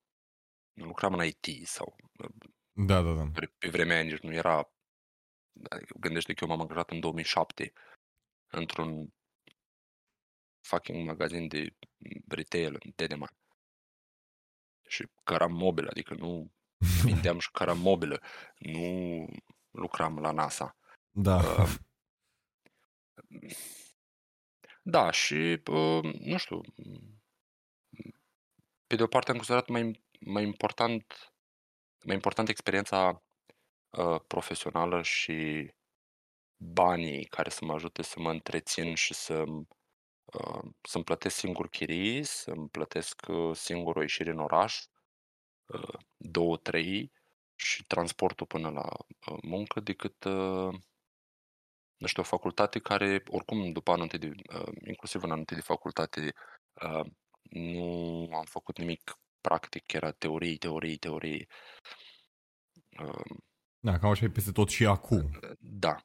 nu 0.72 0.84
lucram 0.84 1.14
în 1.14 1.24
IT 1.24 1.66
sau... 1.66 1.96
Uh, 2.18 2.50
da, 2.72 3.02
da, 3.02 3.12
da. 3.12 3.30
Pe, 3.32 3.52
pe 3.58 3.68
vremea 3.68 3.96
aia 3.96 4.04
nici 4.04 4.20
nu 4.20 4.32
era... 4.32 4.72
Adică, 5.68 5.96
gândește 6.00 6.34
că 6.34 6.44
eu 6.44 6.50
m-am 6.50 6.60
angajat 6.60 6.90
în 6.90 7.00
2007 7.00 7.72
într-un 8.46 9.12
fucking 10.60 11.06
magazin 11.06 11.48
de 11.48 11.76
retail 12.28 12.76
în 12.84 12.92
Dedeman. 12.96 13.36
Și 14.88 15.08
căram 15.24 15.52
mobilă, 15.52 15.88
adică 15.90 16.14
nu 16.14 16.52
vindeam 17.04 17.38
și 17.38 17.50
căram 17.50 17.78
mobilă, 17.78 18.20
nu 18.58 19.26
lucram 19.70 20.18
la 20.18 20.30
NASA. 20.30 20.76
Da. 21.10 21.36
Uh, 21.36 21.74
da, 24.82 25.10
și 25.10 25.62
uh, 25.70 26.14
nu 26.18 26.36
știu, 26.36 26.60
pe 28.86 28.96
de 28.96 29.02
o 29.02 29.06
parte 29.06 29.30
am 29.30 29.36
considerat 29.36 29.68
mai, 29.68 30.04
mai 30.20 30.42
important 30.42 31.30
mai 32.04 32.14
important 32.14 32.48
experiența 32.48 33.22
uh, 33.90 34.20
profesională 34.26 35.02
și 35.02 35.70
banii 36.56 37.24
care 37.24 37.50
să 37.50 37.64
mă 37.64 37.72
ajute 37.72 38.02
să 38.02 38.20
mă 38.20 38.30
întrețin 38.30 38.94
și 38.94 39.14
să 39.14 39.44
uh, 40.24 40.70
să-mi 40.82 41.04
plătesc 41.04 41.36
singur 41.36 41.68
chirii, 41.68 42.24
să-mi 42.24 42.68
plătesc 42.68 43.22
uh, 43.28 43.56
singur 43.56 43.96
o 43.96 44.00
ieșire 44.00 44.30
în 44.30 44.38
oraș, 44.38 44.78
uh, 44.78 44.95
două, 46.16 46.56
trei 46.56 47.12
și 47.54 47.84
transportul 47.84 48.46
până 48.46 48.70
la 48.70 48.88
muncă, 49.42 49.80
decât 49.80 50.24
nu 51.96 52.06
știu, 52.06 52.22
o 52.22 52.24
facultate 52.24 52.78
care, 52.78 53.22
oricum, 53.28 53.72
după 53.72 53.90
anul 53.90 54.02
întâi 54.02 54.18
de, 54.18 54.32
inclusiv 54.86 55.22
în 55.22 55.28
anul 55.28 55.38
întâi 55.38 55.56
de 55.56 55.62
facultate, 55.62 56.32
nu 57.42 58.28
am 58.32 58.44
făcut 58.44 58.78
nimic 58.78 59.18
practic, 59.40 59.92
era 59.92 60.10
teorie, 60.10 60.56
teorie, 60.56 60.96
teorie. 60.96 61.46
Da, 63.80 63.98
cam 63.98 64.10
așa 64.10 64.24
e 64.24 64.28
peste 64.28 64.52
tot 64.52 64.68
și 64.68 64.86
acum. 64.86 65.38
Da, 65.58 65.96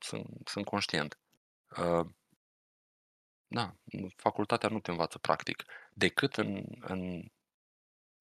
sunt, 0.00 0.26
sunt 0.44 0.64
conștient. 0.64 1.18
Uh, 1.78 2.06
Da, 3.46 3.76
facultatea 4.16 4.68
nu 4.68 4.80
te 4.80 4.90
învață 4.90 5.18
practic, 5.18 5.64
decât 5.92 6.36
în, 6.36 6.64
în, 6.80 7.30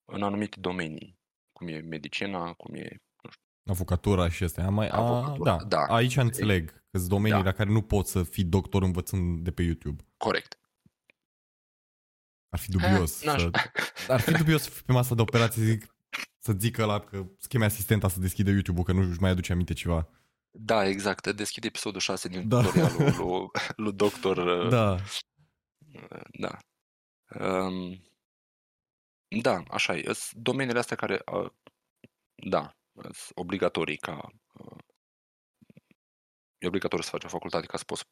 în 0.05 0.23
anumite 0.23 0.59
domenii, 0.59 1.19
cum 1.51 1.67
e 1.67 1.79
medicina, 1.79 2.53
cum 2.53 2.73
e, 2.75 3.01
nu 3.23 3.29
știu, 3.29 3.43
Avocatura 3.65 4.29
și 4.29 4.43
astea. 4.43 4.69
Mai, 4.69 4.87
a, 4.87 4.97
Avocatura, 4.97 5.57
da, 5.57 5.63
da. 5.65 5.85
aici 5.95 6.15
înțeleg 6.15 6.69
că 6.71 6.97
sunt 6.97 7.09
domenii 7.09 7.37
Da. 7.37 7.43
la 7.43 7.51
care 7.51 7.69
nu 7.69 7.81
poți 7.81 8.11
să 8.11 8.23
fii 8.23 8.43
doctor 8.43 8.83
învățând 8.83 9.43
de 9.43 9.51
pe 9.51 9.61
YouTube. 9.61 10.03
corect. 10.17 10.57
Ar 12.49 12.59
fi 12.59 12.69
dubios. 12.69 13.21
Eh, 13.21 13.27
n-aș- 13.27 13.41
să, 13.95 14.11
ar 14.11 14.19
fi 14.21 14.31
dubios 14.31 14.61
să 14.61 14.69
fii 14.69 14.83
pe 14.85 14.91
masa 14.91 15.15
de 15.15 15.21
operație 15.21 15.63
zic, 15.63 15.95
să 16.39 16.53
zică 16.57 16.85
la 16.85 16.99
că 16.99 17.25
scheme 17.39 17.65
asistenta 17.65 18.07
să 18.07 18.19
deschidă 18.19 18.49
YouTube-ul, 18.51 18.83
că 18.83 18.91
nu 18.91 18.99
își 19.09 19.19
mai 19.21 19.29
aduce 19.29 19.51
aminte 19.51 19.73
ceva. 19.73 20.09
Da, 20.51 20.87
exact. 20.87 21.31
Deschide 21.33 21.67
episodul 21.67 21.99
6 21.99 22.27
din 22.27 22.47
Da. 22.47 22.61
tutorialul 22.61 23.13
lui, 23.17 23.49
lui 23.75 23.93
doctor. 23.93 24.37
uh, 24.37 24.69
Da, 24.69 24.97
Da. 26.39 26.57
Um, 27.39 28.01
da, 29.41 29.63
așa 29.67 29.95
e. 29.95 30.13
Sunt 30.13 30.41
domeniile 30.41 30.79
astea 30.79 30.97
care, 30.97 31.21
uh, 31.31 31.51
da, 32.35 32.75
sunt 33.01 33.31
obligatorii 33.33 33.97
ca... 33.97 34.29
Uh, 34.53 34.77
e 36.57 36.67
obligatoriu 36.67 37.03
să 37.03 37.09
faci 37.09 37.23
o 37.23 37.27
facultate 37.27 37.65
ca 37.65 37.77
să 37.77 37.83
poți 37.83 38.03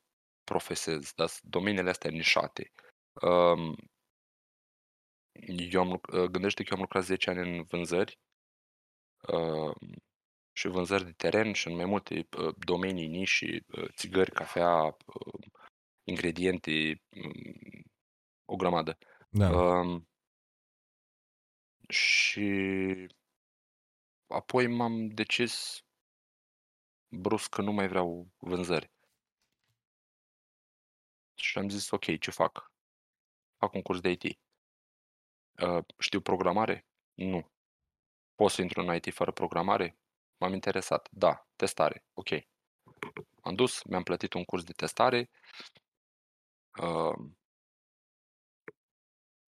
profesezi, 0.43 1.15
dar 1.15 1.27
sunt 1.27 1.51
domeniile 1.51 1.89
astea 1.89 2.10
nișate. 2.12 2.71
Um, 3.21 3.75
eu 5.45 5.81
am, 5.81 5.89
luc- 5.89 6.13
uh, 6.13 6.23
gândește 6.23 6.63
că 6.63 6.69
eu 6.71 6.75
am 6.75 6.81
lucrat 6.84 7.03
10 7.03 7.29
ani 7.29 7.57
în 7.57 7.63
vânzări 7.63 8.19
uh, 9.27 9.75
și 10.51 10.67
vânzări 10.67 11.03
de 11.03 11.12
teren 11.12 11.53
și 11.53 11.67
în 11.67 11.75
mai 11.75 11.86
multe 11.86 12.27
uh, 12.38 12.55
domenii 12.57 13.07
niși, 13.07 13.45
uh, 13.67 13.89
țigări, 13.95 14.31
cafea, 14.31 14.84
uh, 14.86 15.47
ingrediente, 16.03 17.01
um, 17.10 17.84
o 18.45 18.55
grămadă. 18.55 18.97
da. 19.29 19.49
Um, 19.49 20.11
și 21.91 23.08
apoi 24.27 24.67
m-am 24.67 25.08
decis 25.08 25.84
brusc 27.08 27.49
că 27.49 27.62
nu 27.62 27.71
mai 27.71 27.88
vreau 27.88 28.27
vânzări. 28.38 28.91
Și 31.36 31.58
am 31.58 31.69
zis, 31.69 31.89
ok, 31.89 32.19
ce 32.19 32.32
fac? 32.32 32.71
Fac 33.58 33.73
un 33.73 33.82
curs 33.82 33.99
de 33.99 34.10
IT. 34.10 34.23
Uh, 34.23 35.86
știu 35.97 36.21
programare? 36.21 36.86
Nu. 37.13 37.51
Pot 38.36 38.51
să 38.51 38.62
intru 38.62 38.82
în 38.82 38.95
IT 38.95 39.13
fără 39.13 39.32
programare? 39.32 39.97
M-am 40.38 40.54
interesat. 40.54 41.08
Da, 41.12 41.47
testare. 41.56 42.06
Ok. 42.13 42.30
Am 43.41 43.56
dus, 43.56 43.84
mi-am 43.84 44.04
plătit 44.04 44.34
un 44.34 44.43
curs 44.43 44.63
de 44.63 44.71
testare. 44.71 45.30
Uh, 46.82 47.32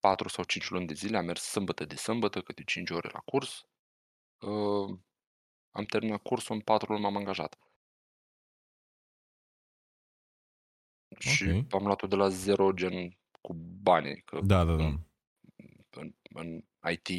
4 0.03 0.27
sau 0.29 0.43
5 0.43 0.69
luni 0.69 0.87
de 0.87 0.93
zile, 0.93 1.17
am 1.17 1.25
mers 1.25 1.41
sâmbătă 1.41 1.85
de 1.85 1.95
sâmbătă, 1.95 2.41
câte 2.41 2.63
5 2.63 2.89
ore 2.89 3.09
la 3.13 3.19
curs. 3.19 3.65
Uh, 4.39 4.99
am 5.71 5.83
terminat 5.85 6.21
cursul, 6.21 6.55
în 6.55 6.61
4 6.61 6.91
luni 6.91 7.03
m-am 7.03 7.15
angajat. 7.15 7.57
Și 11.19 11.43
Ok. 11.43 11.73
am 11.73 11.85
luat-o 11.85 12.07
de 12.07 12.15
la 12.15 12.29
zero, 12.29 12.71
gen 12.71 13.17
cu 13.41 13.53
bani. 13.81 14.21
Că 14.21 14.41
Da, 14.41 14.63
da, 14.63 14.75
da. 14.75 14.83
în, 14.83 14.97
în, 15.89 16.15
în 16.33 16.65
IT, 16.91 17.09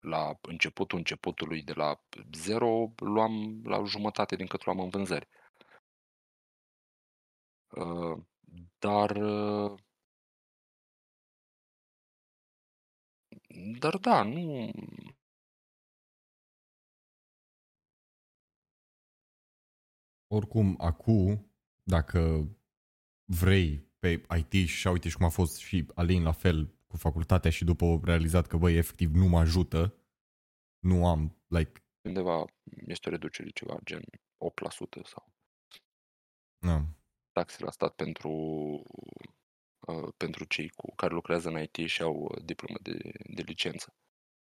la 0.00 0.38
începutul 0.40 0.98
începutului, 0.98 1.62
de 1.62 1.72
la 1.72 2.00
zero, 2.32 2.92
luam 2.96 3.60
la 3.64 3.84
jumătate 3.84 4.36
din 4.36 4.46
cât 4.46 4.64
luam 4.64 4.80
în 4.80 4.88
vânzări. 4.88 5.28
Uh, 7.70 8.18
dar 8.78 9.10
uh, 9.10 9.78
dar 13.78 13.96
da, 13.96 14.22
nu 14.22 14.70
Oricum, 20.28 20.74
acum, 20.78 21.52
dacă 21.82 22.48
vrei 23.24 23.78
pe 23.98 24.26
IT 24.36 24.68
și 24.68 24.86
uite 24.86 25.08
și 25.08 25.16
cum 25.16 25.26
a 25.26 25.28
fost 25.28 25.56
și 25.56 25.86
Alin 25.94 26.22
la 26.22 26.32
fel 26.32 26.76
cu 26.86 26.96
facultatea 26.96 27.50
și 27.50 27.64
după 27.64 27.84
au 27.84 28.00
realizat 28.04 28.46
că, 28.46 28.56
băi, 28.56 28.76
efectiv 28.76 29.14
nu 29.14 29.26
mă 29.26 29.38
ajută, 29.38 29.94
nu 30.78 31.06
am, 31.06 31.36
like, 31.46 31.84
undeva 32.02 32.44
este 32.86 33.08
o 33.08 33.12
reducere 33.12 33.48
ceva 33.48 33.78
gen 33.84 34.00
8% 34.00 35.02
sau 35.04 35.32
na, 36.58 36.86
taxe 37.32 37.64
la 37.64 37.70
stat 37.70 37.94
pentru 37.94 38.32
uh, 39.86 40.12
pentru 40.16 40.44
cei 40.44 40.68
cu 40.68 40.94
care 40.94 41.14
lucrează 41.14 41.48
în 41.48 41.62
IT 41.62 41.76
și 41.88 42.02
au 42.02 42.14
uh, 42.14 42.44
diplomă 42.44 42.78
de, 42.82 42.98
de 43.24 43.42
licență. 43.42 43.94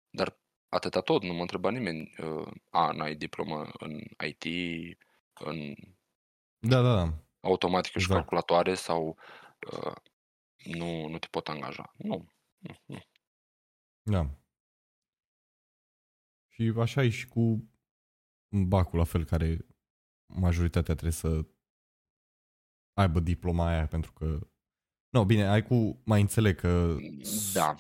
Dar 0.10 0.39
atâta 0.69 1.02
tot, 1.02 1.24
nu 1.24 1.34
mă 1.34 1.41
întreba 1.41 1.69
nimeni, 1.69 2.13
uh, 2.17 2.52
a, 2.69 2.91
n-ai 2.91 3.15
diplomă 3.15 3.69
în 3.80 4.00
IT, 4.28 4.45
în 5.34 5.74
da, 6.60 6.82
da, 6.82 6.95
da, 6.95 7.13
automatică 7.39 8.00
și 8.00 8.06
Exact. 8.06 8.19
calculatoare 8.19 8.74
sau 8.74 9.17
uh, 9.71 9.95
nu, 10.56 11.08
nu 11.08 11.17
te 11.17 11.28
pot 11.28 11.48
angaja. 11.48 11.91
Nu, 11.98 12.28
nu, 12.58 12.76
nu. 12.86 13.00
da. 14.02 14.30
Și 16.50 16.74
așa 16.78 17.04
e 17.04 17.10
și 17.10 17.28
cu 17.28 17.69
bacul, 18.50 18.98
la 18.98 19.04
fel, 19.04 19.26
care 19.26 19.65
majoritatea 20.26 20.93
trebuie 20.93 21.12
să 21.12 21.45
aibă 22.93 23.19
diploma 23.19 23.67
aia, 23.67 23.88
pentru 23.88 24.13
că 24.13 24.48
nu, 25.15 25.25
bine, 25.25 25.47
ai 25.47 25.63
cu, 25.63 26.01
mai 26.06 26.21
înțeleg 26.21 26.56
că 26.60 26.95
Da, 27.54 27.75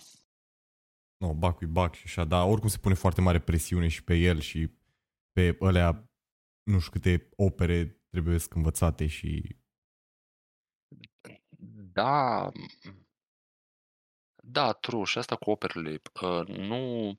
nu, 1.17 1.33
bacul 1.33 1.67
e 1.67 1.71
bac 1.71 1.95
și 1.95 2.03
așa, 2.05 2.25
dar 2.25 2.49
oricum 2.49 2.69
se 2.69 2.77
pune 2.77 2.93
foarte 2.93 3.21
mare 3.21 3.39
presiune 3.39 3.87
și 3.87 4.03
pe 4.03 4.15
el 4.15 4.39
și 4.39 4.69
pe 5.31 5.57
alea, 5.59 6.09
nu 6.63 6.79
știu 6.79 6.91
câte 6.91 7.29
opere 7.35 8.01
trebuie 8.09 8.37
să 8.37 8.47
învățate 8.53 9.07
și 9.07 9.55
da, 11.93 12.51
da, 14.43 14.73
true, 14.73 15.03
și 15.03 15.17
asta 15.17 15.35
cu 15.35 15.49
operele, 15.49 16.01
uh, 16.21 16.47
nu, 16.47 17.17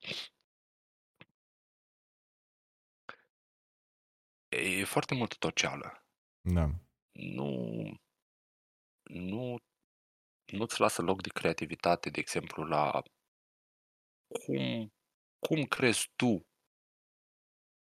e 4.49 4.85
foarte 4.85 5.15
multă 5.15 5.37
toceală. 5.39 6.07
da, 6.41 6.71
Nu, 7.13 7.83
nu, 9.03 9.59
nu-ți 10.47 10.81
lasă 10.81 11.03
loc 11.03 11.23
de 11.23 11.29
creativitate, 11.29 12.11
de 12.11 12.21
exemplu, 12.21 12.63
la 12.65 13.03
cum, 14.29 14.93
cum 15.39 15.65
crezi 15.65 16.11
tu 16.17 16.47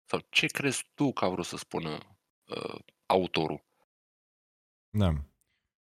sau 0.09 0.21
ce 0.31 0.47
crezi 0.47 0.91
tu 0.95 1.13
că 1.13 1.25
a 1.25 1.29
vrut 1.29 1.45
să 1.45 1.57
spună 1.57 2.19
uh, 2.45 2.79
autorul. 3.07 3.65
da, 4.91 5.13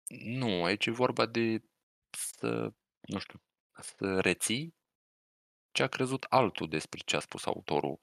Nu, 0.08 0.64
aici 0.64 0.86
e 0.86 0.92
vorba 0.92 1.26
de 1.26 1.64
să, 2.10 2.74
nu 3.02 3.20
știu, 3.20 3.42
să 3.82 4.20
reții 4.20 4.76
ce 5.72 5.84
a 5.84 5.88
crezut 5.88 6.24
altul 6.24 6.68
despre 6.68 7.00
ce 7.06 7.16
a 7.16 7.20
spus 7.20 7.46
autorul 7.46 8.00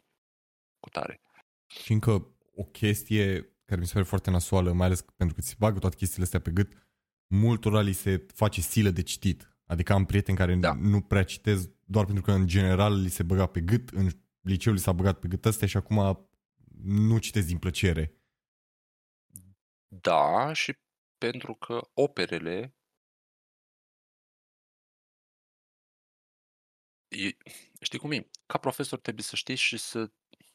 cu 0.81 0.89
tare. 0.89 1.21
Și 1.67 1.93
încă 1.93 2.11
o 2.55 2.65
chestie 2.65 3.55
care 3.65 3.81
mi 3.81 3.87
se 3.87 3.93
pare 3.93 4.05
foarte 4.05 4.31
nasoală, 4.31 4.73
mai 4.73 4.87
ales 4.87 5.03
pentru 5.17 5.35
că 5.37 5.43
ți 5.43 5.59
bagă 5.59 5.79
toate 5.79 5.97
chestiile 5.97 6.25
astea 6.25 6.41
pe 6.41 6.51
gât, 6.51 6.84
multora 7.39 7.81
li 7.81 7.93
se 7.93 8.27
face 8.35 8.61
silă 8.61 8.91
de 8.91 9.03
citit. 9.03 9.49
Adică 9.67 9.93
am 9.93 10.05
prieteni 10.05 10.37
care 10.37 10.55
Da. 10.55 10.73
nu 10.75 11.01
prea 11.01 11.25
citesc 11.25 11.69
doar 11.85 12.05
pentru 12.05 12.23
că 12.23 12.33
în 12.33 12.47
general 12.47 13.01
li 13.01 13.09
se 13.09 13.23
băga 13.23 13.47
pe 13.47 13.61
gât, 13.61 13.89
în 13.89 14.09
liceu 14.41 14.73
li 14.73 14.79
s-a 14.79 14.93
băgat 14.93 15.19
pe 15.19 15.29
gât 15.29 15.45
astea 15.47 15.67
și 15.67 15.77
acum 15.77 16.29
nu 16.83 17.19
citesc 17.19 17.47
din 17.47 17.59
plăcere. 17.59 18.19
Da, 19.89 20.53
și 20.53 20.79
pentru 21.19 21.55
că 21.55 21.81
operele 21.95 22.77
e, 27.09 27.37
știi 27.81 27.99
cum 27.99 28.11
e? 28.13 28.29
Ca 28.47 28.59
profesor 28.59 28.99
trebuie 29.01 29.25
să 29.25 29.37
știi 29.37 29.55
și 29.57 29.77
să, 29.79 30.13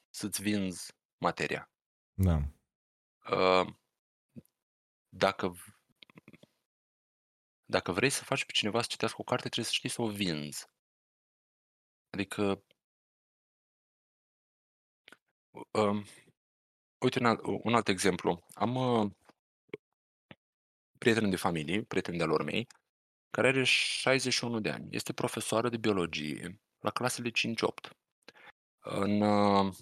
să-ți 0.09 0.41
vinzi 0.41 0.93
materia. 1.17 1.71
Da, 2.13 2.53
Uh, 3.31 3.73
Dacă, 5.09 5.47
v- 5.47 5.78
dacă 7.69 7.91
vrei 7.91 8.09
să 8.09 8.23
faci 8.23 8.45
pe 8.45 8.51
cineva 8.51 8.81
să 8.81 8.87
citească 8.89 9.17
o 9.19 9.23
carte, 9.23 9.49
trebuie 9.49 9.65
să 9.65 9.71
știi 9.73 9.89
să 9.89 10.01
o 10.01 10.09
vinzi. 10.09 10.65
Adică, 12.09 12.63
um, 15.71 16.05
uite 16.99 17.19
un 17.19 17.25
alt, 17.25 17.39
un 17.63 17.73
alt 17.73 17.87
exemplu. 17.87 18.45
Am 18.53 18.75
uh, 18.75 19.11
prieten 20.97 21.29
de 21.29 21.35
familie, 21.35 21.83
prieten 21.83 22.17
de-al 22.17 22.29
lor 22.29 22.43
mei, 22.43 22.67
care 23.29 23.47
are 23.47 23.63
61 23.63 24.59
de 24.59 24.69
ani. 24.69 24.87
Este 24.91 25.13
profesoară 25.13 25.69
de 25.69 25.77
biologie 25.77 26.59
la 26.79 26.91
clasele 26.91 27.31
5-8. 27.31 27.89
În, 28.79 29.21
uh, 29.21 29.73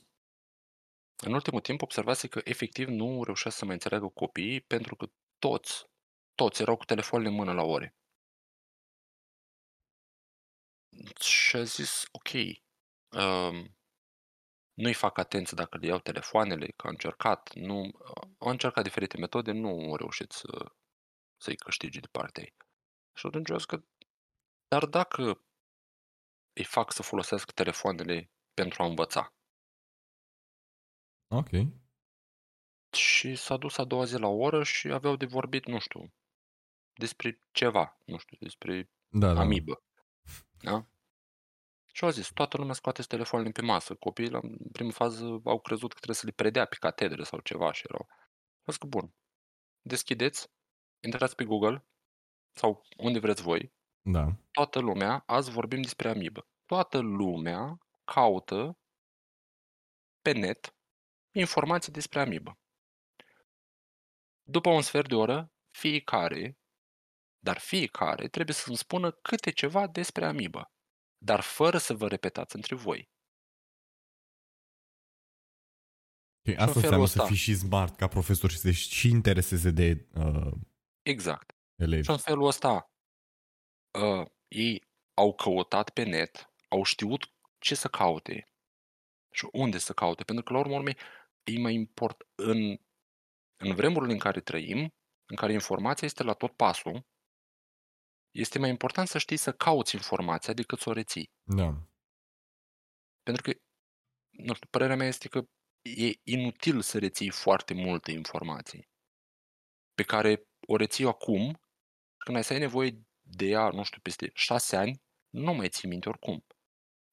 în 1.24 1.34
ultimul 1.34 1.62
timp 1.62 1.82
observase 1.82 2.28
că 2.28 2.42
efectiv 2.44 2.88
nu 2.88 3.24
reușea 3.24 3.52
să 3.52 3.66
mai 3.66 3.74
înțeleagă 3.74 4.08
copiii 4.08 4.62
pentru 4.62 4.96
că 4.96 5.10
toți 5.40 5.86
toți 6.38 6.62
erau 6.62 6.78
cu 6.78 6.86
telefoanele 6.86 7.30
în 7.30 7.36
mână 7.36 7.54
la 7.54 7.64
ore. 7.64 7.96
Și 11.20 11.56
a 11.56 11.64
zis, 11.64 12.04
ok, 12.12 12.32
um, 13.22 13.78
nu-i 14.74 14.94
fac 14.94 15.18
atenție 15.18 15.58
dacă 15.58 15.78
le 15.78 15.88
iau 15.88 16.00
telefoanele, 16.00 16.68
că 16.68 16.88
a 16.88 16.90
încercat, 16.90 17.54
nu, 17.54 17.92
au 18.38 18.50
încercat 18.50 18.84
diferite 18.84 19.18
metode, 19.18 19.52
nu 19.52 19.68
au 19.68 19.96
reușit 19.96 20.32
să, 20.32 20.76
să-i 21.42 21.56
câștige 21.56 22.00
de 22.00 22.08
partea 22.12 22.44
ei. 22.44 22.56
Și 23.18 23.26
atunci 23.26 23.50
eu 23.50 23.58
că, 23.58 23.84
dar 24.68 24.86
dacă 24.86 25.24
îi 26.54 26.64
fac 26.64 26.92
să 26.92 27.02
folosească 27.02 27.52
telefoanele 27.52 28.32
pentru 28.54 28.84
a 28.84 28.86
învăța. 28.86 29.34
Ok. 31.28 31.50
Și 32.98 33.36
s-a 33.36 33.58
dus 33.58 33.78
a 33.78 33.84
doua 33.84 34.06
zi 34.06 34.18
la 34.18 34.28
oră 34.28 34.64
și 34.64 34.88
aveau 34.92 35.16
de 35.16 35.26
vorbit, 35.26 35.66
nu 35.66 35.80
știu, 35.80 36.14
despre 36.98 37.42
ceva, 37.52 37.98
nu 38.06 38.18
știu, 38.18 38.38
despre 38.40 38.90
Da, 39.08 39.34
da. 39.34 39.40
amibă. 39.40 39.84
Da? 40.60 40.88
Și 41.94 42.04
au 42.04 42.10
zis, 42.10 42.28
toată 42.34 42.58
lumea 42.58 42.74
scoate 42.74 43.02
telefoanele 43.02 43.52
pe 43.52 43.62
masă. 43.62 43.96
Copiii, 43.96 44.30
la 44.30 44.40
în 44.42 44.70
primă 44.72 44.92
fază, 44.92 45.42
au 45.44 45.60
crezut 45.60 45.90
că 45.90 45.96
trebuie 45.96 46.16
să 46.16 46.26
le 46.26 46.32
predea 46.32 46.66
pe 46.66 46.76
catedră 46.80 47.24
sau 47.24 47.40
ceva 47.40 47.72
și 47.72 47.86
erau. 47.90 48.06
Au 48.40 48.66
zis 48.74 48.78
că 48.78 48.88
bun, 48.88 49.14
deschideți, 49.82 50.48
intrați 51.04 51.36
pe 51.36 51.44
Google 51.44 51.86
sau 52.52 52.82
unde 52.98 53.20
vreți 53.20 53.42
voi, 53.42 53.74
Da. 54.02 54.28
toată 54.52 54.80
lumea, 54.80 55.24
azi 55.26 55.52
vorbim 55.52 55.82
despre 55.82 56.10
amibă. 56.10 56.48
Toată 56.66 57.00
lumea 57.00 57.78
caută 58.04 58.78
pe 60.22 60.32
net 60.32 60.76
informații 61.32 61.92
despre 61.92 62.20
amibă. 62.20 62.60
După 64.44 64.70
un 64.70 64.82
sfert 64.82 65.08
de 65.08 65.16
oră, 65.16 65.52
fiecare, 65.72 66.58
dar 67.48 67.60
fiecare 67.60 68.28
trebuie 68.28 68.56
să-mi 68.56 68.78
spună 68.78 69.12
câte 69.12 69.52
ceva 69.52 69.88
despre 69.88 70.26
amibă, 70.26 70.72
dar 71.18 71.42
fără 71.42 71.78
să 71.78 71.94
vă 71.94 72.08
repetați 72.08 72.56
între 72.56 72.76
voi. 72.76 73.10
Okay, 76.42 76.56
în 76.56 76.68
asta 76.68 76.80
felul 76.80 77.02
înseamnă 77.02 77.06
să 77.08 77.20
ăsta- 77.20 77.28
fii 77.28 77.44
și 77.46 77.56
smart 77.56 77.96
ca 77.96 78.08
profesor 78.08 78.50
și 78.50 78.58
să 78.58 78.72
și 78.72 79.08
intereseze 79.10 79.72
de 79.72 80.08
uh, 80.16 80.54
Exact. 81.02 81.52
elevi. 81.76 82.04
Și 82.04 82.10
în 82.10 82.18
felul 82.18 82.48
ăsta, 82.48 82.92
uh, 84.00 84.26
ei 84.48 84.84
au 85.14 85.36
căutat 85.36 85.90
pe 85.90 86.04
net, 86.04 86.54
au 86.70 86.84
știut 86.84 87.22
ce 87.58 87.76
să 87.76 87.88
caute 87.88 88.36
și 89.34 89.48
unde 89.52 89.78
să 89.78 89.94
caute, 89.94 90.24
pentru 90.24 90.44
că 90.44 90.54
la 90.54 90.60
urmă 90.60 90.76
urmei 90.76 90.98
e 91.44 91.60
mai 91.60 91.74
import 91.74 92.18
în, 92.36 92.60
în 93.64 93.76
vremurile 93.76 94.14
în 94.14 94.20
care 94.20 94.40
trăim, 94.42 94.80
în 95.30 95.36
care 95.36 95.54
informația 95.54 96.08
este 96.08 96.24
la 96.24 96.34
tot 96.34 96.56
pasul, 96.56 97.06
este 98.40 98.60
mai 98.60 98.70
important 98.70 99.08
să 99.08 99.18
știi 99.18 99.38
să 99.38 99.52
cauți 99.52 99.96
informația 99.96 100.54
decât 100.54 100.80
să 100.80 100.90
o 100.90 100.94
reții. 100.94 101.32
Da. 101.44 101.70
Pentru 103.24 103.42
că, 103.44 103.60
nu 104.30 104.54
știu, 104.54 104.68
părerea 104.70 104.96
mea 104.96 105.08
este 105.08 105.28
că 105.28 105.40
e 105.82 106.12
inutil 106.24 106.82
să 106.82 107.00
reții 107.00 107.30
foarte 107.30 107.74
multe 107.74 108.12
informații 108.12 108.90
pe 109.94 110.04
care 110.04 110.48
o 110.68 110.76
reții 110.76 111.06
acum, 111.06 111.60
când 112.18 112.38
ai 112.38 112.44
să 112.44 112.54
ai 112.54 112.60
nevoie 112.60 112.92
de 113.22 113.46
ea, 113.46 113.70
nu 113.70 113.84
știu, 113.84 114.02
peste 114.02 114.32
șase 114.34 114.76
ani, 114.76 115.02
nu 115.30 115.54
mai 115.54 115.70
ții 115.70 115.90
minte 115.90 116.10
oricum. 116.10 116.46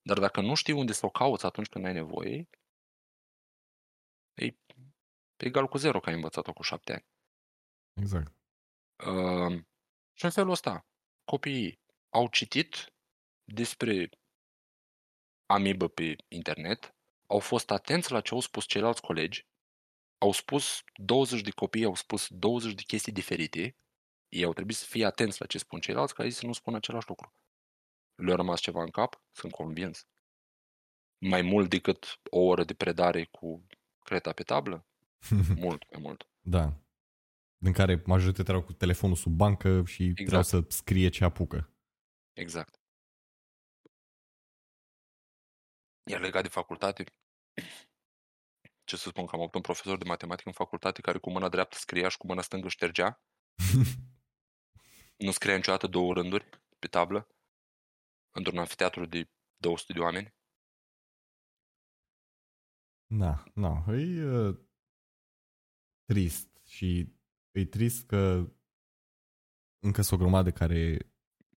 Dar 0.03 0.19
dacă 0.19 0.41
nu 0.41 0.55
știi 0.55 0.73
unde 0.73 0.93
să 0.93 1.07
o 1.07 1.11
cauți 1.11 1.47
atunci 1.47 1.69
când 1.69 1.85
ai 1.85 1.93
nevoie, 1.93 2.49
e 4.35 4.57
egal 5.37 5.67
cu 5.67 5.79
zero 5.79 6.01
că 6.01 6.09
ai 6.09 6.15
învățat-o 6.15 6.53
cu 6.53 6.63
șapte 6.63 6.93
ani. 6.93 7.07
Exact. 8.01 8.33
Uh, 9.07 9.65
și 10.19 10.25
în 10.25 10.31
felul 10.31 10.51
ăsta, 10.51 10.87
copiii 11.25 11.81
au 12.11 12.29
citit 12.29 12.93
despre 13.45 14.11
amibă 15.47 15.89
pe 15.89 16.17
internet, 16.29 16.95
au 17.27 17.39
fost 17.39 17.71
atenți 17.71 18.13
la 18.13 18.21
ce 18.21 18.35
au 18.35 18.41
spus 18.41 18.67
ceilalți 18.67 19.01
colegi, 19.01 19.47
au 20.19 20.33
spus 20.33 20.83
20 20.95 21.41
de 21.41 21.51
copii, 21.51 21.85
au 21.85 21.95
spus 21.95 22.29
20 22.29 22.75
de 22.75 22.83
chestii 22.83 23.13
diferite, 23.13 23.77
ei 24.29 24.45
au 24.45 24.53
trebuit 24.53 24.77
să 24.77 24.85
fie 24.85 25.05
atenți 25.05 25.41
la 25.41 25.47
ce 25.47 25.59
spun 25.59 25.81
ceilalți, 25.81 26.15
ca 26.15 26.25
ei 26.25 26.31
să 26.31 26.47
nu 26.47 26.53
spună 26.53 26.77
același 26.77 27.09
lucru. 27.09 27.35
Le-a 28.15 28.35
rămas 28.37 28.61
ceva 28.61 28.83
în 28.83 28.91
cap? 28.91 29.23
Sunt 29.33 29.53
convins. 29.53 30.07
Mai 31.19 31.43
mult 31.43 31.71
decât 31.71 32.21
o 32.31 32.39
oră 32.39 32.65
de 32.65 32.75
predare 32.75 33.25
cu 33.25 33.67
creta 33.99 34.33
pe 34.33 34.43
tablă? 34.43 34.87
Mult 35.65 35.91
mai 35.91 36.01
mult. 36.01 36.29
da. 36.41 36.84
În 37.67 37.73
care 37.73 38.03
majoritatea 38.07 38.55
erau 38.55 38.67
cu 38.67 38.73
telefonul 38.73 39.17
sub 39.17 39.33
bancă 39.33 39.85
și 39.85 40.03
exact. 40.03 40.15
trebuiau 40.15 40.43
să 40.43 40.65
scrie 40.69 41.09
ce 41.09 41.25
apucă. 41.25 41.75
Exact. 42.33 42.81
Iar 46.11 46.21
legat 46.21 46.43
de 46.43 46.49
facultate, 46.49 47.05
ce 48.89 48.97
să 48.97 49.09
spun 49.09 49.27
că 49.27 49.35
am 49.35 49.41
avut 49.41 49.55
un 49.55 49.61
profesor 49.61 49.99
de 49.99 50.05
matematică 50.05 50.49
în 50.49 50.55
facultate 50.55 51.01
care 51.01 51.19
cu 51.19 51.31
mâna 51.31 51.49
dreaptă 51.49 51.77
scria 51.77 52.09
și 52.09 52.17
cu 52.17 52.27
mâna 52.27 52.43
stângă 52.43 52.69
ștergea. 52.69 53.21
Nu 55.25 55.31
scria 55.31 55.57
niciodată 55.57 55.87
două 55.87 56.13
rânduri 56.13 56.49
pe 56.79 56.87
tablă 56.87 57.29
într-un 58.31 58.59
anfiteatru 58.59 59.07
de 59.07 59.31
200 59.57 59.93
de 59.93 59.99
oameni. 59.99 60.35
Da, 63.07 63.45
da. 63.55 63.85
E 63.95 64.25
uh, 64.25 64.59
trist 66.05 66.61
și 66.67 67.15
e 67.55 67.65
trist 67.65 68.07
că 68.07 68.53
încă 69.79 70.03
sunt 70.03 70.21
o 70.21 70.23
grămadă 70.23 70.51
care 70.51 70.99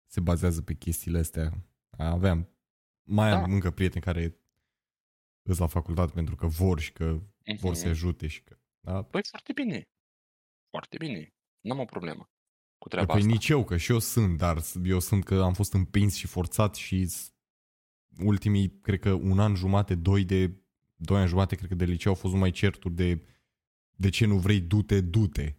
se 0.05 0.19
bazează 0.19 0.61
pe 0.61 0.73
chestiile 0.73 1.17
astea. 1.17 1.67
Aveam, 1.89 2.49
mai 3.03 3.31
am 3.31 3.47
Da. 3.47 3.53
încă 3.53 3.71
prieteni 3.71 4.03
care 4.03 4.39
îs 5.41 5.57
la 5.57 5.67
facultate 5.67 6.11
pentru 6.13 6.35
că 6.35 6.47
vor 6.47 6.79
și 6.79 6.91
că 6.93 7.21
vor 7.59 7.73
să 7.73 7.81
Mhm. 7.81 7.89
ajute 7.89 8.27
și 8.27 8.43
că... 8.43 8.57
Da? 8.79 9.03
Păi 9.03 9.21
foarte 9.29 9.53
bine. 9.53 9.89
Foarte 10.69 10.97
bine. 10.97 11.33
N-am 11.61 11.79
o 11.79 11.85
problemă 11.85 12.29
cu 12.77 12.87
treaba 12.87 13.07
Păi 13.11 13.21
asta. 13.21 13.31
nici 13.31 13.47
eu, 13.49 13.63
că 13.63 13.77
și 13.77 13.91
eu 13.91 13.99
sunt, 13.99 14.37
dar 14.37 14.61
eu 14.83 14.99
sunt 14.99 15.23
că 15.23 15.41
am 15.41 15.53
fost 15.53 15.73
împins 15.73 16.15
și 16.15 16.27
forțat 16.27 16.75
și 16.75 17.05
s- 17.07 17.33
ultimii, 18.17 18.79
cred 18.81 18.99
că 18.99 19.11
un 19.13 19.39
an 19.39 19.55
jumate, 19.55 19.95
doi 19.95 20.23
de 20.25 20.55
doi 20.95 21.19
ani 21.19 21.27
jumate, 21.27 21.55
cred 21.55 21.69
că 21.69 21.75
de 21.75 21.85
liceu 21.85 22.11
au 22.11 22.17
fost 22.17 22.33
numai 22.33 22.51
certuri 22.51 22.93
de 22.93 23.25
de 23.99 24.09
ce 24.09 24.25
nu 24.25 24.37
vrei, 24.39 24.59
du-te, 24.61 25.01
du-te. 25.01 25.55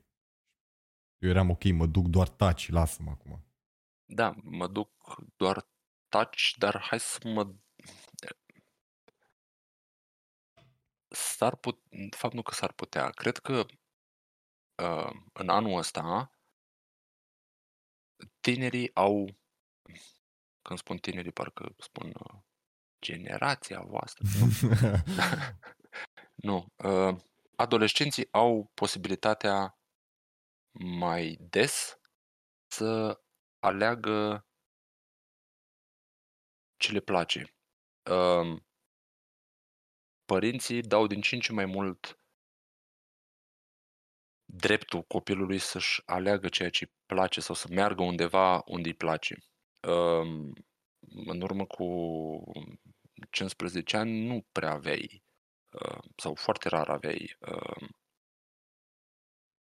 Eu 1.19 1.31
eram 1.31 1.51
ok, 1.51 1.65
mă 1.65 1.87
duc 1.87 2.07
doar 2.07 2.29
taci, 2.29 2.71
lasă-mă 2.71 3.11
acum. 3.11 3.45
Da, 4.05 4.35
mă 4.43 4.67
duc 4.67 4.91
doar 5.37 5.69
touch, 6.09 6.51
dar 6.57 6.81
hai 6.81 7.01
să 7.01 7.19
mă... 7.29 7.55
S-ar 11.09 11.57
put... 11.57 11.83
De 11.89 12.17
fapt, 12.17 12.35
nu 12.35 12.43
că 12.43 12.55
s-ar 12.55 12.73
putea. 12.73 13.11
Cred 13.11 13.39
că 13.39 13.67
uh, 14.83 15.13
în 15.33 15.49
anul 15.49 15.79
ăsta 15.79 16.31
tinerii 18.41 18.95
au... 18.95 19.37
Când 20.63 20.79
spun 20.79 20.99
tinerii, 20.99 21.33
parcă 21.33 21.75
spun 21.79 22.07
uh, 22.07 22.41
generația 23.01 23.81
voastră. 23.81 24.25
Nu. 26.35 26.67
Uh, 26.77 27.17
adolescenții 27.57 28.29
au 28.31 28.71
posibilitatea 28.75 29.78
mai 30.79 31.37
des 31.41 31.99
să 32.67 33.21
aleagă 33.59 34.47
ce 36.77 36.93
le 36.93 37.01
place. 37.01 37.55
Um, 38.11 38.63
Părinții 40.25 40.83
dau 40.83 41.07
din 41.07 41.21
ce 41.21 41.35
în 41.35 41.41
ce 41.41 41.53
mai 41.53 41.65
mult 41.65 42.19
dreptul 44.45 45.03
copilului 45.03 45.59
să-și 45.59 46.03
aleagă 46.07 46.49
ceea 46.49 46.71
ce 46.71 46.85
îi 46.85 46.95
place 47.07 47.41
sau 47.41 47.55
să 47.55 47.67
meargă 47.71 48.03
undeva 48.03 48.63
unde 48.67 48.89
îi 48.89 48.95
place. 48.95 49.37
Um, 49.89 50.53
În 51.27 51.41
urmă 51.41 51.67
cu 51.67 51.85
15 53.31 53.97
ani 53.97 54.27
nu 54.27 54.47
prea 54.53 54.71
aveai 54.71 55.23
uh, 55.71 55.99
sau 56.17 56.35
foarte 56.35 56.69
rar 56.69 56.89
aveai 56.89 57.37
uh, 57.41 57.89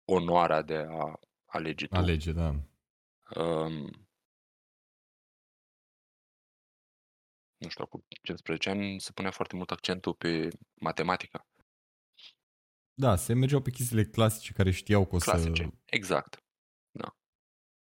onoarea 0.10 0.62
de 0.62 0.76
a 0.90 1.20
alege 1.46 1.88
tu. 1.88 1.96
Alege, 1.96 2.32
da. 2.32 2.48
Um, 3.36 4.08
nu 7.58 7.70
știu, 7.70 7.86
cu 7.88 8.06
15 8.22 8.70
ani 8.70 9.00
se 9.00 9.12
punea 9.12 9.32
foarte 9.32 9.56
mult 9.56 9.72
accentul 9.72 10.14
pe 10.14 10.50
matematică. 10.74 11.48
Da, 12.94 13.16
se 13.16 13.34
mergeau 13.34 13.62
pe 13.62 13.70
chestiile 13.70 14.06
clasice 14.06 14.54
care 14.54 14.72
știau 14.72 15.06
că 15.06 15.16
o 15.16 15.18
Clasice. 15.18 15.64
să... 15.64 15.70
Exact. 15.86 16.42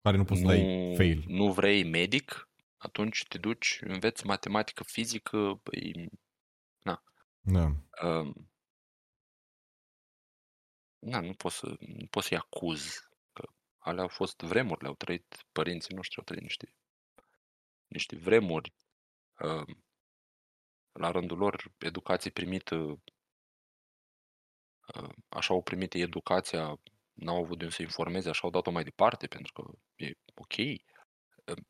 care 0.00 0.16
nu 0.16 0.24
poți 0.24 0.40
să 0.40 0.46
dai 0.46 0.94
fail. 0.96 1.24
nu 1.26 1.52
vrei 1.52 1.84
medic, 1.84 2.48
atunci 2.76 3.24
te 3.28 3.38
duci, 3.38 3.78
înveți 3.80 4.26
matematică, 4.26 4.82
fizică, 4.84 5.60
păi, 5.62 6.08
Da. 6.78 7.02
um, 8.02 8.50
na, 10.98 11.20
nu 11.20 11.32
poți 11.32 11.56
să, 11.56 11.76
nu 11.78 12.06
poți 12.06 12.26
să-i 12.26 12.36
acuz 12.36 13.08
că 13.32 13.48
alea 13.78 14.02
au 14.02 14.08
fost 14.08 14.40
vremuri, 14.40 14.82
le-au 14.82 14.94
trăit 14.94 15.46
părinții 15.52 15.94
noștri, 15.94 16.18
au 16.18 16.24
trăit 16.24 16.42
niște, 16.42 16.74
niște 17.86 18.16
vremuri. 18.16 18.74
Uh, 19.38 19.76
la 20.92 21.10
rândul 21.10 21.38
lor, 21.38 21.72
educație 21.78 22.30
primită, 22.30 22.76
uh, 22.76 22.98
așa 25.28 25.54
au 25.54 25.62
primit 25.62 25.94
educația, 25.94 26.80
n-au 27.12 27.36
avut 27.36 27.58
de 27.58 27.64
unde 27.64 27.76
să 27.76 27.82
informeze, 27.82 28.28
așa 28.28 28.40
au 28.42 28.50
dat-o 28.50 28.70
mai 28.70 28.84
departe, 28.84 29.26
pentru 29.26 29.52
că 29.52 29.78
e 30.04 30.12
ok. 30.34 30.56
Uh, 30.56 31.62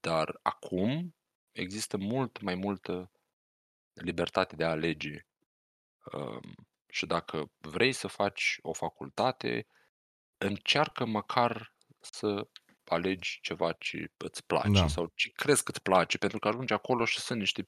dar 0.00 0.38
acum 0.42 1.14
există 1.52 1.96
mult 1.96 2.40
mai 2.40 2.54
multă 2.54 3.10
libertate 3.92 4.56
de 4.56 4.64
a 4.64 4.70
alege. 4.70 5.26
Um, 6.90 6.96
și 6.96 7.06
dacă 7.06 7.50
vrei 7.58 7.92
să 7.92 8.06
faci 8.08 8.58
o 8.62 8.72
facultate, 8.72 9.66
încearcă 10.38 11.06
măcar 11.06 11.74
să 12.00 12.48
alegi 12.84 13.38
ceva 13.42 13.72
ce 13.72 14.12
îți 14.16 14.46
place 14.46 14.70
Da. 14.72 14.86
sau 14.86 15.12
ce 15.14 15.30
crezi 15.30 15.64
că 15.64 15.70
îți 15.70 15.82
place, 15.82 16.18
pentru 16.18 16.38
că 16.38 16.48
ajungi 16.48 16.72
acolo 16.72 17.04
și 17.04 17.20
sunt 17.20 17.38
niște 17.38 17.66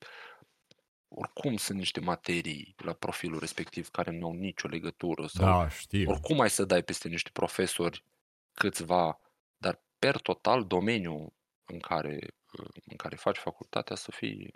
oricum 1.08 1.56
sunt 1.56 1.78
niște 1.78 2.00
materii 2.00 2.74
la 2.78 2.92
profilul 2.92 3.38
respectiv 3.38 3.88
care 3.88 4.10
nu 4.10 4.26
au 4.26 4.32
nicio 4.32 4.68
legătură 4.68 5.26
sau 5.26 5.44
Da, 5.44 5.68
știu. 5.68 6.10
oricum 6.12 6.40
ai 6.40 6.50
să 6.50 6.64
dai 6.64 6.82
peste 6.82 7.08
niște 7.08 7.30
profesori 7.32 8.04
câțiva, 8.52 9.20
dar 9.56 9.82
per 9.98 10.18
total 10.20 10.66
domeniul 10.66 11.32
în 11.64 11.78
care, 11.78 12.18
în 12.90 12.96
care 12.96 13.16
faci 13.16 13.36
facultatea 13.38 13.96
să 13.96 14.10
fie, 14.10 14.50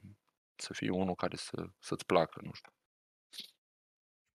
să 0.56 0.72
fie 0.72 0.90
unul 0.90 1.14
care 1.14 1.36
să, 1.36 1.66
să-ți 1.78 2.06
placă, 2.06 2.40
nu 2.44 2.52
știu. 2.52 2.72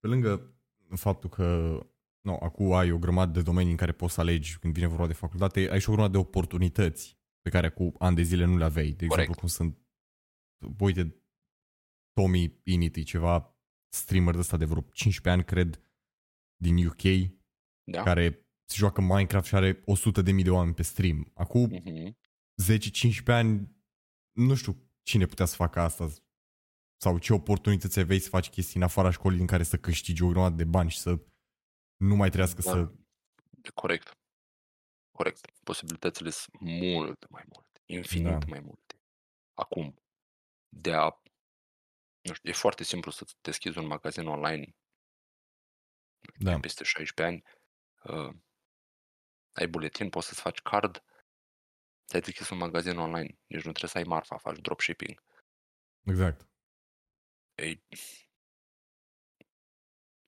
Pe 0.01 0.07
lângă 0.07 0.55
faptul 0.95 1.29
că 1.29 1.77
nu, 2.21 2.37
acum 2.41 2.73
ai 2.73 2.91
o 2.91 2.97
grămadă 2.97 3.31
de 3.31 3.41
domenii 3.41 3.71
în 3.71 3.77
care 3.77 3.91
poți 3.91 4.13
să 4.13 4.21
alegi 4.21 4.57
când 4.59 4.73
vine 4.73 4.87
vorba 4.87 5.07
de 5.07 5.13
facultate, 5.13 5.67
ai 5.71 5.79
și 5.79 5.89
o 5.89 5.91
grămadă 5.91 6.11
de 6.13 6.17
oportunități 6.17 7.19
pe 7.41 7.49
care 7.49 7.69
cu 7.69 7.93
ani 7.97 8.15
de 8.15 8.21
zile 8.21 8.45
nu 8.45 8.57
le 8.57 8.63
aveai. 8.63 8.91
De 8.91 9.05
Corect. 9.07 9.29
exemplu, 9.29 9.39
cum 9.39 9.47
sunt, 9.47 9.77
uite, 10.79 11.15
Tommy 12.13 12.59
Inity, 12.63 13.03
ceva 13.03 13.55
streamer 13.93 14.33
de 14.33 14.39
ăsta 14.39 14.57
de 14.57 14.65
vreo 14.65 14.81
15 14.81 15.29
ani, 15.29 15.43
cred, 15.43 15.81
din 16.55 16.85
UK, 16.87 17.31
Da? 17.83 18.03
care 18.03 18.45
se 18.65 18.75
joacă 18.77 19.01
Minecraft 19.01 19.47
și 19.47 19.55
are 19.55 19.81
100 19.85 20.21
de 20.21 20.31
mii 20.31 20.43
de 20.43 20.49
oameni 20.49 20.75
pe 20.75 20.81
stream. 20.83 21.31
Acum 21.33 21.69
Mhm. 21.71 22.17
10-15 22.55 23.31
ani, 23.31 23.75
nu 24.31 24.55
știu 24.55 24.89
cine 25.03 25.25
putea 25.25 25.45
să 25.45 25.55
facă 25.55 25.79
asta 25.79 26.09
sau 27.01 27.17
ce 27.17 27.33
oportunități 27.33 27.99
aveai 27.99 28.19
să 28.19 28.29
faci 28.29 28.49
chestii 28.49 28.79
în 28.79 28.85
afara 28.85 29.11
școlii 29.11 29.39
în 29.39 29.47
care 29.47 29.63
să 29.63 29.77
câștigi 29.77 30.23
o 30.23 30.27
grămadă 30.27 30.55
de 30.55 30.63
bani 30.63 30.89
și 30.89 30.99
să 30.99 31.19
nu 31.95 32.15
mai 32.15 32.29
trească 32.29 32.61
Da. 32.61 32.71
să... 32.71 32.91
Corect. 33.73 34.17
Corect. 35.11 35.51
Posibilitățile 35.63 36.29
sunt 36.29 36.59
mult 36.59 37.29
mai 37.29 37.43
multe. 37.53 37.81
Infinit 37.85 38.39
Da. 38.39 38.45
mai 38.47 38.59
multe. 38.59 39.01
Acum, 39.53 40.01
de 40.69 40.93
a... 40.93 41.21
Nu 42.21 42.33
știu, 42.33 42.49
e 42.49 42.53
foarte 42.53 42.83
simplu 42.83 43.11
să 43.11 43.25
deschizi 43.41 43.77
un 43.77 43.85
magazin 43.85 44.27
online 44.27 44.75
Da, 46.39 46.51
ai 46.51 46.59
peste 46.59 46.83
16 46.83 47.23
ani, 47.23 47.43
uh, 48.03 48.35
ai 49.53 49.67
buletin, 49.67 50.09
poți 50.09 50.27
să-ți 50.27 50.41
faci 50.41 50.61
card, 50.61 51.03
ai 52.13 52.19
deschis 52.19 52.49
un 52.49 52.57
magazin 52.57 52.97
online, 52.97 53.37
nici 53.47 53.63
nu 53.65 53.71
trebuie 53.71 53.89
să 53.89 53.97
ai 53.97 54.03
marfa, 54.03 54.37
faci 54.37 54.59
dropshipping. 54.59 55.23
exact. 56.05 56.50
Ei, 57.55 57.83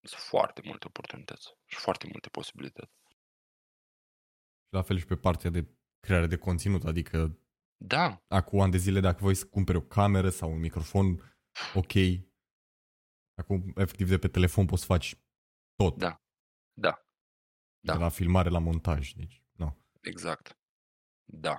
sunt 0.02 0.22
foarte 0.22 0.62
multe 0.66 0.88
oportunități 0.88 1.58
și 1.66 1.78
foarte 1.78 2.08
multe 2.08 2.30
posibilități. 2.30 2.94
Și 4.66 4.74
la 4.74 4.82
fel 4.82 4.98
și 4.98 5.06
pe 5.06 5.16
partea 5.16 5.50
de 5.50 5.68
creare 6.00 6.28
de 6.28 6.38
conținut, 6.38 6.84
adică 6.84 7.40
Da, 7.78 8.24
acum 8.28 8.60
ani 8.60 8.72
de 8.72 8.78
zile 8.78 9.00
dacă 9.00 9.20
voi 9.22 9.36
să 9.36 9.48
cumperi 9.48 9.78
o 9.78 9.82
cameră 9.82 10.30
sau 10.30 10.52
un 10.52 10.60
microfon, 10.60 11.38
ok. 11.74 11.94
Acum, 13.36 13.74
efectiv, 13.76 14.10
de 14.10 14.18
pe 14.18 14.28
telefon 14.28 14.66
poți 14.66 14.82
să 14.82 14.88
faci 14.88 15.16
tot. 15.76 15.98
Da. 15.98 16.24
Da. 16.74 17.08
Da. 17.80 17.94
De 17.94 18.00
la 18.00 18.10
filmare 18.10 18.50
la 18.50 18.60
montaj. 18.60 19.12
Deci, 19.12 19.44
nu. 19.52 19.86
exact. 20.02 20.58
Da. 21.24 21.58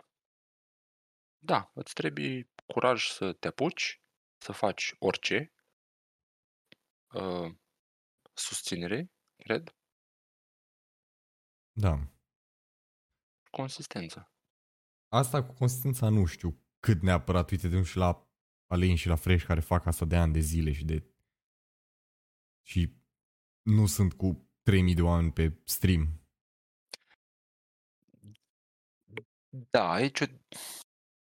Da, 1.39 1.71
îți 1.75 1.95
trebuie 1.95 2.51
curaj 2.67 3.07
să 3.07 3.33
te 3.33 3.49
apuci, 3.49 4.03
să 4.39 4.53
faci 4.53 4.95
orice, 4.99 5.54
uh, 7.15 7.55
susținere, 8.35 9.11
cred, 9.37 9.75
Da. 11.77 12.09
consistență. 13.51 14.33
Asta 15.09 15.45
cu 15.45 15.53
consistența 15.53 16.09
nu 16.09 16.25
știu 16.25 16.63
cât 16.81 17.03
neapărat, 17.03 17.51
uite, 17.51 17.69
de 17.69 17.83
și 17.83 17.97
la 17.97 18.29
Alin 18.67 18.97
și 18.97 19.09
la 19.09 19.15
Fresh 19.15 19.45
care 19.45 19.61
fac 19.61 19.87
asta 19.87 20.05
de 20.05 20.17
ani 20.17 20.33
de 20.33 20.39
zile 20.39 20.73
și 20.73 20.85
de 20.85 21.15
și 22.67 22.97
nu 23.63 23.87
sunt 23.87 24.13
cu 24.13 24.51
3000 24.63 24.95
de 24.95 25.03
oameni 25.03 25.33
pe 25.33 25.61
stream. 25.65 26.29
Da, 29.71 29.91
aici, 29.91 30.23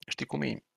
știi 0.08 0.26
cum 0.26 0.42
e? 0.42 0.69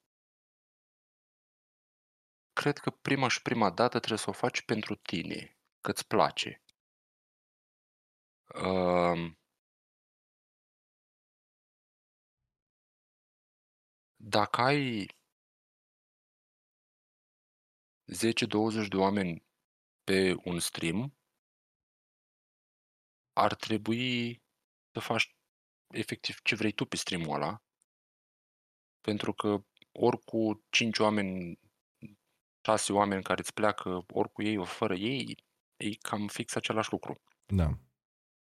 Cred 2.63 2.79
că 2.79 2.91
prima 2.91 3.29
și 3.29 3.43
prima 3.43 3.71
dată 3.71 3.99
trebuie 3.99 4.19
să 4.19 4.31
o 4.31 4.33
faci 4.33 4.63
pentru 4.63 4.95
tine, 4.95 5.59
că 5.81 5.91
îți 5.91 6.07
place. 6.07 6.63
Um, 8.55 9.39
dacă 14.17 14.61
ai 14.61 15.07
10-20 18.13 18.89
de 18.89 18.97
oameni 18.97 19.45
pe 20.05 20.35
un 20.45 20.59
stream, 20.59 21.17
ar 23.33 23.55
trebui 23.55 24.43
să 24.93 25.01
faci 25.01 25.37
efectiv 25.87 26.41
ce 26.41 26.55
vrei 26.55 26.73
tu 26.73 26.85
pe 26.85 26.97
streamul 26.97 27.35
ăla, 27.35 27.63
pentru 29.01 29.33
că 29.33 29.65
ori 29.93 30.19
cu 30.25 30.65
5 30.71 30.99
oameni, 30.99 31.59
6 32.63 32.93
oameni 32.93 33.23
care 33.23 33.41
îți 33.41 33.53
pleacă, 33.53 34.05
ori 34.09 34.33
cu 34.33 34.43
ei, 34.43 34.57
ori 34.57 34.69
fără 34.69 34.95
ei, 34.95 35.45
e 35.77 35.95
cam 35.95 36.29
fix 36.29 36.55
același 36.55 36.93
lucru. 36.93 37.21
Da. 37.47 37.79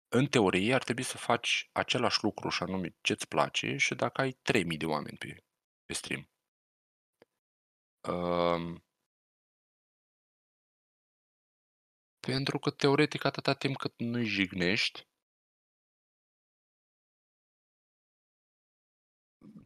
În 0.08 0.26
teorie 0.26 0.74
ar 0.74 0.82
trebui 0.82 1.02
să 1.02 1.16
faci 1.16 1.68
același 1.72 2.22
lucru 2.22 2.48
și 2.48 2.62
anume 2.62 2.94
ce-ți 3.00 3.28
place 3.28 3.76
și 3.76 3.94
dacă 3.94 4.20
ai 4.20 4.32
3000 4.42 4.76
de 4.76 4.86
oameni 4.86 5.16
pe, 5.18 5.44
pe 5.84 5.92
stream. 5.92 6.28
Um, 8.08 8.84
pentru 12.20 12.58
că 12.58 12.70
teoretic 12.70 13.24
atâta 13.24 13.54
timp 13.54 13.76
cât 13.76 13.94
nu-i 13.98 14.24
jignești, 14.24 15.06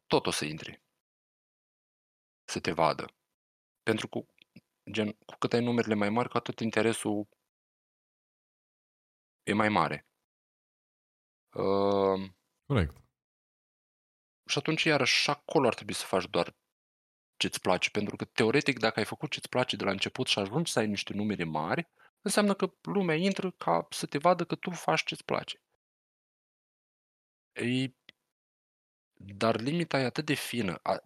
tot 0.07 0.27
o 0.27 0.31
să 0.31 0.45
intre. 0.45 0.83
Să 2.45 2.61
te 2.61 2.73
vadă. 2.73 3.15
Pentru 3.83 4.09
că, 4.09 4.19
gen, 4.91 5.13
cu 5.13 5.35
cât 5.39 5.53
ai 5.53 5.65
numerele 5.65 5.95
mai 5.95 6.11
mari, 6.11 6.29
cu 6.29 6.37
atât 6.37 6.61
interesul 6.61 7.29
e 9.43 9.53
mai 9.53 9.69
mare. 9.69 10.07
Uh, 11.55 12.31
Corect. 12.67 12.97
și 14.47 14.59
atunci, 14.59 14.83
iarăși, 14.85 15.23
și 15.23 15.31
acolo 15.31 15.67
ar 15.67 15.75
trebui 15.75 15.95
să 15.95 16.05
faci 16.05 16.27
doar 16.31 16.57
ce-ți 17.37 17.61
place. 17.61 17.91
Pentru 17.91 18.17
că, 18.17 18.25
teoretic, 18.25 18.79
dacă 18.79 18.99
ai 18.99 19.05
făcut 19.05 19.31
ce-ți 19.31 19.49
place 19.49 19.77
de 19.77 19.85
la 19.85 19.91
început 19.91 20.27
și 20.27 20.39
ajungi 20.39 20.73
să 20.73 20.79
ai 20.79 20.87
niște 20.87 21.13
numere 21.13 21.45
mari, 21.45 21.89
înseamnă 22.21 22.55
că 22.55 22.75
lumea 22.83 23.17
intră 23.17 23.51
ca 23.51 23.87
să 23.91 24.07
te 24.07 24.19
vadă 24.19 24.45
că 24.45 24.55
tu 24.55 24.71
faci 24.71 25.05
ce-ți 25.05 25.25
place. 25.25 25.61
Ei, 27.53 27.97
dar 29.15 29.61
limita 29.61 30.01
e 30.01 30.05
atât 30.05 30.25
de 30.25 30.35
fină. 30.35 30.79
A, 30.83 31.03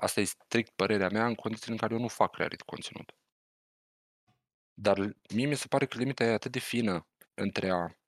asta 0.00 0.20
e 0.20 0.24
strict 0.24 0.70
părerea 0.70 1.08
mea 1.08 1.26
în 1.26 1.34
condițiile 1.34 1.72
în 1.72 1.78
care 1.78 1.94
eu 1.94 2.00
nu 2.00 2.08
fac 2.08 2.30
creare 2.32 2.56
de 2.56 2.62
conținut. 2.66 3.14
Dar 4.74 4.98
mie 5.34 5.46
mi 5.46 5.54
se 5.56 5.66
pare 5.68 5.86
că 5.86 5.98
limita 5.98 6.24
e 6.24 6.32
atât 6.32 6.52
de 6.52 6.58
fină 6.58 7.08
între 7.34 7.70
a 7.70 7.98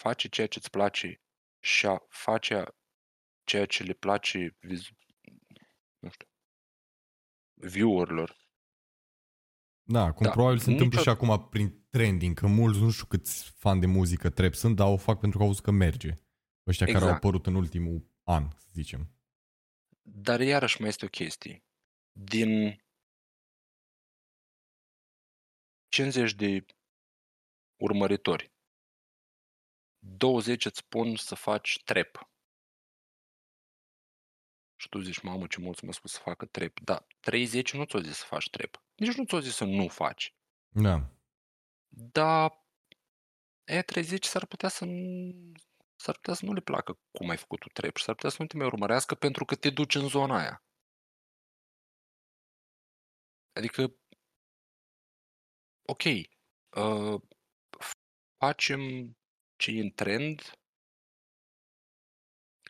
face 0.00 0.28
ceea 0.28 0.46
ce 0.46 0.58
îți 0.58 0.70
place 0.70 1.22
și 1.64 1.86
a 1.86 1.98
face 2.08 2.64
ceea 3.44 3.66
ce 3.66 3.82
le 3.82 3.92
place 3.92 4.56
viz- 4.66 4.96
nu 5.98 6.10
știu, 6.10 6.26
viewerilor. 7.54 8.36
Da, 9.82 10.12
cum 10.12 10.26
Da, 10.26 10.32
probabil 10.32 10.58
se 10.58 10.70
întâmplă 10.70 10.98
nicio- 10.98 11.02
și 11.02 11.16
acum 11.16 11.48
prin 11.48 11.86
trending, 11.88 12.38
că 12.38 12.46
mulți, 12.46 12.80
nu 12.80 12.90
știu 12.90 13.06
câți 13.06 13.50
fani 13.50 13.80
de 13.80 13.86
muzică 13.86 14.30
trap 14.30 14.54
sunt, 14.54 14.76
dar 14.76 14.92
o 14.92 14.96
fac 14.96 15.18
pentru 15.20 15.36
că 15.38 15.42
au 15.44 15.48
văzut 15.50 15.64
că 15.64 15.70
merge. 15.70 16.20
Ăștia 16.66 16.86
care 16.86 16.98
au 16.98 17.04
Exact. 17.04 17.24
apărut 17.24 17.46
în 17.46 17.54
ultimul 17.54 18.10
an, 18.22 18.48
să 18.56 18.68
zicem. 18.72 19.12
Dar 20.10 20.40
iarăși 20.40 20.80
mai 20.80 20.88
este 20.88 21.04
o 21.04 21.08
chestie. 21.08 21.64
Din 22.12 22.82
50 25.88 26.34
de 26.34 26.64
urmăritori, 27.76 28.52
20 29.98 30.64
îți 30.64 30.78
spun 30.78 31.16
să 31.16 31.34
faci 31.34 31.82
trap. 31.84 32.30
Și 34.76 34.88
tu 34.88 34.98
zici, 35.00 35.20
mamă, 35.20 35.46
ce 35.46 35.60
mulți 35.60 35.80
mi-au 35.82 35.94
spus 35.94 36.12
să 36.12 36.20
facă 36.20 36.46
trap. 36.46 36.80
Dar 36.80 37.06
30 37.20 37.72
nu 37.72 37.84
ți-au 37.84 38.02
zis 38.02 38.16
să 38.16 38.24
faci 38.24 38.50
trap. 38.50 38.82
Nici 38.94 39.14
nu 39.14 39.24
ți-au 39.24 39.40
zis 39.40 39.54
să 39.54 39.64
nu 39.64 39.88
faci. 39.88 40.34
Da. 40.68 41.10
Dar 41.88 42.66
E30 43.68 44.18
s-ar 44.20 44.46
putea 44.46 44.68
să 44.68 44.84
s-ar 46.00 46.14
putea 46.14 46.34
să 46.34 46.44
nu 46.44 46.52
le 46.52 46.60
placă 46.60 46.98
cum 47.10 47.28
ai 47.28 47.36
făcut 47.36 47.58
tu 47.60 47.68
trap 47.68 47.96
și 47.96 48.02
s-ar 48.04 48.14
putea 48.14 48.30
să 48.30 48.36
nu 48.38 48.46
te 48.46 48.56
mai 48.56 48.66
urmărească 48.66 49.14
pentru 49.14 49.44
că 49.44 49.54
te 49.54 49.70
duci 49.70 49.94
în 49.94 50.08
zona 50.08 50.38
aia. 50.38 50.62
Adică, 53.52 53.94
ok, 55.82 56.02
uh, 56.02 57.22
facem 58.36 58.80
ce 59.56 59.70
e 59.70 59.80
în 59.80 59.90
trend 59.90 60.52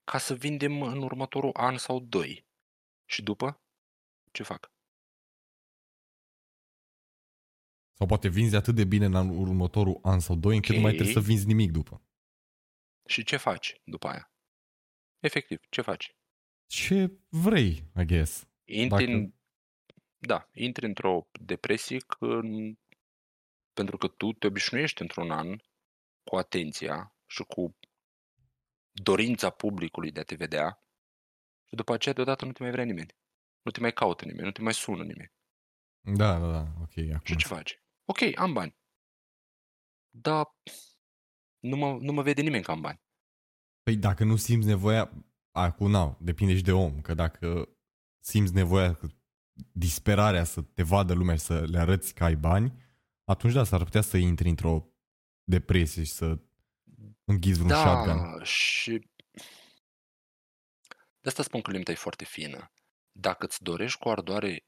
ca 0.05 0.19
să 0.19 0.35
vindem 0.35 0.83
în 0.83 1.03
următorul 1.03 1.53
an 1.55 1.77
sau 1.79 2.01
doi. 2.01 2.47
Și 3.05 3.23
după, 3.23 3.63
ce 4.33 4.43
fac? 4.43 4.73
Sau 7.93 8.07
poate 8.07 8.29
vinzi 8.29 8.57
atât 8.57 8.75
de 8.75 8.85
bine 8.85 9.05
în 9.05 9.15
următorul 9.15 9.99
an 10.03 10.21
sau 10.21 10.37
doi, 10.37 10.55
încât 10.55 10.71
okay. 10.71 10.83
nu 10.83 10.87
mai 10.87 10.95
trebuie 10.95 11.15
să 11.15 11.29
vinzi 11.29 11.47
nimic 11.47 11.71
după. 11.73 12.08
Și 13.09 13.25
ce 13.25 13.37
faci 13.37 13.81
după 13.85 14.09
aia? 14.09 14.33
Efectiv, 15.19 15.61
ce 15.69 15.81
faci? 15.81 16.17
Ce 16.67 17.19
vrei, 17.29 17.91
I 18.01 18.05
guess. 18.05 18.49
Intri 18.65 19.07
Dacă... 19.07 19.19
în, 19.19 19.33
da, 20.17 20.49
intri 20.53 20.87
într-o 20.87 21.29
depresie 21.41 21.99
că, 21.99 22.41
pentru 23.73 23.97
că 23.97 24.09
tu 24.09 24.33
te 24.33 24.47
obișnuiești 24.47 25.03
într-un 25.03 25.31
an 25.31 25.57
cu 26.23 26.37
atenția 26.37 27.17
și 27.27 27.43
cu 27.43 27.79
dorința 28.91 29.51
publicului 29.51 30.13
de 30.13 30.21
a 30.21 30.25
te 30.25 30.35
vedea 30.35 30.83
și 31.65 31.75
după 31.75 31.93
aceea 31.93 32.15
deodată 32.15 32.45
nu 32.45 32.53
te 32.53 32.63
mai 32.63 32.73
vrea 32.73 32.85
nimeni. 32.85 33.17
Nu 33.63 33.71
te 33.71 33.81
mai 33.81 33.93
caută 33.93 34.25
nimeni, 34.25 34.47
nu 34.47 34.53
te 34.53 34.63
mai 34.63 34.75
sună 34.75 35.05
nimeni. 35.05 35.33
Da, 36.01 36.39
da, 36.39 36.51
da, 36.53 36.67
ok. 36.81 36.97
Acum. 36.99 37.21
Și 37.25 37.37
ce 37.37 37.47
faci? 37.47 37.83
Ok, 38.05 38.19
am 38.35 38.53
bani. 38.53 38.77
Dar 40.11 40.47
nu 41.59 41.77
mă, 41.77 41.99
nu 42.01 42.13
mă 42.13 42.23
vede 42.23 42.43
nimeni 42.43 42.65
că 42.65 42.71
am 42.71 42.81
bani. 42.81 43.01
Păi 43.83 43.97
dacă 43.97 44.25
nu 44.25 44.37
simți 44.37 44.67
nevoia, 44.67 45.11
acum 45.51 45.91
nu, 45.91 46.19
depinde 46.21 46.57
și 46.57 46.63
de 46.63 46.73
om, 46.73 47.01
că 47.01 47.15
dacă 47.15 47.69
simți 48.19 48.55
nevoia, 48.55 48.99
disperarea 49.73 50.45
să 50.45 50.63
te 50.63 50.83
vadă 50.83 51.15
lumea 51.15 51.35
și 51.35 51.43
să 51.43 51.67
le 51.67 51.79
arăți 51.79 52.15
că 52.15 52.25
ai 52.25 52.37
bani, 52.37 52.73
atunci 53.25 53.53
da, 53.53 53.65
s-ar 53.65 53.85
putea 53.85 54.01
să 54.01 54.17
intri 54.17 54.49
într-o 54.49 54.89
depresie 55.45 56.05
și 56.05 56.13
să 56.13 56.39
înghiți 57.25 57.59
vreun 57.59 57.69
da, 57.69 58.05
shotgun. 58.05 58.43
și 58.43 59.11
de 61.21 61.29
asta 61.29 61.43
spun 61.43 61.61
că 61.61 61.71
limita 61.71 61.91
e 61.91 61.95
foarte 61.95 62.25
fină. 62.25 62.73
Dacă 63.13 63.47
îți 63.47 63.63
dorești 63.63 63.99
cu 63.99 64.09
ardoare 64.09 64.67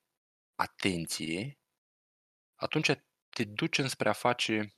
atenție, 0.54 1.58
atunci 2.54 2.90
te 3.28 3.44
duci 3.44 3.78
înspre 3.78 4.08
a 4.08 4.12
face 4.12 4.74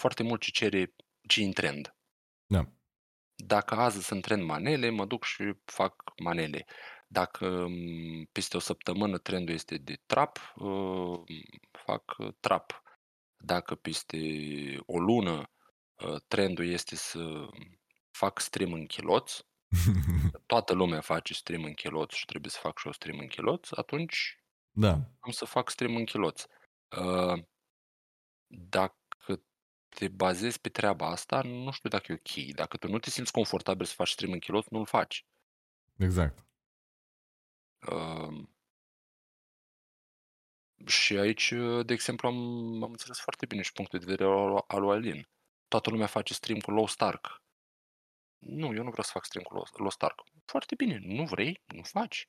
foarte 0.00 0.22
mult 0.22 0.40
ce 0.40 0.50
cere 0.50 0.94
ce 1.28 1.42
în 1.42 1.52
trend. 1.52 1.94
Da. 2.46 2.72
Dacă 3.34 3.74
azi 3.74 4.02
sunt 4.02 4.22
trend 4.22 4.42
manele, 4.42 4.90
mă 4.90 5.04
duc 5.04 5.24
și 5.24 5.54
fac 5.64 6.12
manele. 6.16 6.66
Dacă 7.06 7.66
peste 8.32 8.56
o 8.56 8.60
săptămână 8.60 9.18
trendul 9.18 9.54
este 9.54 9.76
de 9.76 10.00
trap, 10.06 10.54
uh, 10.56 11.20
fac 11.70 12.16
trap. 12.40 12.82
Dacă 13.36 13.74
peste 13.74 14.18
o 14.86 14.98
lună 14.98 15.50
uh, 15.94 16.20
trendul 16.28 16.66
este 16.66 16.96
să 16.96 17.48
fac 18.10 18.40
stream 18.40 18.72
în 18.72 18.86
chiloți, 18.86 19.46
toată 20.46 20.72
lumea 20.72 21.00
face 21.00 21.34
stream 21.34 21.64
în 21.64 21.74
chiloți 21.74 22.16
și 22.16 22.24
trebuie 22.24 22.50
să 22.50 22.58
fac 22.60 22.78
și 22.78 22.86
o 22.86 22.92
stream 22.92 23.18
în 23.18 23.28
chiloți, 23.28 23.78
atunci 23.78 24.38
da. 24.70 24.98
am 25.18 25.30
să 25.30 25.44
fac 25.44 25.70
stream 25.70 25.96
în 25.96 26.04
chiloți. 26.04 26.46
Uh, 26.96 27.42
dacă 28.46 28.99
te 29.90 30.08
bazezi 30.08 30.60
pe 30.60 30.68
treaba 30.68 31.06
asta, 31.06 31.42
nu 31.42 31.70
știu 31.70 31.88
dacă 31.88 32.12
e 32.12 32.14
ok. 32.14 32.54
Dacă 32.54 32.76
tu 32.76 32.88
nu 32.88 32.98
te 32.98 33.10
simți 33.10 33.32
confortabil 33.32 33.86
să 33.86 33.94
faci 33.94 34.08
stream 34.08 34.32
în 34.32 34.38
chiloți, 34.38 34.68
nu-l 34.70 34.86
faci. 34.86 35.26
Exact. 35.96 36.46
Uh, 37.90 38.48
și 40.86 41.16
aici, 41.16 41.52
de 41.84 41.92
exemplu, 41.92 42.28
am, 42.28 42.36
am 42.82 42.90
înțeles 42.90 43.20
foarte 43.20 43.46
bine 43.46 43.62
și 43.62 43.72
punctul 43.72 43.98
de 43.98 44.04
vedere 44.04 44.28
al, 44.28 44.64
al 44.66 44.80
lui 44.80 44.90
Alin. 44.90 45.28
Toată 45.68 45.90
lumea 45.90 46.06
face 46.06 46.34
stream 46.34 46.58
cu 46.58 46.70
Low 46.70 46.86
Stark. 46.86 47.42
Nu, 48.38 48.66
eu 48.66 48.82
nu 48.82 48.90
vreau 48.90 49.02
să 49.02 49.10
fac 49.12 49.24
stream 49.24 49.44
cu 49.44 49.54
Low, 49.54 49.66
Low 49.72 49.90
Stark. 49.90 50.22
Foarte 50.44 50.74
bine, 50.74 50.98
nu 50.98 51.24
vrei, 51.24 51.62
nu 51.66 51.82
faci. 51.82 52.28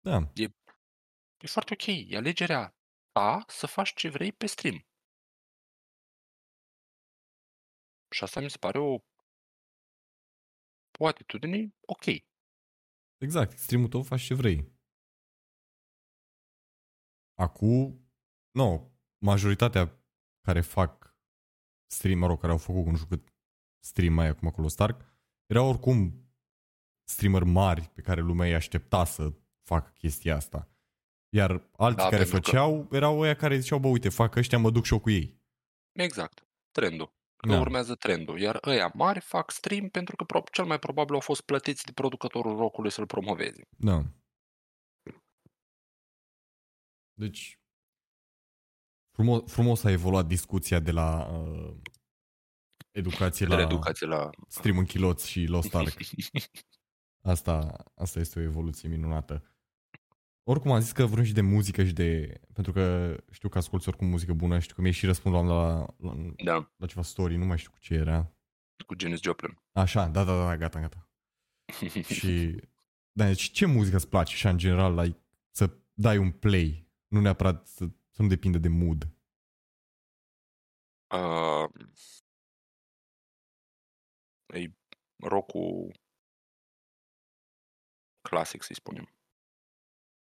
Da. 0.00 0.30
E, 0.34 0.44
e 1.38 1.46
foarte 1.46 1.72
ok. 1.72 1.86
E 1.86 2.16
alegerea 2.16 2.76
ta 3.12 3.44
să 3.48 3.66
faci 3.66 3.94
ce 3.94 4.08
vrei 4.08 4.32
pe 4.32 4.46
stream. 4.46 4.86
Și 8.12 8.22
asta 8.24 8.40
mi 8.40 8.50
se 8.50 8.58
pare 8.58 8.78
o, 8.78 8.98
o 10.98 11.06
atitudine 11.06 11.74
ok. 11.80 12.04
Exact, 13.18 13.58
streamul 13.58 13.88
tău 13.88 14.02
faci 14.02 14.22
ce 14.22 14.34
vrei. 14.34 14.72
Acum, 17.34 18.10
nu, 18.50 18.96
majoritatea 19.18 20.04
care 20.40 20.60
fac 20.60 21.16
stream, 21.86 22.18
mă 22.18 22.26
rog, 22.26 22.40
care 22.40 22.52
au 22.52 22.58
făcut, 22.58 22.86
nu 22.86 22.96
știu 22.96 23.08
cât 23.08 23.32
stream 23.84 24.12
mai 24.12 24.26
acum 24.26 24.48
acolo 24.48 24.68
Stark, 24.68 25.00
erau 25.46 25.68
oricum 25.68 26.26
streamer 27.08 27.42
mari 27.42 27.88
pe 27.88 28.00
care 28.00 28.20
lumea 28.20 28.46
îi 28.46 28.54
aștepta 28.54 29.04
să 29.04 29.32
facă 29.62 29.90
chestia 29.90 30.36
asta. 30.36 30.68
Iar 31.28 31.68
alții 31.72 32.02
da, 32.02 32.08
care 32.08 32.24
făceau 32.24 32.86
că... 32.86 32.96
erau 32.96 33.18
ăia 33.18 33.34
care 33.34 33.58
ziceau, 33.58 33.78
bă, 33.78 33.88
uite, 33.88 34.08
fac 34.08 34.36
ăștia, 34.36 34.58
mă 34.58 34.70
duc 34.70 34.84
și 34.84 34.92
eu 34.92 35.00
cu 35.00 35.10
ei. 35.10 35.40
Exact. 35.92 36.46
Trendul. 36.70 37.21
Că 37.46 37.52
da. 37.52 37.60
urmează 37.60 37.94
trendul. 37.94 38.40
Iar 38.40 38.58
ăia 38.66 38.92
mari 38.94 39.20
fac 39.20 39.50
stream 39.50 39.88
pentru 39.88 40.16
că 40.16 40.42
cel 40.52 40.64
mai 40.64 40.78
probabil 40.78 41.14
au 41.14 41.20
fost 41.20 41.40
plătiți 41.40 41.84
de 41.84 41.92
producătorul 41.92 42.56
rocului 42.56 42.90
să-l 42.90 43.06
promoveze. 43.06 43.68
Da. 43.76 44.04
Deci, 47.14 47.58
frumos, 49.10 49.52
frumos 49.52 49.84
a 49.84 49.90
evoluat 49.90 50.26
discuția 50.26 50.78
de 50.78 50.90
la 50.90 51.26
uh, 51.26 51.74
educație, 52.90 53.46
de 53.46 53.54
la, 53.54 53.62
educație 53.62 54.06
la 54.06 54.30
stream 54.48 54.78
în 54.78 54.84
chiloți 54.84 55.28
și 55.28 55.44
Lost 55.44 55.74
Ark. 55.74 55.98
Asta, 57.24 57.84
asta 57.94 58.18
este 58.18 58.38
o 58.38 58.42
evoluție 58.42 58.88
minunată. 58.88 59.51
Oricum 60.44 60.72
am 60.72 60.80
zis 60.80 60.92
că 60.92 61.04
vrem 61.04 61.24
și 61.24 61.32
de 61.32 61.40
muzică 61.40 61.84
și 61.84 61.92
de... 61.92 62.40
Pentru 62.52 62.72
că 62.72 63.16
știu 63.30 63.48
că 63.48 63.58
asculti 63.58 63.88
oricum 63.88 64.06
muzică 64.06 64.32
bună, 64.32 64.58
știu 64.58 64.74
că 64.74 64.80
mi-ai 64.80 64.92
și 64.92 65.06
răspuns 65.06 65.34
la, 65.34 65.42
la, 65.42 65.86
la, 65.96 66.14
da. 66.44 66.72
la 66.76 66.86
ceva 66.86 67.02
story, 67.02 67.36
nu 67.36 67.44
mai 67.44 67.58
știu 67.58 67.70
cu 67.70 67.78
ce 67.78 67.94
era. 67.94 68.32
Cu 68.86 68.94
Janis 68.98 69.20
Joplin. 69.20 69.58
Așa, 69.72 70.08
da, 70.08 70.24
da, 70.24 70.44
da, 70.44 70.56
gata, 70.56 70.80
gata. 70.80 71.08
și... 72.18 72.60
Da, 73.12 73.26
deci 73.26 73.50
ce 73.50 73.66
muzică 73.66 73.96
îți 73.96 74.08
place 74.08 74.36
și 74.36 74.46
în 74.46 74.58
general 74.58 74.94
like, 74.94 75.18
să 75.50 75.76
dai 75.92 76.18
un 76.18 76.30
play, 76.30 76.88
nu 77.06 77.20
neapărat 77.20 77.66
să, 77.66 77.88
să 78.10 78.22
nu 78.22 78.28
depinde 78.28 78.58
de 78.58 78.68
mood? 78.68 79.08
Uh, 81.14 81.68
e 84.46 84.72
rock 85.16 85.52
clasic, 88.20 88.62
să-i 88.62 88.74
spunem. 88.74 89.14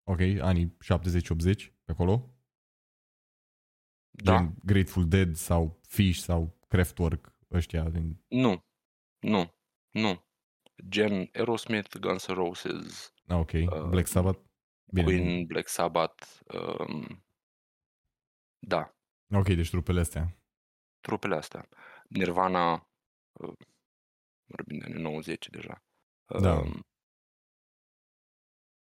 Ok, 0.04 0.20
anii 0.40 0.76
70-80, 0.78 1.72
pe 1.84 1.92
acolo? 1.92 2.34
Da. 4.10 4.36
Gen 4.36 4.54
Grateful 4.64 5.08
Dead 5.08 5.34
sau 5.34 5.80
Fish 5.82 6.18
sau 6.18 6.58
Kraftwerk, 6.68 7.36
ăștia 7.50 7.88
din... 7.88 8.24
Nu, 8.28 8.64
nu, 9.18 9.54
nu. 9.90 10.24
Gen 10.88 11.30
Aerosmith, 11.32 11.98
Guns 11.98 12.26
N' 12.26 12.34
Roses. 12.34 13.14
Ah, 13.26 13.38
ok. 13.38 13.52
Uh, 13.52 13.88
Black 13.88 14.06
Sabbath? 14.06 14.40
Bine. 14.92 15.04
Queen, 15.04 15.46
Black 15.46 15.68
Sabbath. 15.68 16.40
Um, 16.54 17.24
da. 18.58 18.94
Ok, 19.32 19.46
deci 19.46 19.70
trupele 19.70 20.00
astea. 20.00 20.36
Trupele 21.00 21.34
astea. 21.34 21.68
Nirvana, 22.08 22.88
uh, 23.32 23.56
vorbim 24.46 24.78
de 24.78 24.84
anii 24.84 25.02
90 25.02 25.50
deja. 25.50 25.84
Da. 26.40 26.58
Um, 26.58 26.86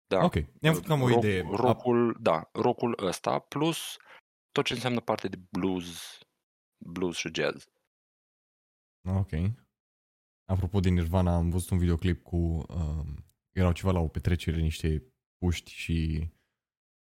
da. 0.07 0.23
Ok, 0.23 0.33
ne-am 0.33 0.73
făcut 0.73 0.87
cam 0.87 1.01
o 1.01 1.09
idee. 1.09 1.41
Rockul, 1.41 2.17
da, 2.19 2.49
rockul 2.53 3.05
ăsta, 3.05 3.39
plus 3.39 3.97
tot 4.53 4.65
ce 4.65 4.73
înseamnă 4.73 4.99
parte 4.99 5.27
de 5.27 5.39
blues, 5.51 6.17
blues 6.77 7.15
și 7.15 7.29
jazz. 7.33 7.67
Ok. 9.07 9.31
Apropo 10.45 10.79
de 10.79 10.89
Nirvana, 10.89 11.35
am 11.35 11.49
văzut 11.49 11.69
un 11.69 11.77
videoclip 11.77 12.23
cu... 12.23 12.37
Uh, 12.37 13.05
erau 13.51 13.71
ceva 13.71 13.91
la 13.91 13.99
o 13.99 14.07
petrecere, 14.07 14.61
niște 14.61 15.13
puști 15.37 15.71
și 15.71 16.27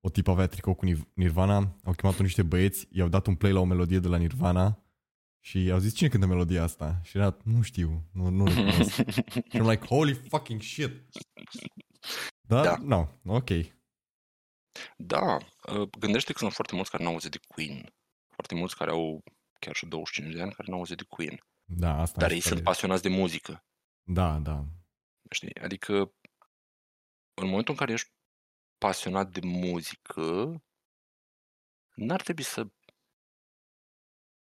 o 0.05 0.09
tipă 0.09 0.31
avea 0.31 0.47
tricou 0.47 0.73
cu 0.73 0.85
Nirvana, 1.13 1.79
au 1.83 1.93
chemat 1.93 2.19
niște 2.19 2.43
băieți, 2.43 2.87
i-au 2.91 3.07
dat 3.07 3.27
un 3.27 3.35
play 3.35 3.51
la 3.51 3.59
o 3.59 3.63
melodie 3.63 3.99
de 3.99 4.07
la 4.07 4.17
Nirvana 4.17 4.83
și 5.39 5.69
au 5.71 5.79
zis 5.79 5.93
cine 5.93 6.09
cântă 6.09 6.25
melodia 6.25 6.63
asta? 6.63 6.99
Și 7.03 7.17
era, 7.17 7.37
nu 7.43 7.61
știu, 7.61 8.03
nu, 8.11 8.29
nu 8.29 8.45
recunosc. 8.45 9.09
și 9.51 9.57
I'm 9.57 9.69
like, 9.69 9.85
holy 9.85 10.13
fucking 10.13 10.61
shit. 10.61 10.91
Da? 12.49 12.61
Da. 12.63 12.77
No, 12.81 13.07
ok. 13.25 13.49
Da, 14.97 15.37
uh, 15.73 15.89
gândește 15.99 16.31
că 16.31 16.37
sunt 16.37 16.53
foarte 16.53 16.75
mulți 16.75 16.91
care 16.91 17.03
n-au 17.03 17.11
auzit 17.11 17.31
de 17.31 17.39
Queen. 17.47 17.93
Foarte 18.29 18.55
mulți 18.55 18.75
care 18.75 18.91
au 18.91 19.23
chiar 19.59 19.75
și 19.75 19.85
25 19.85 20.33
de 20.35 20.41
ani 20.41 20.51
care 20.53 20.67
n-au 20.69 20.77
auzit 20.79 20.97
de 20.97 21.03
Queen. 21.09 21.43
Da, 21.63 21.99
asta 22.01 22.19
Dar 22.19 22.29
mi 22.29 22.35
ei 22.35 22.41
se 22.41 22.47
sunt 22.47 22.59
pare- 22.63 22.71
pasionați 22.75 23.01
de 23.01 23.09
muzică. 23.09 23.63
Da, 24.03 24.37
da. 24.37 24.65
Știi? 25.31 25.55
Adică 25.55 25.93
în 27.33 27.47
momentul 27.47 27.73
în 27.73 27.79
care 27.79 27.91
ești 27.91 28.11
pasionat 28.77 29.29
de 29.31 29.39
muzică, 29.43 30.61
n-ar 31.95 32.21
trebui 32.21 32.43
să 32.43 32.67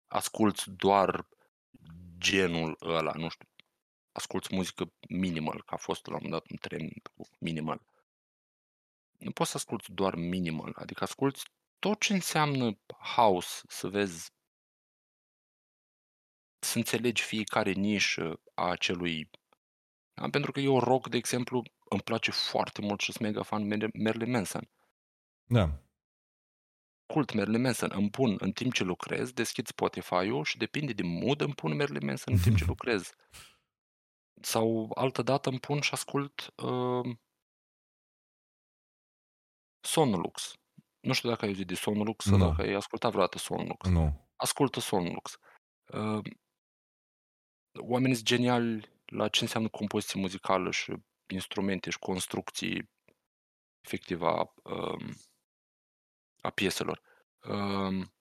asculți 0.07 0.69
doar 0.69 1.27
genul 2.17 2.77
ăla, 2.81 3.11
nu 3.11 3.29
știu, 3.29 3.47
asculți 4.11 4.55
muzică 4.55 4.93
minimal, 5.09 5.63
că 5.63 5.73
a 5.73 5.77
fost 5.77 6.05
la 6.05 6.15
un 6.15 6.19
moment 6.23 6.41
dat 6.41 6.51
un 6.51 6.57
trend 6.57 6.91
cu 7.15 7.27
minimal. 7.39 7.81
Nu 9.17 9.31
poți 9.31 9.51
să 9.51 9.57
asculți 9.57 9.91
doar 9.91 10.15
minimal, 10.15 10.73
adică 10.75 11.03
asculți 11.03 11.45
tot 11.79 11.99
ce 11.99 12.13
înseamnă 12.13 12.79
house, 13.15 13.61
să 13.67 13.87
vezi, 13.87 14.31
să 16.59 16.77
înțelegi 16.77 17.23
fiecare 17.23 17.71
nișă 17.71 18.41
a 18.53 18.69
acelui... 18.69 19.29
Da? 20.13 20.29
Pentru 20.29 20.51
că 20.51 20.59
eu 20.59 20.79
rock, 20.79 21.09
de 21.09 21.17
exemplu, 21.17 21.63
îmi 21.89 22.01
place 22.01 22.31
foarte 22.31 22.81
mult 22.81 22.99
și 22.99 23.11
sunt 23.11 23.23
mega 23.23 23.43
fan 23.43 23.63
Mer- 23.67 23.93
Marilyn 23.93 24.31
Manson. 24.31 24.69
Da. 25.43 25.81
Cult 27.05 27.33
Marilyn 27.33 27.61
Manson, 27.61 27.91
îmi 27.93 28.09
pun 28.09 28.35
în 28.39 28.51
timp 28.51 28.73
ce 28.73 28.83
lucrez, 28.83 29.31
deschid 29.31 29.67
Spotify-ul 29.67 30.43
și 30.43 30.57
depinde 30.57 30.93
de 30.93 31.03
mood, 31.03 31.41
îmi 31.41 31.53
pun 31.53 31.75
Marilyn 31.75 32.05
Manson 32.05 32.33
în 32.33 32.39
timp 32.39 32.57
ce 32.57 32.65
lucrez. 32.73 33.11
Sau 34.41 34.91
altă 34.95 35.21
dată 35.21 35.49
îmi 35.49 35.59
pun 35.59 35.81
și 35.81 35.93
ascult 35.93 36.53
uh, 36.55 37.17
Sonolux. 39.87 40.53
Nu 40.99 41.13
știu 41.13 41.29
dacă 41.29 41.41
ai 41.43 41.49
auzit 41.49 41.67
de 41.67 41.75
Sonolux 41.75 42.25
sau 42.25 42.37
Nu. 42.37 42.47
dacă 42.47 42.61
ai 42.61 42.73
ascultat 42.73 43.09
vreodată 43.11 43.37
Sonolux. 43.37 43.89
Nu. 43.89 44.29
Ascultă 44.35 44.79
Sonolux. 44.79 45.37
Uh, 45.93 46.21
oamenii 47.79 48.15
sunt 48.15 48.27
geniali 48.27 48.89
la 49.05 49.27
ce 49.27 49.43
înseamnă 49.43 49.69
compoziție 49.69 50.19
muzicală 50.19 50.71
și 50.71 50.93
instrumente 51.27 51.89
și 51.89 51.99
construcții 51.99 52.89
efectiv 53.81 54.21
a, 54.21 54.53
um, 54.63 55.13
a 56.41 56.49
pieselor. 56.49 57.01
Um, 57.49 58.13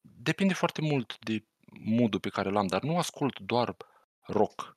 depinde 0.00 0.54
foarte 0.54 0.80
mult 0.80 1.18
de 1.18 1.46
modul 1.80 2.20
pe 2.20 2.28
care 2.28 2.50
l-am, 2.50 2.66
dar 2.66 2.82
nu 2.82 2.98
ascult 2.98 3.38
doar 3.38 3.76
rock 4.20 4.76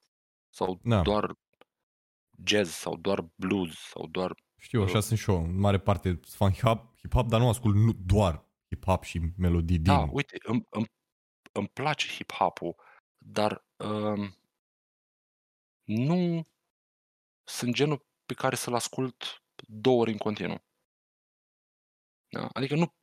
sau 0.50 0.80
Da. 0.84 1.02
doar 1.02 1.36
jazz 2.46 2.72
sau 2.72 2.98
doar 2.98 3.22
blues 3.36 3.76
sau 3.78 4.08
doar 4.08 4.36
Știu, 4.58 4.82
așa 4.84 4.98
Uh. 4.98 5.04
sunt 5.04 5.20
și 5.20 5.30
eu. 5.30 5.44
În 5.44 5.60
mare 5.60 5.80
parte 5.80 6.10
sunt 6.10 6.26
fan 6.26 6.52
hip-hop, 6.54 6.80
hip-hop, 6.98 7.28
dar 7.28 7.40
nu 7.40 7.48
ascult 7.50 7.76
nu 7.76 7.92
doar 7.94 8.46
hip-hop 8.76 9.02
și 9.04 9.20
melodii 9.38 9.80
din... 9.80 9.94
Da, 9.94 10.08
uite, 10.12 10.38
îmi, 10.44 10.66
îmi, 10.70 10.86
îmi 11.52 11.68
place 11.68 12.08
hip-hop-ul, 12.08 12.76
dar 13.18 13.66
um, 13.76 14.36
nu 15.84 16.48
sunt 17.44 17.74
genul 17.76 18.06
pe 18.26 18.34
care 18.34 18.56
să-l 18.56 18.74
ascult 18.74 19.44
două 19.68 20.02
ori 20.02 20.12
în 20.12 20.18
continuu. 20.18 20.64
Da? 22.30 22.48
Adică 22.54 22.76
nu... 22.76 22.94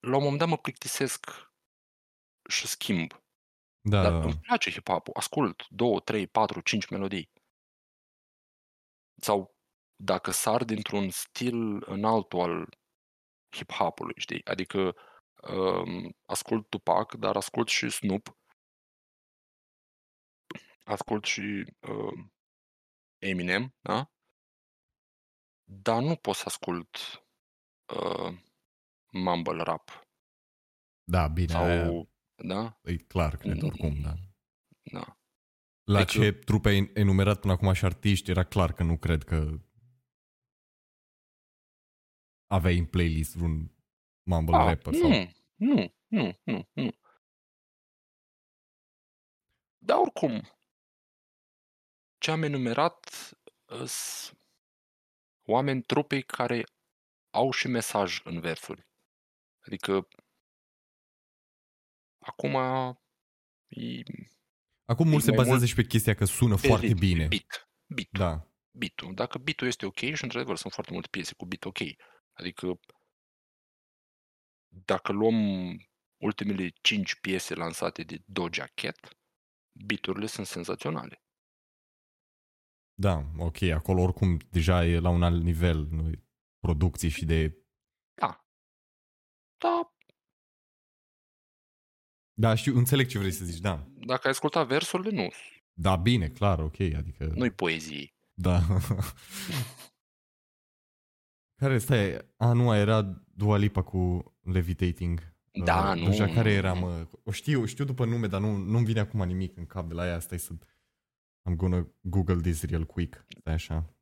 La 0.00 0.16
un 0.16 0.22
moment 0.22 0.38
dat 0.38 0.48
mă 0.48 0.56
plictisesc 0.58 1.26
și 2.48 2.66
schimb. 2.66 3.12
da, 3.80 4.02
Dar 4.02 4.12
da, 4.12 4.18
da. 4.18 4.24
îmi 4.24 4.38
place 4.40 4.70
hip-hop-ul. 4.70 5.14
Ascult 5.16 5.66
două, 5.68 6.00
trei, 6.00 6.26
patru, 6.26 6.60
cinci 6.60 6.88
melodii. 6.88 7.32
Sau 9.22 9.56
dacă 9.96 10.30
sar 10.30 10.64
dintr-un 10.64 11.10
stil 11.10 11.82
în 11.90 12.04
altul 12.04 12.40
al 12.40 12.68
hip-hop-ului, 13.56 14.14
știi? 14.16 14.44
Adică 14.44 14.94
um, 15.42 16.16
ascult 16.26 16.68
Tupac, 16.70 17.14
dar 17.14 17.36
ascult 17.36 17.68
și 17.68 17.90
Snoop. 17.90 18.38
Ascult 20.84 21.24
și 21.24 21.64
um, 21.88 22.32
Eminem, 23.18 23.74
da? 23.80 24.10
Dar 25.64 26.02
nu 26.02 26.16
pot 26.16 26.34
să 26.34 26.42
ascult 26.46 26.96
uh, 27.96 28.38
mumble 29.12 29.62
rap. 29.62 29.90
da, 31.04 31.28
bine, 31.28 31.52
Sau, 31.52 31.62
aia 31.64 32.06
da? 32.34 32.78
e 32.82 32.96
clar, 32.96 33.36
cred, 33.36 33.60
Mm. 33.62 33.68
oricum, 33.68 34.00
da. 34.00 34.14
Da. 34.92 35.18
La 35.84 35.98
Adică- 35.98 36.18
ce 36.18 36.32
trupe 36.32 36.68
ai 36.68 36.90
enumerat 36.94 37.40
până 37.40 37.52
acum 37.52 37.72
și 37.72 37.84
artiști, 37.84 38.30
era 38.30 38.44
clar 38.44 38.72
că 38.72 38.82
nu 38.82 38.98
cred 38.98 39.22
că 39.24 39.58
aveai 42.46 42.78
în 42.78 42.86
playlist 42.86 43.34
vreun 43.34 43.74
mumble 44.22 44.56
Ah, 44.56 44.66
rapper 44.66 44.94
sau... 44.94 45.08
nu, 45.08 45.30
nu, 45.54 45.94
nu, 46.06 46.40
nu, 46.44 46.68
nu. 46.72 46.90
Dar 49.78 49.98
oricum, 49.98 50.42
ce 52.18 52.30
am 52.30 52.42
enumerat 52.42 53.08
sunt 53.86 54.38
oameni 55.46 55.82
trupei 55.82 56.22
care 56.22 56.64
au 57.30 57.50
și 57.50 57.66
mesaj 57.68 58.20
în 58.24 58.40
versuri. 58.40 58.88
Adică 59.66 60.08
acum 62.18 62.54
e 63.68 64.02
Acum 64.84 65.08
mulți 65.08 65.24
se 65.24 65.30
mai 65.30 65.38
bazează 65.38 65.58
mult 65.58 65.70
și 65.70 65.74
pe 65.74 65.84
chestia 65.84 66.14
că 66.14 66.24
sună 66.24 66.54
pe 66.54 66.66
foarte 66.66 66.86
ritm, 66.86 66.98
pe 66.98 67.06
bine. 67.06 67.26
Beat, 67.26 67.70
beat, 67.86 68.08
Da, 68.10 68.50
beat-ul. 68.70 69.14
Dacă 69.14 69.38
beat-ul 69.38 69.66
este 69.66 69.86
ok 69.86 69.96
și 69.96 70.22
într-adevăr 70.22 70.56
sunt 70.56 70.72
foarte 70.72 70.92
multe 70.92 71.08
piese 71.10 71.34
cu 71.34 71.46
beat 71.46 71.64
ok. 71.64 71.78
Adică 72.32 72.80
dacă 74.68 75.12
luăm 75.12 75.36
ultimele 76.16 76.72
5 76.80 77.14
piese 77.20 77.54
lansate 77.54 78.02
de 78.02 78.22
Doja 78.26 78.66
Cat, 78.74 79.18
beat-urile 79.72 80.26
sunt 80.26 80.46
senzaționale. 80.46 81.18
da, 82.96 83.24
ok, 83.38 83.62
acolo 83.62 84.02
oricum 84.02 84.36
deja 84.50 84.84
e 84.84 84.98
la 84.98 85.08
un 85.08 85.22
alt 85.22 85.42
nivel 85.42 85.86
nu, 85.90 86.10
producții 86.58 87.08
și 87.08 87.24
de... 87.24 87.58
Da. 88.14 88.46
Da, 89.58 89.93
Da, 92.34 92.54
știu, 92.54 92.76
înțeleg 92.76 93.06
ce 93.06 93.18
vrei 93.18 93.30
să 93.30 93.44
zici, 93.44 93.60
da. 93.60 93.86
dacă 94.06 94.20
ai 94.24 94.30
ascultat 94.30 94.66
versurile, 94.66 95.22
nu. 95.22 95.28
Da, 95.72 95.96
bine, 95.96 96.28
clar, 96.28 96.58
ok, 96.58 96.80
adică... 96.80 97.32
Nu-i 97.34 97.50
poezie. 97.50 98.14
Da. 98.34 98.60
care, 101.60 101.78
stai, 101.78 102.18
a, 102.36 102.52
nu, 102.52 102.74
era 102.74 103.02
Dua 103.34 103.56
Lipa 103.56 103.82
cu 103.82 104.32
Levitating. 104.40 105.32
Da, 105.64 105.90
Uh, 105.90 106.00
nu, 106.00 106.08
Deja 106.08 106.26
care 106.26 106.50
nu, 106.50 106.54
era, 106.56 106.72
nu. 106.72 106.80
mă? 106.80 107.08
O 107.24 107.30
știu, 107.30 107.64
știu 107.64 107.84
după 107.84 108.04
nume, 108.04 108.26
dar 108.26 108.40
nu, 108.40 108.56
nu-mi 108.56 108.84
vine 108.84 109.00
acum 109.00 109.22
nimic 109.22 109.56
în 109.56 109.66
cap 109.66 109.88
de 109.88 109.94
la 109.94 110.06
ea. 110.06 110.18
Stai 110.18 110.38
să... 110.38 110.52
I'm 111.50 111.56
gonna 111.56 111.88
Google 112.00 112.40
this 112.40 112.62
real 112.62 112.84
quick. 112.84 113.24
Stai 113.38 113.54
așa. 113.54 113.94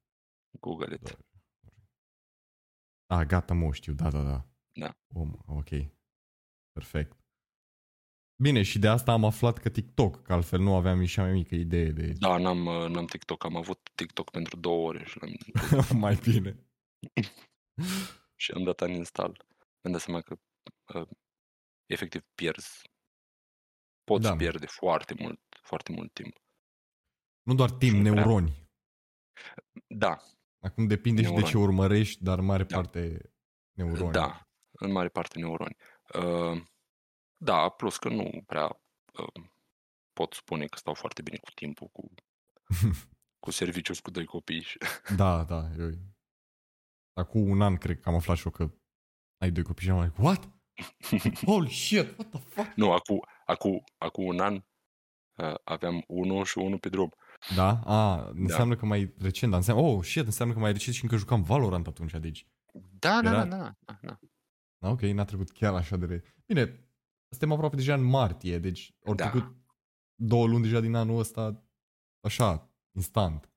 Google 0.60 0.94
it. 0.94 1.18
Ah, 3.06 3.26
gata, 3.26 3.54
mă, 3.54 3.66
o 3.66 3.72
știu, 3.72 3.92
da, 3.92 4.10
da, 4.10 4.22
da. 4.22 4.46
Da. 4.72 4.96
Oh, 5.14 5.28
ok. 5.46 5.68
Perfect. 6.72 7.21
Bine, 8.42 8.62
și 8.62 8.78
de 8.78 8.88
asta 8.88 9.12
am 9.12 9.24
aflat 9.24 9.58
că 9.58 9.68
TikTok, 9.68 10.22
că 10.22 10.32
altfel 10.32 10.60
nu 10.60 10.74
aveam 10.74 10.98
nici 10.98 11.10
cea 11.12 11.22
mai 11.22 11.32
mică 11.32 11.54
idee 11.54 11.90
de... 11.90 12.12
Da, 12.18 12.36
n-am, 12.38 12.66
uh, 12.66 12.88
n-am 12.88 13.06
TikTok. 13.06 13.44
Am 13.44 13.56
avut 13.56 13.90
TikTok 13.94 14.30
pentru 14.30 14.56
două 14.56 14.88
ore 14.88 15.04
și, 15.04 15.18
l-am, 15.20 15.98
mai 16.04 16.14
bine. 16.22 16.56
și 18.42 18.52
am 18.52 18.62
dat 18.64 18.80
uninstall. 18.80 19.44
Mi-am 19.82 19.92
dat 19.96 20.00
seama 20.00 20.20
că 20.20 20.38
uh, 20.94 21.08
efectiv 21.86 22.22
pierzi. 22.34 22.82
Poți 24.04 24.22
Da. 24.22 24.28
da. 24.28 24.36
pierde 24.36 24.66
foarte 24.66 25.14
mult, 25.18 25.40
foarte 25.62 25.92
mult 25.92 26.12
timp. 26.12 26.36
Nu 27.42 27.54
doar 27.54 27.70
timp, 27.70 27.94
Nu 27.96 28.10
prea. 28.10 28.12
neuroni. 28.24 28.70
Da, 29.86 30.18
Acum 30.64 30.86
depinde 30.86 31.20
și 31.20 31.26
de 31.26 31.32
Neuroni. 31.32 31.52
ce 31.52 31.58
urmărești, 31.58 32.22
dar 32.22 32.38
în 32.38 32.44
mare 32.44 32.62
Da. 32.64 32.76
parte 32.76 33.32
neuroni. 33.76 34.12
da, 34.12 34.48
în 34.70 34.92
mare 34.92 35.08
parte 35.08 35.38
neuroni. 35.38 35.76
Uh, 36.14 36.62
da, 37.42 37.68
plus 37.68 37.96
că 37.96 38.08
nu 38.08 38.42
prea 38.46 38.80
uh, 39.18 39.44
pot 40.12 40.32
spune 40.32 40.66
că 40.66 40.78
stau 40.78 40.94
foarte 40.94 41.22
bine 41.22 41.36
cu 41.36 41.50
timpul, 41.54 41.88
cu, 41.92 42.14
cu 43.44 43.50
serviciul 43.50 43.94
și 43.94 44.02
cu 44.02 44.10
doi 44.10 44.24
copii. 44.24 44.62
Și... 44.62 44.78
Da, 45.16 45.44
da. 45.44 45.70
Eu... 45.78 45.90
Acum 47.12 47.48
un 47.48 47.62
an 47.62 47.76
cred 47.76 48.00
că 48.00 48.08
am 48.08 48.14
aflat 48.14 48.36
și 48.36 48.46
eu 48.46 48.52
că 48.52 48.74
ai 49.40 49.50
doi 49.50 49.62
copii 49.62 49.84
și 49.84 49.90
am 49.90 50.02
like, 50.02 50.22
what? 50.22 50.50
Holy 51.46 51.70
shit, 51.70 52.18
what 52.18 52.30
the 52.30 52.38
fuck? 52.40 52.72
Nu, 52.76 52.92
acum, 52.92 53.20
acum, 53.46 53.84
acum 53.98 54.24
un 54.24 54.40
an 54.40 54.54
uh, 55.36 55.54
aveam 55.64 56.04
unul 56.06 56.44
și 56.44 56.58
unul 56.58 56.78
pe 56.78 56.88
drum. 56.88 57.14
Da? 57.54 57.80
A, 57.84 58.30
înseamnă 58.34 58.76
că 58.76 58.86
mai 58.86 59.14
recent, 59.18 59.50
dar 59.50 59.60
înseamnă, 59.60 59.82
oh 59.82 60.04
shit, 60.04 60.24
înseamnă 60.24 60.54
că 60.54 60.60
mai 60.60 60.72
recent 60.72 60.94
și 60.94 61.02
încă 61.02 61.16
jucam 61.16 61.42
Valorant 61.42 61.86
atunci, 61.86 62.12
deci. 62.12 62.46
Da, 62.98 63.20
da, 63.22 63.30
Era- 63.30 63.44
da, 63.44 63.56
da, 63.56 63.74
da, 63.80 63.98
da. 64.02 64.18
Da, 64.78 64.88
ok, 64.88 65.00
n-a 65.00 65.24
trecut 65.24 65.50
chiar 65.50 65.74
așa 65.74 65.96
de 65.96 66.06
re... 66.06 66.22
Bine, 66.46 66.91
suntem 67.32 67.52
aproape 67.52 67.76
deja 67.76 67.94
în 67.94 68.02
martie, 68.04 68.58
deci 68.58 68.94
ori 69.00 69.16
Da. 69.16 69.30
trecut 69.30 69.56
două 70.14 70.46
luni 70.46 70.62
deja 70.62 70.80
din 70.80 70.94
anul 70.94 71.18
ăsta, 71.18 71.64
așa, 72.20 72.74
instant. 72.96 73.50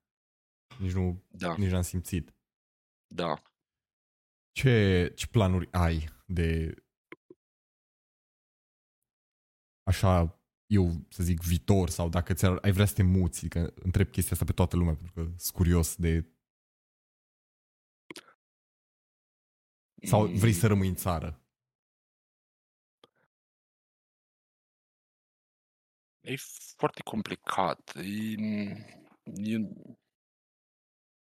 Nici 0.80 0.92
nu, 0.92 1.24
Da, 1.28 1.56
nici 1.56 1.70
n-am 1.70 1.82
simțit. 1.82 2.34
da. 3.14 3.42
Ce, 4.50 5.12
ce 5.14 5.26
planuri 5.26 5.72
ai 5.72 6.08
de 6.26 6.74
așa, 9.82 10.40
eu 10.66 10.90
să 11.08 11.22
zic 11.22 11.40
viitor 11.40 11.88
sau 11.90 12.08
dacă 12.08 12.34
ți 12.34 12.44
ai 12.44 12.72
vrea 12.72 12.86
să 12.86 12.94
te 12.94 13.02
muți, 13.02 13.48
că 13.48 13.72
întreb 13.74 14.10
chestia 14.10 14.32
asta 14.32 14.44
pe 14.44 14.52
toată 14.52 14.76
lumea 14.76 14.94
pentru 14.94 15.12
că 15.12 15.22
sunt 15.22 15.54
curios 15.54 15.96
de 15.96 16.30
sau 20.02 20.26
vrei 20.26 20.52
să 20.52 20.66
rămâi 20.66 20.88
în 20.88 20.94
țară. 20.94 21.45
E 26.26 26.36
foarte 26.76 27.02
complicat. 27.02 27.92
E, 27.96 28.34
eu, 29.24 29.60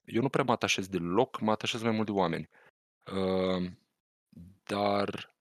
eu 0.05 0.23
nu 0.23 0.29
prea 0.29 0.45
mă 0.45 0.53
atașez 0.53 0.89
de 0.89 0.99
loc, 0.99 1.41
mă 1.41 1.51
atașez 1.51 1.83
mai 1.83 1.91
mult 1.91 2.07
de 2.07 2.13
oameni. 2.13 2.49
Uh, 3.13 3.73
dar 4.63 5.37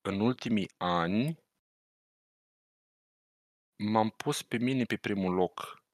în 0.00 0.20
ultimii 0.20 0.70
ani 0.76 1.38
m-am 3.76 4.10
pus 4.10 4.42
pe 4.42 4.56
mine 4.56 4.84
pe 4.84 4.96
primul 4.96 5.34
loc 5.34 5.84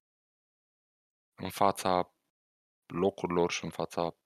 în 1.35 1.51
fața 1.51 2.15
locurilor 2.87 3.51
și 3.51 3.65
în 3.65 3.71
fața 3.71 4.17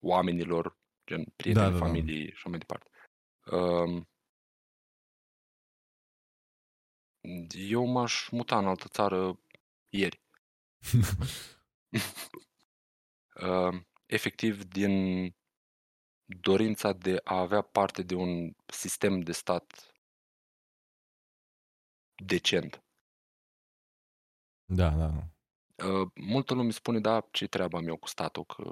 oamenilor, 0.00 0.78
gen 1.06 1.24
prieteni, 1.36 1.64
Da, 1.64 1.72
da, 1.72 1.78
da. 1.78 1.86
familie 1.86 2.26
și 2.26 2.32
așa 2.34 2.48
mai 2.48 2.58
departe. 2.58 2.90
Uh, 3.44 4.06
eu 7.50 7.86
m-aș 7.86 8.28
muta 8.30 8.58
în 8.58 8.66
altă 8.66 8.88
țară 8.88 9.40
ieri. 9.88 10.20
Uh, 13.34 13.82
efectiv 14.06 14.64
din 14.64 15.26
dorința 16.24 16.92
de 16.92 17.20
a 17.24 17.38
avea 17.38 17.62
parte 17.62 18.02
de 18.02 18.14
un 18.14 18.52
sistem 18.66 19.20
de 19.20 19.32
stat 19.32 19.94
decent. 22.14 22.84
Da, 24.64 24.90
da. 24.90 25.28
Uh, 25.86 26.10
multă 26.14 26.54
lume 26.54 26.70
spune, 26.70 27.00
da, 27.00 27.28
ce 27.30 27.46
treaba 27.46 27.78
am 27.78 27.86
eu 27.86 27.96
cu 27.96 28.08
statul, 28.08 28.44
că 28.44 28.62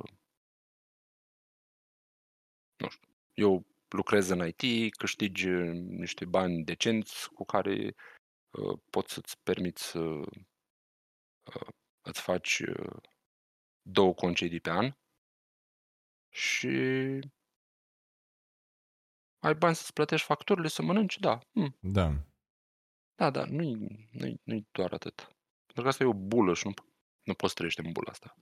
nu 2.76 2.88
știu, 2.88 3.08
eu 3.34 3.66
lucrez 3.88 4.28
în 4.28 4.46
IT, 4.46 4.94
câștigi 4.94 5.48
uh, 5.48 5.72
niște 5.74 6.24
bani 6.24 6.64
decenți 6.64 7.30
cu 7.30 7.44
care 7.44 7.84
uh, 7.84 8.17
poți 8.90 9.12
să-ți 9.12 9.38
permiți 9.42 9.82
să 9.82 9.98
uh, 9.98 11.68
îți 12.00 12.20
faci 12.20 12.58
uh, 12.58 13.02
două 13.82 14.14
concedii 14.14 14.60
pe 14.60 14.70
an 14.70 14.96
și 16.28 16.68
ai 19.38 19.54
bani 19.54 19.74
să-ți 19.74 19.92
plătești 19.92 20.26
facturile, 20.26 20.68
să 20.68 20.82
mănânci, 20.82 21.18
da. 21.18 21.38
Hm, 21.52 21.76
Da. 21.80 22.12
da, 23.14 23.30
da, 23.30 23.44
nu-i, 23.44 24.08
nu-i, 24.10 24.40
nu-i 24.42 24.66
doar 24.70 24.92
atât. 24.92 25.14
Pentru 25.66 25.82
că 25.82 25.88
asta 25.88 26.04
e 26.04 26.06
o 26.06 26.14
bulă 26.14 26.54
și 26.54 26.66
nu, 26.66 26.72
nu 27.22 27.34
poți 27.34 27.54
trăiește 27.54 27.82
în 27.84 27.92
bula 27.92 28.10
asta. 28.10 28.34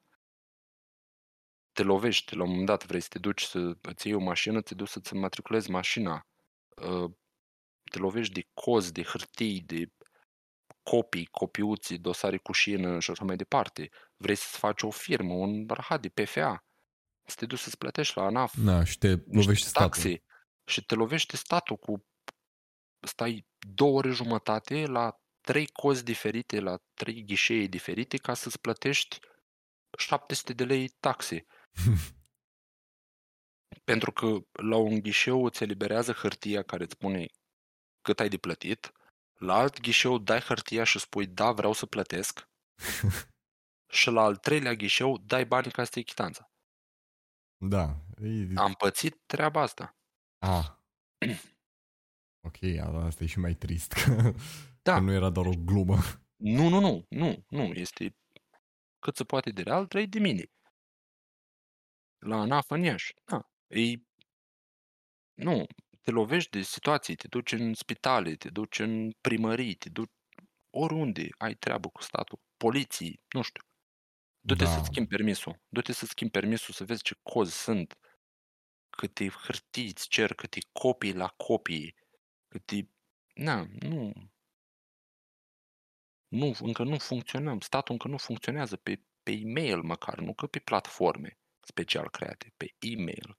Te 1.72 1.82
lovești, 1.82 2.34
la 2.34 2.42
un 2.42 2.48
moment 2.48 2.66
dat 2.66 2.86
vrei 2.86 3.00
să 3.00 3.08
te 3.08 3.18
duci 3.18 3.42
să 3.42 3.76
îți 3.80 4.06
iei 4.06 4.16
o 4.16 4.20
mașină, 4.20 4.60
te 4.60 4.74
duci 4.74 4.88
să-ți 4.88 5.14
matriculezi 5.14 5.70
mașina. 5.70 6.26
Uh, 7.86 7.92
Te 7.92 7.98
lovești 7.98 8.32
de 8.32 8.46
cozi, 8.54 8.92
de 8.92 9.02
hârtii, 9.02 9.60
de 9.60 9.92
copii, 10.82 11.26
copiuții, 11.26 11.98
dosare 11.98 12.36
cu 12.36 12.52
șină 12.52 13.00
și 13.00 13.10
așa 13.10 13.24
mai 13.24 13.36
departe. 13.36 13.88
Vrei 14.16 14.34
să-ți 14.34 14.58
faci 14.58 14.82
o 14.82 14.90
firmă, 14.90 15.32
un 15.34 15.66
rahat 15.68 16.00
de 16.00 16.08
PFA. 16.08 16.64
Să 17.28 17.34
te 17.38 17.46
duci 17.46 17.58
să-ți 17.58 17.78
plătești 17.78 18.18
la 18.18 18.24
ANAF 18.24 18.54
Da, 18.64 18.84
și 18.84 18.98
te 18.98 19.08
niște 19.08 19.30
lovești 19.32 19.66
statul. 19.66 19.88
taxe 19.88 20.22
și 20.64 20.84
te 20.84 20.94
lovește 20.94 21.36
statul 21.36 21.76
cu 21.76 22.06
stai 23.06 23.46
două 23.74 23.96
ore 23.98 24.10
jumătate 24.10 24.86
la 24.86 25.20
trei 25.40 25.66
cozi 25.66 26.04
diferite, 26.04 26.60
la 26.60 26.78
trei 26.94 27.24
ghișee 27.24 27.66
diferite 27.66 28.16
ca 28.16 28.34
să-ți 28.34 28.60
plătești 28.60 29.18
700 29.98 30.52
de 30.52 30.64
lei 30.64 30.88
taxe. 30.88 31.46
Pentru 33.84 34.12
că 34.12 34.38
la 34.52 34.76
un 34.76 35.00
ghișeu 35.00 35.44
îți 35.44 35.62
eliberează 35.62 36.12
hârtia 36.12 36.62
care 36.62 36.82
îți 36.82 36.92
spune 36.92 37.26
cât 38.06 38.20
ai 38.20 38.28
de 38.28 38.36
plătit, 38.38 38.92
la 39.38 39.54
alt 39.54 39.80
ghișeu 39.80 40.18
dai 40.18 40.40
hârtia 40.40 40.84
și 40.84 40.98
spui 40.98 41.26
da, 41.26 41.52
vreau 41.52 41.72
să 41.72 41.86
plătesc 41.86 42.48
și 43.98 44.10
la 44.10 44.22
al 44.22 44.36
treilea 44.36 44.72
ghișeu 44.74 45.18
dai 45.18 45.46
banii 45.46 45.70
ca 45.70 45.84
să 45.84 45.90
te 45.90 46.00
chitanța. 46.00 46.50
Da. 47.56 47.84
E... 48.22 48.52
Am 48.54 48.72
pățit 48.72 49.22
treaba 49.26 49.60
asta. 49.60 49.96
Ah. 50.38 50.66
Ok, 52.46 52.62
a- 52.62 53.04
asta 53.04 53.24
e 53.24 53.26
și 53.26 53.38
mai 53.38 53.54
trist 53.54 53.92
că, 53.92 54.34
Da. 54.82 54.94
că 54.94 55.00
nu 55.00 55.12
era 55.12 55.30
doar 55.30 55.46
o 55.46 55.54
glumă. 55.64 55.96
Nu, 56.36 56.68
nu, 56.68 56.80
nu, 56.80 57.06
nu, 57.08 57.44
nu, 57.48 57.62
este 57.62 58.16
cât 58.98 59.16
se 59.16 59.24
poate 59.24 59.50
de 59.50 59.62
real, 59.62 59.86
trăi 59.86 60.06
de 60.06 60.18
mine. 60.18 60.44
La 62.26 62.36
ANAF 62.36 62.70
în 62.70 62.82
Iași, 62.82 63.14
da. 63.24 63.50
Ei, 63.66 64.06
nu, 65.34 65.66
te 66.06 66.12
lovești 66.12 66.50
de 66.50 66.62
situații, 66.62 67.14
te 67.14 67.28
duci 67.28 67.52
în 67.52 67.74
spitale, 67.74 68.34
te 68.34 68.48
duci 68.48 68.78
în 68.78 69.10
primării, 69.20 69.74
te 69.74 69.88
duci 69.88 70.12
oriunde 70.70 71.28
ai 71.38 71.54
treabă 71.54 71.88
cu 71.88 72.02
statul, 72.02 72.38
poliții, 72.56 73.20
nu 73.34 73.42
știu. 73.42 73.62
Du-te 74.40 74.64
Da. 74.64 74.70
să-ți 74.70 74.86
schimbi 74.86 75.08
permisul, 75.08 75.60
du-te 75.68 75.92
să-ți 75.92 76.10
schimbi 76.10 76.32
permisul, 76.32 76.74
să 76.74 76.84
vezi 76.84 77.02
ce 77.02 77.14
cozi 77.22 77.62
sunt, 77.62 77.98
câte 78.90 79.28
hârtiți 79.28 79.92
îți 79.92 80.08
cer, 80.08 80.34
câte 80.34 80.58
copii 80.72 81.14
la 81.14 81.28
copii, 81.28 81.94
câte... 82.48 82.90
Na, 83.34 83.66
nu, 83.78 84.12
nu, 86.28 86.52
încă 86.60 86.82
nu 86.82 86.98
funcționăm. 86.98 87.60
Statul 87.60 87.92
încă 87.92 88.08
nu 88.08 88.16
funcționează 88.16 88.76
pe, 88.76 89.02
pe 89.22 89.32
e-mail 89.32 89.82
măcar, 89.82 90.18
nu 90.18 90.34
că 90.34 90.46
pe 90.46 90.58
platforme 90.58 91.38
special 91.60 92.10
create, 92.10 92.52
pe 92.56 92.74
e-mail. 92.78 93.38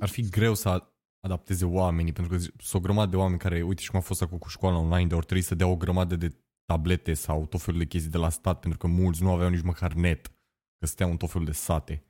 Ar 0.00 0.08
fi 0.08 0.28
greu 0.28 0.54
să 0.54 0.68
a- 0.68 0.95
adapteze 1.20 1.64
oamenii, 1.64 2.12
pentru 2.12 2.36
că 2.36 2.38
sunt 2.38 2.74
o 2.74 2.80
grămadă 2.80 3.10
de 3.10 3.16
oameni 3.16 3.38
care, 3.38 3.62
uite 3.62 3.82
și 3.82 3.90
cum 3.90 3.98
a 3.98 4.02
fost 4.02 4.22
acum 4.22 4.38
cu 4.38 4.48
școala 4.48 4.76
online, 4.76 5.06
de 5.06 5.14
ori 5.14 5.24
trebuie 5.24 5.46
să 5.46 5.54
dea 5.54 5.66
o 5.66 5.76
grămadă 5.76 6.16
de 6.16 6.36
tablete 6.64 7.14
sau 7.14 7.46
tot 7.46 7.60
felul 7.62 7.80
de 7.80 7.86
chestii 7.86 8.10
de 8.10 8.18
la 8.18 8.28
stat, 8.28 8.60
pentru 8.60 8.78
că 8.78 8.86
mulți 8.86 9.22
nu 9.22 9.32
aveau 9.32 9.48
nici 9.50 9.62
măcar 9.62 9.92
net, 9.92 10.26
că 10.78 10.86
stăteau 10.86 11.10
în 11.10 11.16
tot 11.16 11.30
felul 11.30 11.46
de 11.46 11.52
sate. 11.52 12.04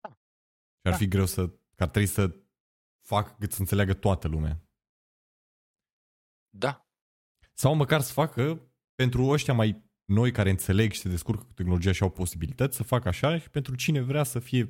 Da. 0.00 0.08
Și 0.08 0.86
ar 0.86 0.92
Da. 0.92 0.96
fi 0.96 1.08
greu 1.08 1.26
să, 1.26 1.48
că 1.48 1.82
ar 1.82 1.88
trebui 1.88 2.08
să 2.08 2.36
fac 3.06 3.38
cât 3.38 3.52
să 3.52 3.60
înțeleagă 3.60 3.94
toată 3.94 4.28
lumea. 4.28 4.68
Da, 6.56 6.88
Sau 7.56 7.74
măcar 7.74 8.00
să 8.00 8.12
facă 8.12 8.72
pentru 8.94 9.26
ăștia 9.26 9.54
mai 9.54 9.84
noi 10.04 10.32
care 10.32 10.50
înțeleg 10.50 10.92
și 10.92 11.00
se 11.00 11.08
descurcă 11.08 11.44
cu 11.44 11.52
tehnologia 11.52 11.92
și 11.92 12.02
au 12.02 12.10
posibilități 12.10 12.76
să 12.76 12.82
facă 12.82 13.08
așa 13.08 13.38
și 13.38 13.50
pentru 13.50 13.74
cine 13.74 14.00
vrea 14.00 14.22
să 14.22 14.38
fie 14.38 14.64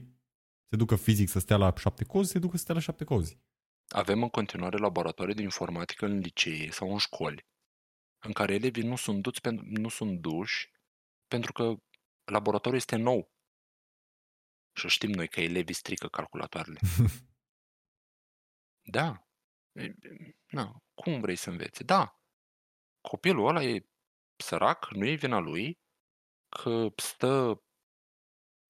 se 0.69 0.77
ducă 0.77 0.97
fizic 0.97 1.29
să 1.29 1.39
stea 1.39 1.57
la 1.57 1.73
șapte 1.77 2.05
cozi, 2.05 2.31
se 2.31 2.39
ducă 2.39 2.57
să 2.57 2.63
stea 2.63 2.75
la 2.75 2.81
șapte 2.81 3.05
cozi. 3.05 3.39
Avem 3.89 4.23
în 4.23 4.29
continuare 4.29 4.77
laboratoare 4.77 5.33
de 5.33 5.43
informatică 5.43 6.05
în 6.05 6.19
licee 6.19 6.71
sau 6.71 6.93
în 6.93 6.99
școli, 6.99 7.47
în 8.19 8.33
care 8.33 8.55
elevii 8.55 8.83
nu 8.83 8.97
sunt, 8.97 9.23
duți 9.23 9.41
pentru, 9.41 9.65
nu 9.69 9.89
sunt 9.89 10.21
duși 10.21 10.71
pentru 11.27 11.53
că 11.53 11.75
laboratorul 12.25 12.79
este 12.79 12.97
nou. 12.97 13.33
Și 14.73 14.89
știm 14.89 15.11
noi 15.11 15.29
că 15.29 15.41
elevii 15.41 15.75
strică 15.75 16.09
calculatoarele. 16.09 16.79
Da. 18.87 19.27
E, 19.73 19.95
Na, 20.47 20.83
cum 20.95 21.21
vrei 21.21 21.37
să 21.37 21.51
înveți? 21.51 21.85
Da. 21.85 22.21
Copilul 23.01 23.49
ăla 23.49 23.63
e 23.63 23.87
sărac, 24.37 24.91
nu 24.91 25.07
e 25.07 25.15
vina 25.15 25.39
lui, 25.39 25.79
că 26.49 26.89
stă 26.97 27.63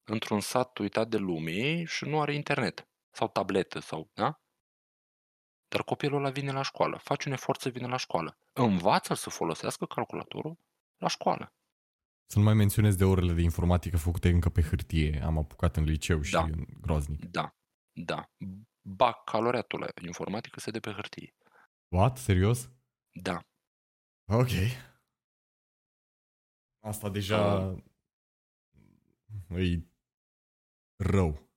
într-un 0.03 0.39
sat 0.39 0.77
uitat 0.77 1.07
de 1.07 1.17
lume 1.17 1.83
și 1.83 2.05
nu 2.05 2.21
are 2.21 2.33
internet 2.33 2.87
sau 3.11 3.29
tabletă 3.29 3.79
sau, 3.79 4.09
da? 4.13 4.41
Dar 5.75 5.83
copilul 5.83 6.17
ăla 6.17 6.29
vine 6.29 6.51
la 6.51 6.61
școală, 6.61 6.97
face 6.97 7.27
un 7.27 7.33
efort 7.33 7.59
să 7.61 7.69
vină 7.69 7.87
la 7.87 7.97
școală. 7.97 8.37
Învață 8.53 9.13
să 9.13 9.29
folosească 9.29 9.85
calculatorul 9.85 10.57
la 10.97 11.07
școală. 11.07 11.53
Să 12.25 12.37
nu 12.37 12.43
mai 12.43 12.53
menționez 12.53 12.95
de 12.95 13.03
orele 13.03 13.33
de 13.33 13.41
informatică 13.41 13.97
făcute 13.97 14.29
încă 14.29 14.49
pe 14.49 14.61
hârtie. 14.61 15.21
Am 15.23 15.37
apucat 15.37 15.75
în 15.75 15.83
liceu 15.83 16.21
și 16.21 16.31
Da. 16.31 16.41
în 16.43 16.65
groaznic. 16.81 17.25
Da, 17.25 17.55
da. 17.91 18.29
Bacalaureatul 18.81 19.79
la 19.79 19.87
informatică 20.01 20.59
se 20.59 20.71
dă 20.71 20.79
pe 20.79 20.91
hârtie. 20.91 21.35
What? 21.87 22.17
Serios? 22.17 22.69
Da. 23.21 23.39
Ok. 24.27 24.49
Asta 26.79 27.09
deja 27.09 27.57
Uh. 27.57 27.83
e 29.49 29.83
rău. 30.95 31.49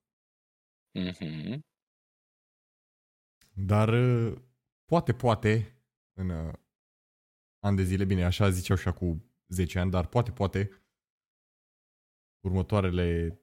Mhm. 0.92 1.66
Dar 3.60 3.88
uh, 3.88 4.38
poate, 4.84 5.12
poate, 5.12 5.82
în 6.12 6.28
uh, 6.28 6.52
ani 7.58 7.76
de 7.76 7.82
zile, 7.82 8.04
bine, 8.04 8.24
așa 8.24 8.50
ziceau 8.50 8.76
și 8.76 8.92
cu 8.92 9.32
10 9.48 9.78
ani, 9.78 9.90
dar 9.90 10.06
poate, 10.06 10.32
poate, 10.32 10.70
următoarele, 12.44 13.40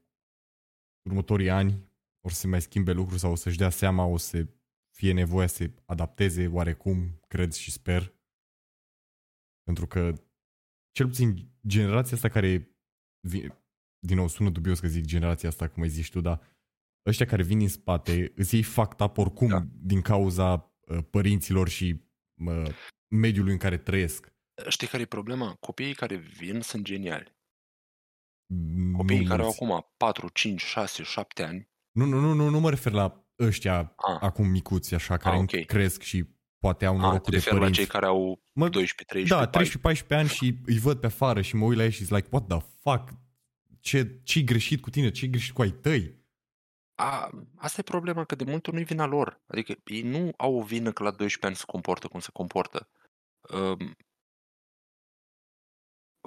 următorii 1.06 1.50
ani 1.50 1.94
o 2.26 2.30
să 2.30 2.36
se 2.36 2.48
mai 2.48 2.62
schimbe 2.62 2.92
lucruri 2.92 3.20
sau 3.20 3.32
o 3.32 3.36
să-și 3.36 3.58
dea 3.58 3.70
seama, 3.70 4.06
o 4.06 4.18
să 4.18 4.48
fie 4.96 5.14
nevoie 5.14 5.48
să 5.48 5.56
se 5.56 5.74
adapteze 5.86 6.48
oarecum, 6.48 7.20
cred 7.28 7.54
și 7.54 7.72
sper. 7.72 8.14
Pentru 9.64 9.88
că, 9.88 10.14
cel 10.92 11.08
puțin, 11.08 11.52
generația 11.68 12.16
asta 12.16 12.30
care, 12.30 12.78
din 14.00 14.16
nou, 14.16 14.28
sună 14.28 14.50
dubios 14.50 14.80
că 14.80 14.88
zic 14.88 15.06
generația 15.06 15.50
asta, 15.50 15.70
cum 15.70 15.82
ai 15.82 15.90
zici 15.90 16.12
tu, 16.12 16.22
dar 16.22 16.55
ăștia 17.06 17.26
care 17.26 17.44
vin 17.44 17.58
din 17.58 17.70
spate, 17.70 18.32
îți 18.36 18.54
iei 18.54 18.64
fact 18.64 19.00
up 19.00 19.18
oricum 19.18 19.48
da. 19.48 19.64
din 19.82 20.02
cauza 20.02 20.74
uh, 20.88 20.98
părinților 21.10 21.70
și 21.70 22.02
uh, 22.34 22.70
mediului 23.08 23.52
în 23.52 23.58
care 23.58 23.78
trăiesc. 23.78 24.34
Știi 24.68 24.88
care 24.88 25.04
e 25.04 25.06
problema? 25.06 25.54
Copiii 25.60 25.94
care 25.94 26.16
vin 26.16 26.62
sunt 26.62 26.84
geniali. 26.84 27.36
Copiii 28.96 29.20
nu 29.20 29.28
care 29.28 29.42
mulți. 29.42 29.62
au 29.62 29.74
acum 29.74 29.94
4, 29.98 30.30
5, 30.34 30.62
6, 30.62 31.04
7 31.04 31.44
ani. 31.44 31.70
Nu, 31.92 32.06
nu, 32.06 32.20
nu, 32.20 32.34
nu, 32.34 32.50
nu 32.50 32.60
mă 32.60 32.70
refer 32.70 32.92
la 32.92 33.26
ăștia 33.40 33.80
ah. 33.96 34.18
acum 34.20 34.48
micuți, 34.48 34.94
așa, 34.94 35.18
care 35.18 35.36
ah, 35.36 35.42
okay. 35.42 35.62
cresc 35.62 36.02
și 36.02 36.26
poate 36.60 36.86
au 36.86 36.98
norocul 36.98 37.34
de 37.34 37.44
părinți. 37.50 37.64
la 37.64 37.70
cei 37.70 37.86
care 37.86 38.06
au 38.06 38.44
mă, 38.54 38.70
12, 38.70 39.04
13, 39.04 39.34
Da, 39.34 39.48
13, 39.48 39.78
14 39.78 40.20
ani 40.20 40.30
și 40.30 40.60
îi 40.66 40.80
văd 40.80 41.00
pe 41.00 41.06
afară 41.06 41.42
și 41.42 41.56
mă 41.56 41.66
uit 41.66 41.78
la 41.78 41.84
ei 41.84 41.92
și 41.92 42.04
zic 42.04 42.16
like, 42.16 42.28
what 42.32 42.48
the 42.48 42.58
fuck? 42.80 43.10
Ce, 43.80 44.20
ce 44.24 44.42
greșit 44.42 44.82
cu 44.82 44.90
tine? 44.90 45.12
ce 45.12 45.28
greșit 45.28 45.54
cu 45.54 45.62
ai 45.62 45.72
tăi? 45.72 46.25
A, 46.96 47.30
asta 47.56 47.80
e 47.80 47.84
problema, 47.84 48.26
că 48.26 48.36
de 48.36 48.44
multe 48.44 48.70
ori 48.70 48.76
nu-i 48.76 48.86
vina 48.86 49.06
lor. 49.06 49.42
Adică 49.48 49.76
ei 49.86 50.02
nu 50.02 50.34
au 50.38 50.56
o 50.56 50.64
vină 50.64 50.92
că 50.92 51.04
la 51.04 51.10
12 51.10 51.46
ani 51.46 51.56
se 51.56 51.64
comportă 51.66 52.08
cum 52.08 52.20
se 52.20 52.30
comportă. 52.34 52.90
Um, 53.54 53.96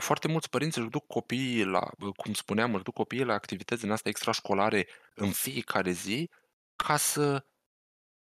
foarte 0.01 0.29
mulți 0.29 0.51
părinți 0.51 0.79
își 0.79 0.89
duc 0.89 1.07
copiii 1.07 1.65
la, 1.65 1.91
cum 2.17 2.33
spuneam, 2.33 2.75
își 2.75 2.83
duc 2.83 2.95
copiii 2.95 3.25
la 3.25 3.33
activități 3.33 3.83
din 3.83 3.91
astea 3.91 4.11
extrașcolare 4.11 4.87
în 5.15 5.33
fiecare 5.33 5.91
zi 5.91 6.31
ca 6.77 6.97
să 6.97 7.47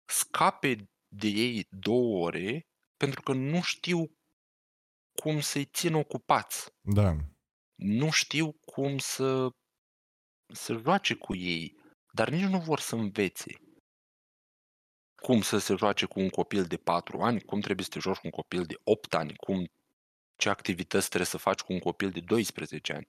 scape 0.04 0.90
de 1.08 1.26
ei 1.26 1.66
două 1.70 2.24
ore 2.24 2.66
pentru 2.96 3.22
că 3.22 3.32
nu 3.32 3.62
știu 3.62 4.10
cum 5.12 5.40
să-i 5.40 5.64
țin 5.64 5.94
ocupați. 5.94 6.70
Da. 6.80 7.16
Nu 7.74 8.10
știu 8.10 8.52
cum 8.52 8.98
să 8.98 9.48
să 10.54 10.72
joace 10.72 11.14
cu 11.14 11.34
ei, 11.34 11.76
dar 12.16 12.28
nici 12.28 12.50
nu 12.54 12.58
vor 12.58 12.80
să 12.80 12.94
învețe 12.94 13.52
cum 15.14 15.42
să 15.42 15.58
se 15.58 15.74
joace 15.76 16.06
cu 16.06 16.20
un 16.20 16.28
copil 16.28 16.64
de 16.64 16.76
4 16.76 17.20
ani, 17.20 17.40
cum 17.40 17.60
trebuie 17.60 17.84
să 17.84 17.90
te 17.90 17.98
joci 17.98 18.16
cu 18.16 18.26
un 18.26 18.30
copil 18.30 18.64
de 18.64 18.74
8 18.84 19.14
ani, 19.14 19.36
cum 19.36 19.66
ce 20.36 20.48
activități 20.48 21.06
trebuie 21.06 21.26
să 21.26 21.36
faci 21.36 21.60
cu 21.60 21.72
un 21.72 21.78
copil 21.78 22.10
de 22.10 22.20
12 22.20 22.92
ani. 22.92 23.08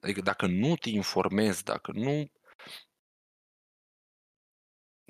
Adică 0.00 0.20
dacă 0.20 0.46
nu 0.46 0.76
te 0.76 0.88
informezi, 0.88 1.64
dacă 1.64 1.92
nu... 1.92 2.26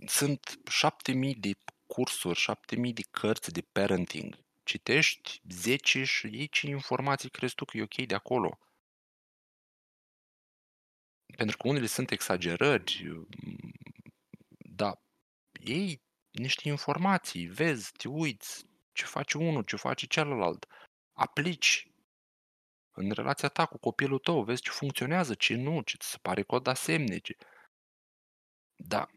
Sunt 0.06 0.60
7000 0.70 1.34
de 1.34 1.52
cursuri, 1.86 2.38
7000 2.38 2.92
de 2.92 3.02
cărți 3.10 3.52
de 3.52 3.62
parenting. 3.72 4.38
Citești 4.64 5.40
10 5.48 6.04
și 6.04 6.26
iei 6.26 6.48
ce 6.48 6.66
informații 6.66 7.30
crezi 7.30 7.54
tu 7.54 7.64
că 7.64 7.76
e 7.76 7.82
ok 7.82 8.06
de 8.06 8.14
acolo. 8.14 8.58
Pentru 11.36 11.56
că 11.56 11.68
unele 11.68 11.86
sunt 11.86 12.10
exagerări, 12.10 13.04
dar 14.58 15.00
ei 15.52 16.02
niște 16.30 16.68
informații, 16.68 17.46
vezi, 17.46 17.92
te 17.92 18.08
uiți, 18.08 18.66
ce 18.92 19.04
face 19.04 19.38
unul, 19.38 19.62
ce 19.62 19.76
face 19.76 20.06
celălalt 20.06 20.66
aplici 21.12 21.88
în 22.90 23.10
relația 23.10 23.48
ta 23.48 23.66
cu 23.66 23.78
copilul 23.78 24.18
tău, 24.18 24.44
vezi 24.44 24.62
ce 24.62 24.70
funcționează, 24.70 25.34
ce 25.34 25.54
nu, 25.54 25.82
ce 25.82 25.96
ți 25.96 26.10
se 26.10 26.18
pare 26.22 26.42
că 26.42 26.54
o 26.54 26.58
da 26.58 26.74
semne. 26.74 27.18
Ce... 27.18 27.36
Da. 28.76 29.08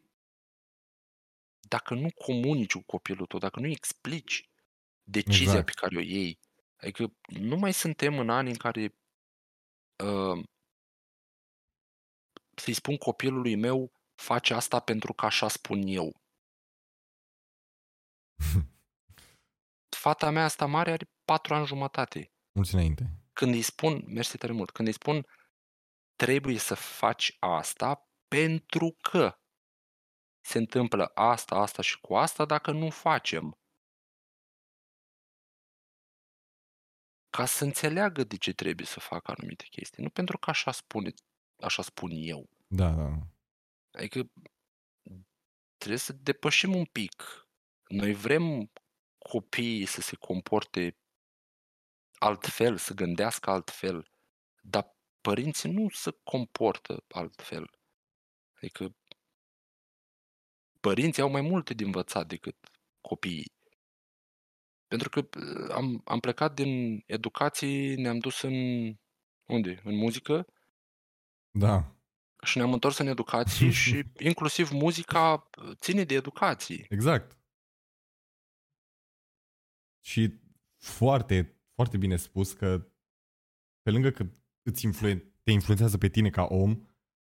Dacă 1.60 1.94
nu 1.94 2.10
comunici 2.12 2.74
cu 2.74 2.84
copilul 2.86 3.26
tău, 3.26 3.40
dacă 3.40 3.60
nu 3.60 3.68
explici 3.68 4.50
decizia 5.04 5.44
exact. 5.44 5.66
pe 5.66 5.72
care 5.76 5.98
o 5.98 6.00
iei, 6.00 6.40
adică 6.78 7.14
nu 7.28 7.56
mai 7.56 7.74
suntem 7.74 8.20
în 8.20 8.30
ani 8.30 8.50
în 8.50 8.56
care 8.56 8.96
uh, 10.04 10.44
să-i 12.68 12.76
spun 12.76 12.98
copilului 12.98 13.56
meu 13.56 13.92
face 14.16 14.54
asta 14.54 14.80
pentru 14.80 15.14
că 15.14 15.26
așa 15.26 15.48
spun 15.48 15.82
eu. 15.86 16.22
Fata 20.04 20.30
mea 20.30 20.44
asta 20.44 20.66
mare 20.66 20.92
are 20.92 21.12
patru 21.26 21.54
ani 21.54 21.66
jumătate. 21.66 22.32
Mulți 22.52 22.74
înainte. 22.74 23.04
Când 23.34 23.54
îi 23.54 23.62
spun, 23.62 24.04
mersi 24.08 24.38
tare 24.38 24.54
mult, 24.54 24.72
când 24.72 24.88
îi 24.88 24.94
spun 24.94 25.26
trebuie 26.16 26.58
să 26.58 26.76
faci 26.76 27.36
asta 27.40 28.10
pentru 28.28 28.98
că 29.02 29.40
se 30.46 30.58
întâmplă 30.58 31.12
asta, 31.14 31.56
asta 31.56 31.82
și 31.82 32.00
cu 32.00 32.16
asta 32.16 32.46
dacă 32.46 32.72
nu 32.72 32.90
facem. 32.90 33.58
Ca 37.30 37.46
să 37.46 37.64
înțeleagă 37.64 38.24
de 38.24 38.38
ce 38.38 38.54
trebuie 38.54 38.86
să 38.86 39.00
facă 39.00 39.32
anumite 39.32 39.66
chestii. 39.70 40.04
Nu 40.04 40.10
pentru 40.10 40.38
că 40.38 40.50
așa, 40.50 40.72
spune, 40.72 41.14
așa 41.60 41.82
spun 41.82 42.12
eu. 42.14 42.57
Da, 42.68 42.90
da. 42.92 43.28
Adică 43.92 44.32
trebuie 45.78 46.00
să 46.00 46.14
depășim 46.14 46.76
un 46.76 46.86
pic. 46.86 47.24
Noi 47.88 48.14
vrem 48.14 48.72
copiii 49.18 49.86
să 49.86 50.02
se 50.02 50.16
comporte 50.16 50.98
altfel, 52.20 52.78
să 52.78 52.94
gândească 52.94 53.50
altfel, 53.50 54.12
dar 54.62 54.96
părinții 55.22 55.72
nu 55.72 55.90
se 55.90 56.12
comportă 56.24 57.04
altfel. 57.08 57.70
Adică 58.56 58.96
părinții 60.80 61.22
au 61.22 61.30
mai 61.30 61.42
multe 61.42 61.74
de 61.74 61.84
învățat 61.84 62.28
decât 62.28 62.58
copiii. 63.02 63.56
Pentru 64.88 65.10
că 65.10 65.20
uh, 65.20 65.70
am, 65.72 66.02
am 66.06 66.20
plecat 66.20 66.54
din 66.54 67.04
educație, 67.06 67.96
ne-am 67.96 68.20
dus 68.20 68.42
în 68.42 68.54
unde? 69.46 69.82
În 69.84 69.96
muzică. 69.96 70.46
Da. 71.52 71.97
Și 72.44 72.58
ne-am 72.58 72.74
întors 72.74 72.98
în 72.98 73.08
educație 73.08 73.70
și 73.82 74.04
inclusiv 74.20 74.72
muzica 74.72 75.50
uh, 75.62 75.76
ține 75.76 76.04
de 76.04 76.14
educație. 76.14 76.86
Exact. 76.90 77.38
Și 80.06 80.40
foarte, 80.78 81.62
foarte 81.74 81.98
bine 81.98 82.16
spus 82.16 82.54
că 82.54 82.92
pe 83.82 83.92
lângă 83.92 84.10
că 84.10 84.26
îți 84.62 84.88
influen- 84.88 85.34
te 85.44 85.52
influențează 85.52 85.98
pe 85.98 86.10
tine 86.10 86.30
ca 86.30 86.44
om 86.44 86.88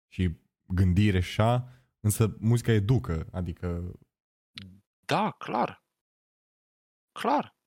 și 0.08 0.36
gândire 0.68 1.20
și 1.20 1.42
așa, 1.42 1.72
însă 2.00 2.38
muzica 2.40 2.72
educă, 2.72 3.28
adică... 3.32 3.92
Da, 5.06 5.32
clar. 5.32 5.86
Clar. 7.12 7.58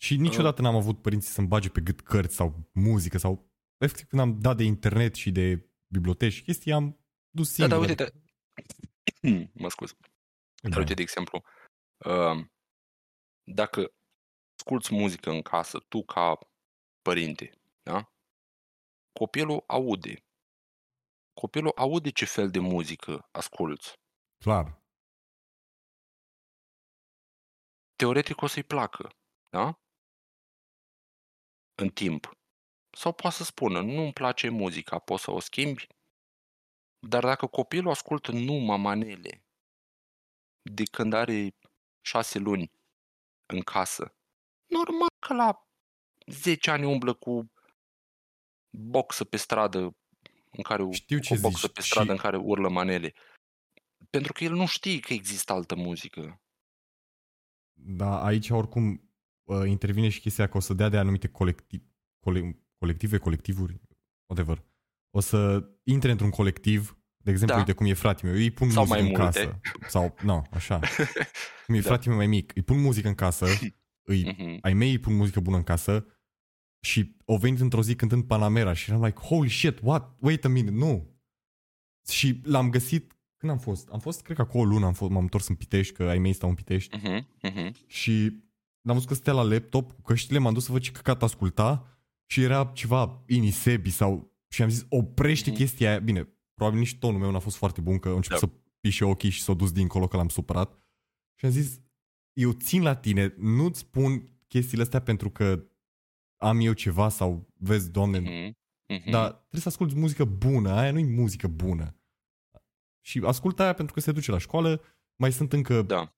Și 0.00 0.16
niciodată 0.16 0.60
uh. 0.60 0.66
n-am 0.66 0.76
avut 0.76 1.02
părinții 1.02 1.30
să-mi 1.30 1.46
bage 1.46 1.70
pe 1.70 1.80
gât 1.80 2.00
cărți 2.00 2.34
sau 2.34 2.70
muzică 2.72 3.18
sau... 3.18 3.52
Efectiv, 3.76 4.06
când 4.06 4.22
am 4.22 4.40
dat 4.40 4.56
de 4.56 4.64
internet 4.64 5.14
și 5.14 5.30
de 5.30 5.73
biblioteci 5.94 6.32
și 6.32 6.42
chestii, 6.42 6.72
am 6.72 6.98
dus 7.30 7.52
singur. 7.52 7.68
Da, 7.68 7.76
dar 7.76 7.88
uite, 7.88 8.04
de... 8.04 9.50
mă 9.62 9.68
scuz. 9.68 9.96
Da. 10.62 10.68
Dar 10.68 10.78
uite, 10.78 10.94
de 10.94 11.02
exemplu, 11.02 11.42
uh, 11.96 12.46
dacă 13.42 13.94
asculți 14.58 14.94
muzică 14.94 15.30
în 15.30 15.42
casă, 15.42 15.78
tu 15.78 16.04
ca 16.04 16.38
părinte, 17.02 17.52
da? 17.82 18.12
Copilul 19.12 19.64
aude. 19.66 20.24
Copilul 21.40 21.72
aude 21.76 22.10
ce 22.10 22.24
fel 22.24 22.50
de 22.50 22.58
muzică 22.58 23.28
asculți. 23.32 23.92
Clar. 24.38 24.82
Teoretic 27.96 28.40
o 28.40 28.46
să-i 28.46 28.62
placă, 28.62 29.16
da? 29.50 29.78
În 31.74 31.88
timp. 31.88 32.43
Sau 32.96 33.12
poate 33.12 33.36
să 33.36 33.44
spună, 33.44 33.80
nu-mi 33.80 34.12
place 34.12 34.48
muzica, 34.48 34.98
poți 34.98 35.22
să 35.22 35.30
o 35.30 35.40
schimbi? 35.40 35.86
Dar 36.98 37.22
dacă 37.22 37.46
copilul 37.46 37.90
ascultă 37.90 38.32
numai 38.32 38.78
manele 38.78 39.44
de 40.62 40.84
când 40.84 41.12
are 41.12 41.56
șase 42.00 42.38
luni 42.38 42.70
în 43.46 43.60
casă, 43.60 44.14
Normal 44.66 45.08
că 45.26 45.34
la 45.34 45.68
10 46.26 46.70
ani 46.70 46.84
umblă 46.84 47.14
cu 47.14 47.52
boxă 48.70 49.24
pe 49.24 49.36
stradă 49.36 49.96
în 50.50 50.62
care 50.62 50.90
Știu 50.90 51.18
ce 51.18 51.34
o 51.34 51.40
boxă 51.40 51.66
zici. 51.66 51.74
pe 51.74 51.80
stradă 51.80 52.06
și... 52.06 52.10
în 52.10 52.16
care 52.16 52.36
urlă 52.36 52.68
manele. 52.68 53.12
Pentru 54.10 54.32
că 54.32 54.44
el 54.44 54.52
nu 54.52 54.66
știe 54.66 55.00
că 55.00 55.12
există 55.12 55.52
altă 55.52 55.74
muzică. 55.74 56.42
Da, 57.72 58.24
aici 58.24 58.50
oricum 58.50 59.12
uh, 59.42 59.62
intervine 59.66 60.08
și 60.08 60.20
chestia 60.20 60.48
că 60.48 60.56
o 60.56 60.60
să 60.60 60.74
dea 60.74 60.88
de 60.88 60.96
anumite 60.96 61.28
colectiv, 61.28 61.82
cole, 62.20 62.63
colective, 62.84 63.18
colectivuri, 63.18 63.80
whatever. 64.26 64.64
O 65.10 65.20
să 65.20 65.68
intre 65.82 66.10
într-un 66.10 66.30
colectiv 66.30 66.98
De 67.24 67.30
exemplu, 67.30 67.56
Da. 67.56 67.62
uite 67.62 67.72
cum 67.76 67.86
e 67.86 67.92
fratele 67.94 68.30
meu, 68.32 68.40
îi 68.40 68.50
pun 68.50 68.70
Sau 68.70 68.82
muzică 68.86 69.00
mai 69.02 69.10
în 69.10 69.16
multe. 69.18 69.38
casă. 69.40 69.60
Sau, 69.88 70.14
nu, 70.22 70.46
așa. 70.50 70.78
Cum 71.66 71.74
e 71.74 71.80
Da. 71.80 71.86
fratele 71.86 72.08
meu 72.08 72.16
mai 72.16 72.26
mic, 72.26 72.52
îi 72.54 72.62
pun 72.62 72.80
muzică 72.80 73.08
în 73.08 73.14
casă, 73.14 73.46
îi, 74.02 74.24
Mhm. 74.38 74.58
ai 74.60 74.72
mei 74.74 74.90
îi 74.90 74.98
pun 74.98 75.14
muzică 75.14 75.40
bună 75.40 75.56
în 75.56 75.62
casă 75.62 76.06
și 76.80 77.16
au 77.26 77.36
venit 77.36 77.60
într-o 77.60 77.82
zi 77.82 77.94
cântând 77.94 78.24
Panamera 78.24 78.72
și 78.72 78.90
eram 78.90 79.04
like, 79.04 79.20
holy 79.20 79.48
shit, 79.48 79.78
what? 79.82 80.16
Wait 80.20 80.44
a 80.44 80.48
minute, 80.48 80.74
nu. 80.76 81.18
Și 82.08 82.40
l-am 82.42 82.70
găsit, 82.70 83.12
când 83.36 83.52
am 83.52 83.58
fost? 83.58 83.88
Am 83.88 83.98
fost, 83.98 84.22
cred 84.22 84.36
că 84.36 84.42
acolo 84.42 84.62
o 84.62 84.72
lună 84.72 84.86
am 84.86 84.92
fost, 84.92 85.10
m-am 85.10 85.22
întors 85.22 85.48
în 85.48 85.54
Pitești, 85.54 85.94
că 85.94 86.02
ai 86.02 86.18
mei 86.18 86.32
stau 86.32 86.48
în 86.48 86.54
Pitești 86.54 86.96
Mhm. 86.96 87.26
Mhm. 87.42 87.74
și 87.86 88.42
l-am 88.80 88.94
văzut 88.94 89.08
că 89.08 89.14
stătea 89.14 89.32
la 89.32 89.42
laptop 89.42 89.92
cu 89.92 90.02
căștile, 90.02 90.38
m-am 90.38 90.52
dus 90.52 90.64
să 90.64 90.72
văd 90.72 90.80
ce 90.80 90.90
căcat 90.90 91.22
asculta 91.22 91.93
și 92.26 92.42
era 92.42 92.64
ceva 92.74 93.22
Inisebi 93.26 93.90
sau... 93.90 94.32
Și 94.48 94.62
am 94.62 94.68
zis, 94.68 94.86
oprește 94.88 95.50
Mhm. 95.50 95.58
chestia 95.58 95.88
aia. 95.90 95.98
Bine, 95.98 96.28
probabil 96.54 96.78
nici 96.78 96.98
tonul 96.98 97.20
meu 97.20 97.30
n-a 97.30 97.38
fost 97.38 97.56
foarte 97.56 97.80
bun, 97.80 97.98
că 97.98 98.08
a 98.08 98.12
început 98.14 98.40
Da. 98.40 98.46
să 98.46 98.52
pișe 98.80 99.04
ochii 99.04 99.30
și 99.30 99.42
s-a 99.42 99.54
dus 99.54 99.72
dincolo 99.72 100.08
că 100.08 100.16
l-am 100.16 100.28
supărat. 100.28 100.78
Și 101.38 101.44
am 101.44 101.50
zis, 101.50 101.80
eu 102.32 102.52
țin 102.52 102.82
la 102.82 102.96
tine, 102.96 103.34
nu-ți 103.38 103.78
spun 103.78 104.38
chestiile 104.48 104.82
astea 104.82 105.00
pentru 105.02 105.30
că 105.30 105.64
am 106.42 106.60
eu 106.60 106.72
ceva 106.72 107.08
sau 107.08 107.52
vezi, 107.54 107.90
doamne, 107.90 108.18
Mhm. 108.18 108.56
Mhm. 108.94 109.10
dar 109.10 109.30
trebuie 109.32 109.60
să 109.60 109.68
asculti 109.68 109.94
muzică 109.98 110.24
bună, 110.24 110.70
aia 110.70 110.92
nu 110.92 110.98
e 110.98 111.04
muzică 111.04 111.48
bună. 111.48 111.96
Și 113.06 113.20
ascultă 113.24 113.62
aia 113.62 113.72
pentru 113.74 113.94
că 113.94 114.00
se 114.00 114.12
duce 114.12 114.30
la 114.30 114.38
școală, 114.38 114.82
mai 115.16 115.32
sunt 115.32 115.52
încă 115.52 115.82
Da. 115.82 116.16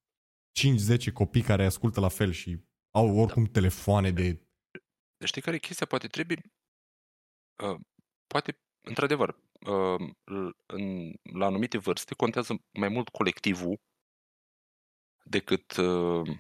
5-10 0.53 1.11
copii 1.13 1.43
care 1.43 1.65
ascultă 1.65 2.01
la 2.01 2.09
fel 2.09 2.31
și 2.31 2.61
au 2.95 3.17
oricum 3.19 3.45
Da. 3.45 3.51
telefoane 3.51 4.11
de... 4.11 4.41
Deci 5.17 5.29
știi 5.29 5.43
care 5.43 5.57
e 5.57 5.59
chestia? 5.59 5.87
Poate 5.87 6.07
trebuie... 6.07 6.39
Uh, 7.63 7.81
poate, 8.27 8.59
într-adevăr, 8.81 9.29
uh, 9.61 10.11
l- 10.25 10.57
în, 10.67 11.13
la 11.23 11.47
anumite 11.47 11.79
vârste 11.79 12.15
contează 12.15 12.55
mai 12.73 12.89
mult 12.89 13.09
colectivul 13.09 13.81
decât 15.25 15.77
uh, 15.77 16.39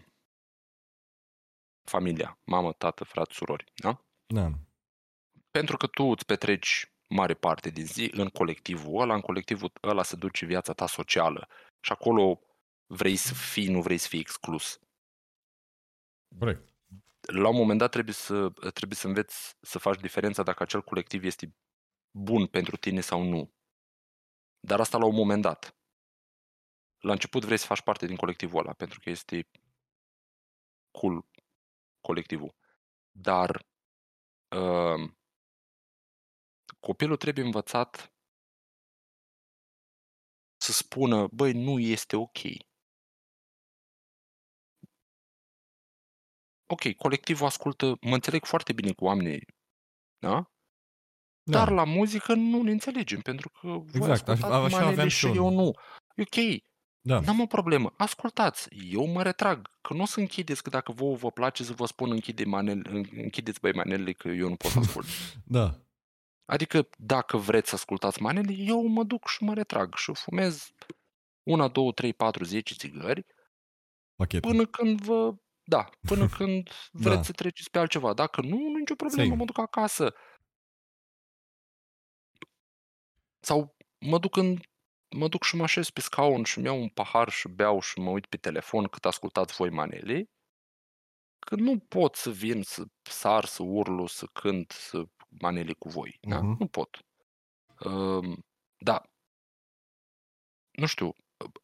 familia, 1.90 2.38
mamă, 2.44 2.72
tată, 2.72 3.04
frat, 3.04 3.30
surori, 3.30 3.72
da? 3.74 4.04
Da, 4.34 4.50
Pentru 5.50 5.76
că 5.76 5.86
tu 5.86 6.02
îți 6.04 6.24
petreci 6.24 6.90
mare 7.08 7.34
parte 7.34 7.70
din 7.70 7.86
zi 7.86 8.10
în 8.12 8.28
colectivul 8.28 9.00
ăla, 9.00 9.14
în 9.14 9.20
colectivul 9.20 9.72
ăla 9.82 10.02
se 10.02 10.16
duce 10.16 10.46
viața 10.46 10.72
ta 10.72 10.86
socială 10.86 11.48
și 11.80 11.92
acolo 11.92 12.40
vrei 12.86 13.16
să 13.16 13.34
fii, 13.34 13.68
nu 13.68 13.82
vrei 13.82 13.98
să 13.98 14.08
fii 14.08 14.20
exclus. 14.20 14.80
corect. 16.38 16.75
La 17.32 17.48
un 17.48 17.56
moment 17.56 17.78
dat 17.78 17.90
trebuie 17.90 18.14
să, 18.14 18.50
trebuie 18.50 18.96
să 18.96 19.06
înveți 19.06 19.56
să 19.60 19.78
faci 19.78 20.00
diferența 20.00 20.42
dacă 20.42 20.62
acel 20.62 20.82
colectiv 20.82 21.24
este 21.24 21.56
bun 22.10 22.46
pentru 22.46 22.76
tine 22.76 23.00
sau 23.00 23.22
nu. 23.22 23.54
Dar 24.60 24.80
asta 24.80 24.98
la 24.98 25.06
un 25.06 25.14
moment 25.14 25.42
dat. 25.42 25.76
La 26.98 27.12
început 27.12 27.44
vrei 27.44 27.56
să 27.56 27.66
faci 27.66 27.82
parte 27.82 28.06
din 28.06 28.16
colectivul 28.16 28.58
ăla, 28.60 28.72
pentru 28.72 29.00
că 29.00 29.10
este 29.10 29.50
cool 30.90 31.26
colectivul. 32.00 32.54
Dar 33.10 33.66
uh, 34.56 35.10
copilul 36.80 37.16
trebuie 37.16 37.44
învățat 37.44 38.12
să 40.56 40.72
spună, 40.72 41.26
băi, 41.26 41.52
nu 41.52 41.78
este 41.78 42.16
ok. 42.16 42.38
Ok, 46.66 46.92
colectivul 46.92 47.46
ascultă, 47.46 47.96
mă 48.00 48.14
înțeleg 48.14 48.44
foarte 48.44 48.72
bine 48.72 48.92
cu 48.92 49.04
oamenii, 49.04 49.46
da? 50.18 50.50
Da, 51.42 51.58
Dar 51.58 51.70
la 51.70 51.84
muzică 51.84 52.34
nu 52.34 52.62
ne 52.62 52.70
înțelegem, 52.70 53.20
pentru 53.20 53.48
că 53.48 53.66
voi 53.66 53.84
Exact, 53.94 54.10
ascultați 54.10 54.44
așa- 54.44 54.54
așa 54.64 54.68
manele 54.76 54.90
aveam 54.90 55.08
și 55.08 55.16
și 55.18 55.26
eu. 55.26 55.34
eu 55.34 55.50
nu. 55.50 55.72
E 56.14 56.22
ok, 56.22 56.62
da. 57.00 57.20
n-am 57.20 57.40
o 57.40 57.46
problemă. 57.46 57.94
Ascultați, 57.96 58.68
eu 58.90 59.06
mă 59.06 59.22
retrag, 59.22 59.70
că 59.80 59.94
nu 59.94 60.02
o 60.02 60.06
să 60.06 60.20
închideți, 60.20 60.62
că 60.62 60.70
dacă 60.70 60.92
vouă 60.92 61.16
vă 61.16 61.30
place 61.30 61.64
să 61.64 61.72
vă 61.72 61.86
spun 61.86 62.10
închide 62.10 62.44
manel, 62.44 63.06
închideți 63.16 63.60
băi 63.60 63.72
manelele, 63.72 64.12
că 64.12 64.28
eu 64.28 64.48
nu 64.48 64.56
pot 64.56 64.70
să 64.70 64.78
ascult. 64.78 65.06
da. 65.44 65.80
Adică 66.44 66.88
dacă 66.98 67.36
vreți 67.36 67.68
să 67.68 67.74
ascultați 67.74 68.22
manele, 68.22 68.52
eu 68.52 68.86
mă 68.86 69.04
duc 69.04 69.28
și 69.28 69.42
mă 69.42 69.54
retrag 69.54 69.94
și 69.94 70.14
fumez 70.14 70.70
una, 71.42 71.68
două, 71.68 71.92
trei, 71.92 72.12
patru, 72.12 72.44
zece 72.44 72.74
țigări 72.74 73.26
Pachetul. 74.14 74.50
până 74.50 74.66
când 74.66 75.00
vă... 75.00 75.34
Da, 75.68 75.88
până 76.06 76.26
când 76.36 76.70
vreți 76.92 77.16
Da. 77.16 77.22
să 77.22 77.32
treceți 77.32 77.70
pe 77.70 77.78
altceva. 77.78 78.12
Dacă 78.14 78.40
nu, 78.40 78.56
nu 78.56 78.76
e 78.76 78.78
nicio 78.78 78.94
problemă, 78.94 79.22
Same. 79.22 79.36
mă 79.36 79.44
duc 79.44 79.58
acasă. 79.58 80.14
Sau 83.40 83.76
mă 83.98 84.18
duc 84.18 84.36
în 84.36 84.56
mă 85.16 85.28
duc 85.28 85.42
și 85.42 85.56
mă 85.56 85.62
așez 85.62 85.90
pe 85.90 86.00
scaun 86.00 86.44
și 86.44 86.56
îmi 86.58 86.66
iau 86.66 86.80
un 86.80 86.88
pahar 86.88 87.28
și 87.30 87.48
beau 87.48 87.80
și 87.80 87.98
mă 87.98 88.10
uit 88.10 88.26
pe 88.26 88.36
telefon 88.36 88.84
cât 88.84 89.04
ascultați 89.04 89.54
voi 89.54 89.70
manele, 89.70 90.24
că 91.38 91.54
nu 91.54 91.78
pot 91.78 92.14
să 92.14 92.30
vin 92.30 92.62
să 92.62 92.84
sar, 93.02 93.44
să 93.44 93.62
urlu, 93.62 94.06
să 94.06 94.26
cânt, 94.32 94.70
să 94.70 95.04
manele 95.40 95.72
cu 95.72 95.88
voi. 95.88 96.18
Da? 96.20 96.40
Mhm. 96.40 96.56
Nu 96.58 96.66
pot. 96.68 96.98
Um, 97.84 98.44
da. 98.78 99.02
Nu 100.70 100.86
știu, 100.86 101.12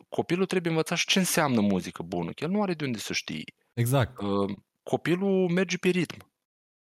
copilul 0.08 0.46
trebuie 0.46 0.70
învățat 0.72 0.98
și 0.98 1.06
ce 1.06 1.18
înseamnă 1.18 1.60
muzică 1.60 2.02
bună, 2.02 2.32
că 2.32 2.44
el 2.44 2.50
nu 2.50 2.62
are 2.62 2.74
de 2.74 2.84
unde 2.84 2.98
să 2.98 3.12
știe. 3.12 3.44
Exact. 3.72 4.18
Um, 4.20 4.66
copilul 4.82 5.48
merge 5.50 5.76
pe 5.76 5.88
ritm. 5.88 6.30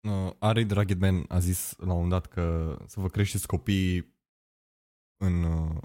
Uh, 0.02 0.32
Ari 0.40 0.64
Dragidman 0.66 1.26
a 1.28 1.40
zis 1.40 1.74
la 1.78 1.84
un 1.94 1.94
moment 1.94 2.10
dat 2.10 2.26
că 2.28 2.78
să 2.88 3.00
vă 3.00 3.08
creșteți 3.08 3.48
copiii 3.48 4.16
în, 5.18 5.44
uh, 5.44 5.82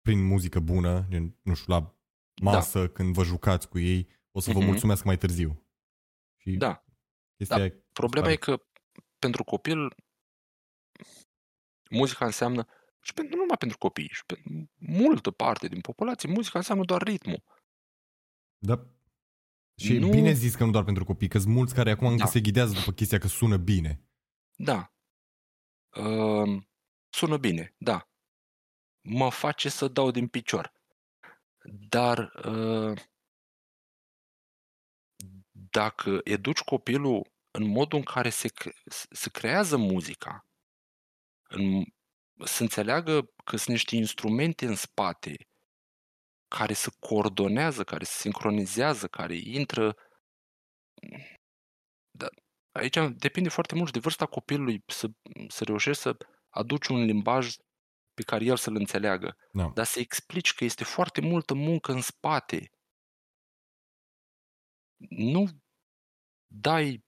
prin 0.00 0.24
muzică 0.26 0.60
bună, 0.60 1.06
gen, 1.08 1.38
nu 1.42 1.54
știu, 1.54 1.72
la 1.72 1.96
masă, 2.42 2.78
da. 2.80 2.88
când 2.88 3.14
vă 3.14 3.22
jucați 3.24 3.68
cu 3.68 3.78
ei, 3.78 4.08
o 4.30 4.40
să 4.40 4.50
vă 4.52 4.58
Mhm. 4.58 4.66
mulțumesc 4.68 5.04
mai 5.04 5.18
târziu. 5.18 5.66
Și 6.36 6.56
Da. 6.56 6.84
chestia 7.36 7.56
Da. 7.58 7.64
e- 7.64 7.84
Problema 7.92 8.26
tare. 8.26 8.38
e 8.38 8.44
că 8.44 8.64
pentru 9.18 9.44
copil 9.44 9.94
muzica 11.90 12.24
înseamnă 12.24 12.66
și 13.00 13.12
pentru, 13.14 13.34
nu 13.34 13.40
numai 13.40 13.56
pentru 13.58 13.78
copii, 13.78 14.08
și 14.12 14.24
pentru 14.26 14.70
multă 14.78 15.30
parte 15.30 15.68
din 15.68 15.80
populație, 15.80 16.28
muzica 16.32 16.58
înseamnă 16.58 16.84
doar 16.84 17.02
ritmul. 17.02 17.42
Da. 18.58 18.86
Și 19.76 19.98
Nu- 19.98 20.06
e 20.06 20.10
bine 20.10 20.32
zis 20.32 20.54
că 20.54 20.64
nu 20.64 20.70
doar 20.70 20.84
pentru 20.84 21.04
copii, 21.04 21.28
că 21.28 21.38
sunt 21.38 21.54
mulți 21.54 21.74
care 21.74 21.90
acum 21.90 22.06
încă 22.06 22.24
Da. 22.24 22.30
se 22.30 22.40
ghidează 22.40 22.72
după 22.72 22.92
chestia 22.92 23.18
că 23.18 23.26
sună 23.26 23.56
bine. 23.56 24.02
Da. 24.56 24.94
Uh, 25.96 26.62
sună 27.08 27.36
bine, 27.36 27.74
da. 27.78 28.08
Mă 29.00 29.30
face 29.30 29.68
să 29.68 29.88
dau 29.88 30.10
din 30.10 30.28
picior. 30.28 30.72
Dar 31.88 32.18
uh, 32.44 32.98
dacă 35.70 36.20
educi 36.24 36.60
copilul 36.60 37.32
în 37.50 37.66
modul 37.68 37.98
în 37.98 38.04
care 38.04 38.30
se, 38.30 38.48
cre- 38.48 38.74
se 39.10 39.30
creează 39.30 39.76
muzica, 39.76 40.46
în, 41.48 41.84
să 42.44 42.62
înțeleagă 42.62 43.32
că 43.44 43.56
sunt 43.56 43.68
niște 43.68 43.96
instrumente 43.96 44.66
în 44.66 44.74
spate 44.74 45.48
care 46.58 46.72
se 46.72 46.90
coordonează, 46.98 47.84
care 47.84 48.04
se 48.04 48.20
sincronizează, 48.20 49.06
care 49.08 49.34
intră. 49.34 49.96
Da, 52.10 52.28
aici 52.72 52.96
depinde 53.16 53.48
foarte 53.48 53.74
mult 53.74 53.86
și 53.86 53.92
de 53.92 53.98
vârsta 53.98 54.26
copilului 54.26 54.82
să, 54.86 55.10
să 55.48 55.64
reușești 55.64 56.02
să 56.02 56.16
aduci 56.48 56.86
un 56.86 57.04
limbaj 57.04 57.56
pe 58.14 58.22
care 58.22 58.44
el 58.44 58.56
să-l 58.56 58.74
înțeleagă. 58.74 59.36
Da. 59.52 59.70
Dar 59.74 59.84
să 59.84 59.98
explici 60.00 60.54
că 60.54 60.64
este 60.64 60.84
foarte 60.84 61.20
multă 61.20 61.54
muncă 61.54 61.92
în 61.92 62.00
spate. 62.00 62.70
Nu 65.08 65.48
dai 66.46 67.04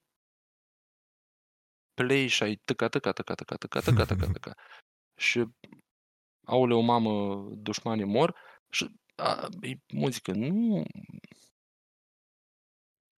play 1.94 2.26
și 2.26 2.42
ai 2.42 2.54
tăca, 2.64 2.88
tăca, 2.88 3.12
tăca, 3.12 3.34
tăca, 3.34 3.56
tăca, 3.56 3.80
tăca, 3.80 4.04
tăca, 4.04 4.26
tăca. 4.36 4.54
și 5.20 5.44
aoleu, 6.46 6.80
mamă, 6.80 7.44
dușmanii 7.56 8.04
mor 8.04 8.36
și 8.70 9.02
a, 9.14 9.48
e 9.62 9.76
muzică. 9.92 10.32
Nu. 10.32 10.82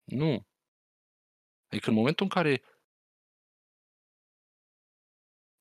Nu. 0.05 0.47
Adică 1.67 1.91
în 1.91 1.97
momentul 1.97 2.25
în 2.25 2.31
care 2.31 2.63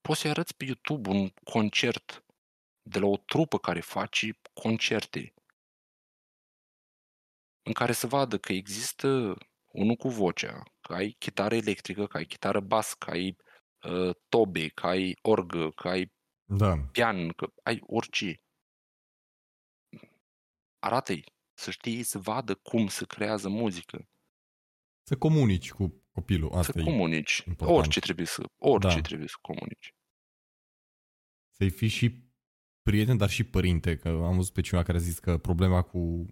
poți 0.02 0.20
să-i 0.20 0.30
arăți 0.30 0.56
pe 0.56 0.66
YouTube 0.66 1.10
un 1.10 1.30
concert 1.44 2.26
de 2.82 3.00
la 3.00 3.06
o 3.06 3.18
trupă 3.18 3.58
care 3.58 3.80
face 3.80 4.40
concerte 4.54 5.34
în 7.66 7.74
care 7.74 7.92
să 7.92 8.08
vadă 8.08 8.38
că 8.38 8.54
există 8.54 9.36
unul 9.72 9.96
cu 9.96 10.10
vocea, 10.10 10.64
că 10.82 10.94
ai 10.94 11.16
chitară 11.20 11.56
electrică, 11.56 12.08
că 12.08 12.18
ai 12.18 12.26
chitară 12.26 12.60
bas, 12.60 12.94
că 12.94 13.10
ai 13.10 13.36
uh, 13.90 14.16
tobe, 14.30 14.68
că 14.68 14.88
ai 14.88 15.18
orgă, 15.22 15.70
că 15.70 15.88
ai 15.88 16.14
Da. 16.44 16.78
pian, 16.92 17.30
că 17.30 17.48
ai 17.64 17.80
orice. 17.82 18.40
Arată-i, 20.86 21.24
să 21.54 21.72
știi, 21.72 22.04
să 22.04 22.20
vadă 22.20 22.56
cum 22.56 22.88
se 22.88 23.06
creează 23.06 23.50
muzică, 23.50 24.08
Să 25.08 25.18
comunici 25.18 25.72
cu 25.72 26.04
copilul. 26.12 26.52
Asta 26.54 26.72
să 26.72 26.80
e. 26.80 26.84
comunici. 26.84 27.44
important. 27.48 27.78
Orice 27.78 28.00
trebuie 28.00 28.26
să, 28.26 28.44
orice 28.58 28.96
Da. 28.96 29.02
trebuie 29.02 29.28
să 29.28 29.36
comunici. 29.42 29.96
Să-i 31.56 31.70
fii 31.70 31.88
și 31.88 32.24
prieten, 32.82 33.18
dar 33.18 33.30
și 33.30 33.44
părinte, 33.44 33.98
că 33.98 34.08
am 34.10 34.36
văzut 34.36 34.54
pe 34.54 34.62
cineva 34.62 34.84
care 34.86 34.98
a 34.98 35.02
zis 35.02 35.20
că 35.20 35.38
problema 35.38 35.82
cu 35.82 36.26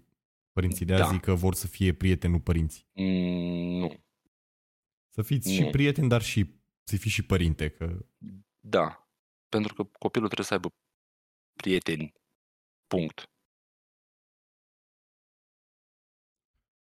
părinții 0.52 0.86
de 0.86 0.94
azi 0.94 1.08
Da. 1.10 1.14
e 1.14 1.18
că 1.18 1.34
vor 1.34 1.54
să 1.54 1.66
fie 1.66 1.94
prieteni, 1.94 2.32
nu 2.32 2.40
părinți. 2.40 2.86
Mm, 2.92 3.78
nu. 3.78 4.04
Să 5.14 5.22
fiți 5.22 5.52
și 5.52 5.60
Nu. 5.62 5.70
prieten, 5.70 6.08
dar 6.08 6.22
și 6.22 6.60
să 6.82 6.96
fii 6.96 7.10
și 7.10 7.26
părinte, 7.26 7.68
că 7.70 8.06
Da. 8.60 9.08
Pentru 9.48 9.74
că 9.74 9.84
copilul 9.84 10.26
trebuie 10.26 10.46
să 10.46 10.54
aibă 10.54 10.68
prieteni. 11.52 12.12
Punct. 12.86 13.28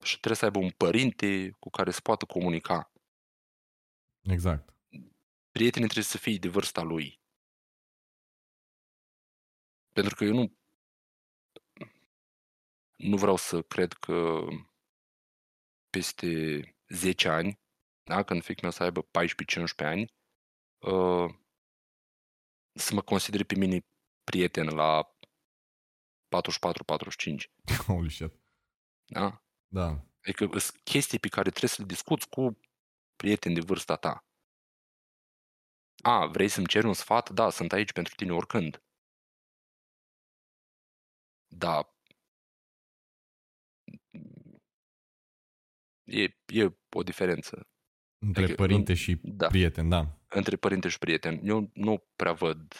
Și 0.03 0.16
trebuie 0.16 0.36
să 0.36 0.44
aibă 0.44 0.59
un 0.59 0.70
părinte 0.70 1.50
cu 1.59 1.70
care 1.70 1.90
să 1.90 2.00
poată 2.00 2.24
comunica. 2.24 2.92
exact. 4.22 4.74
Prietenii 5.50 5.88
trebuie 5.88 6.05
să 6.05 6.18
fie 6.18 6.36
de 6.36 6.48
vârsta 6.48 6.82
lui. 6.82 7.20
Pentru 9.92 10.14
că 10.14 10.24
eu 10.24 10.34
nu 10.34 10.57
nu 13.03 13.16
vreau 13.16 13.36
să 13.36 13.62
cred 13.62 13.92
că 13.92 14.44
peste 15.90 16.61
10 16.88 17.28
ani, 17.28 17.61
da, 18.03 18.22
când 18.22 18.42
fiic 18.42 18.61
meu 18.61 18.70
să 18.70 18.82
aibă 18.82 19.03
14-15 19.03 19.07
ani, 19.76 20.12
uh, 20.78 21.34
să 22.72 22.94
mă 22.94 23.03
considere 23.03 23.44
pe 23.44 23.55
mine 23.55 23.86
prieten 24.24 24.66
la 24.66 25.16
44-45. 26.28 27.50
Holy 27.86 28.11
shit. 28.11 28.32
Da? 29.05 29.44
Da. 29.72 29.88
Adică 30.22 30.58
sunt 30.58 30.80
chestii 30.82 31.18
pe 31.18 31.28
care 31.28 31.48
trebuie 31.48 31.70
să 31.70 31.80
le 31.80 31.86
discuți 31.86 32.28
cu 32.28 32.58
prieteni 33.16 33.54
de 33.54 33.60
vârsta 33.60 33.96
ta. 33.96 34.24
A, 36.02 36.26
vrei 36.26 36.48
să-mi 36.48 36.66
ceri 36.66 36.86
un 36.86 36.92
sfat? 36.92 37.30
Da, 37.30 37.50
sunt 37.50 37.72
aici 37.72 37.92
pentru 37.92 38.14
tine 38.14 38.32
oricând. 38.32 38.82
Da. 41.46 41.96
E, 46.04 46.22
e 46.46 46.76
o 46.96 47.02
diferență 47.02 47.66
Între 48.18 48.42
Adică, 48.42 48.56
părinte 48.56 48.94
și 48.94 49.20
da. 49.22 49.46
prieten, 49.46 49.88
da. 49.88 50.18
între 50.28 50.56
părinte 50.56 50.88
și 50.88 50.98
prieten. 50.98 51.40
Eu 51.42 51.70
nu 51.74 52.04
prea 52.16 52.32
văd. 52.32 52.74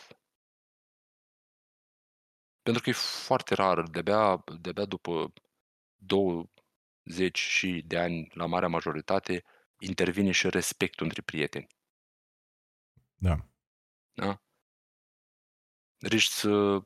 Pentru 2.63 2.83
că 2.83 2.89
e 2.89 2.93
foarte 3.27 3.55
rar, 3.55 3.83
de-abia, 3.83 4.45
de-abia 4.61 4.85
după 4.85 5.33
20 7.03 7.39
și 7.39 7.83
de 7.87 7.99
ani, 7.99 8.31
la 8.35 8.47
marea 8.47 8.69
majoritate, 8.69 9.45
intervine 9.79 10.31
și 10.31 10.51
respectul 10.51 11.07
între 11.07 11.23
prieteni. 11.23 11.67
Da. 13.15 13.47
Da? 14.13 14.43
Riști 15.99 16.33
să, 16.33 16.83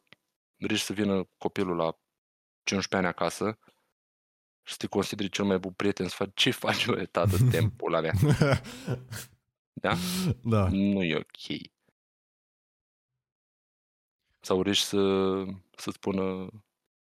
riști 0.56 0.84
să 0.84 0.92
vină 0.92 1.24
copilul 1.38 1.76
la 1.76 1.98
15 2.62 2.96
ani 2.96 3.06
acasă 3.06 3.58
și 4.62 4.72
să 4.72 4.78
te 4.78 4.86
consideri 4.86 5.30
cel 5.30 5.44
mai 5.44 5.58
bun 5.58 5.72
prieten 5.72 6.08
să 6.08 6.14
faci 6.14 6.34
ce 6.34 6.50
faci, 6.64 6.86
bă, 6.86 7.06
tată, 7.06 7.36
timpul 7.50 7.90
la 7.90 8.00
mea. 8.00 8.12
Da? 9.80 9.94
da. 10.42 10.68
Nu 10.68 11.02
e 11.02 11.16
ok. 11.16 11.70
Sau 14.40 14.62
riști 14.62 14.84
să, 14.84 14.98
să 15.76 15.90
spună 15.90 16.50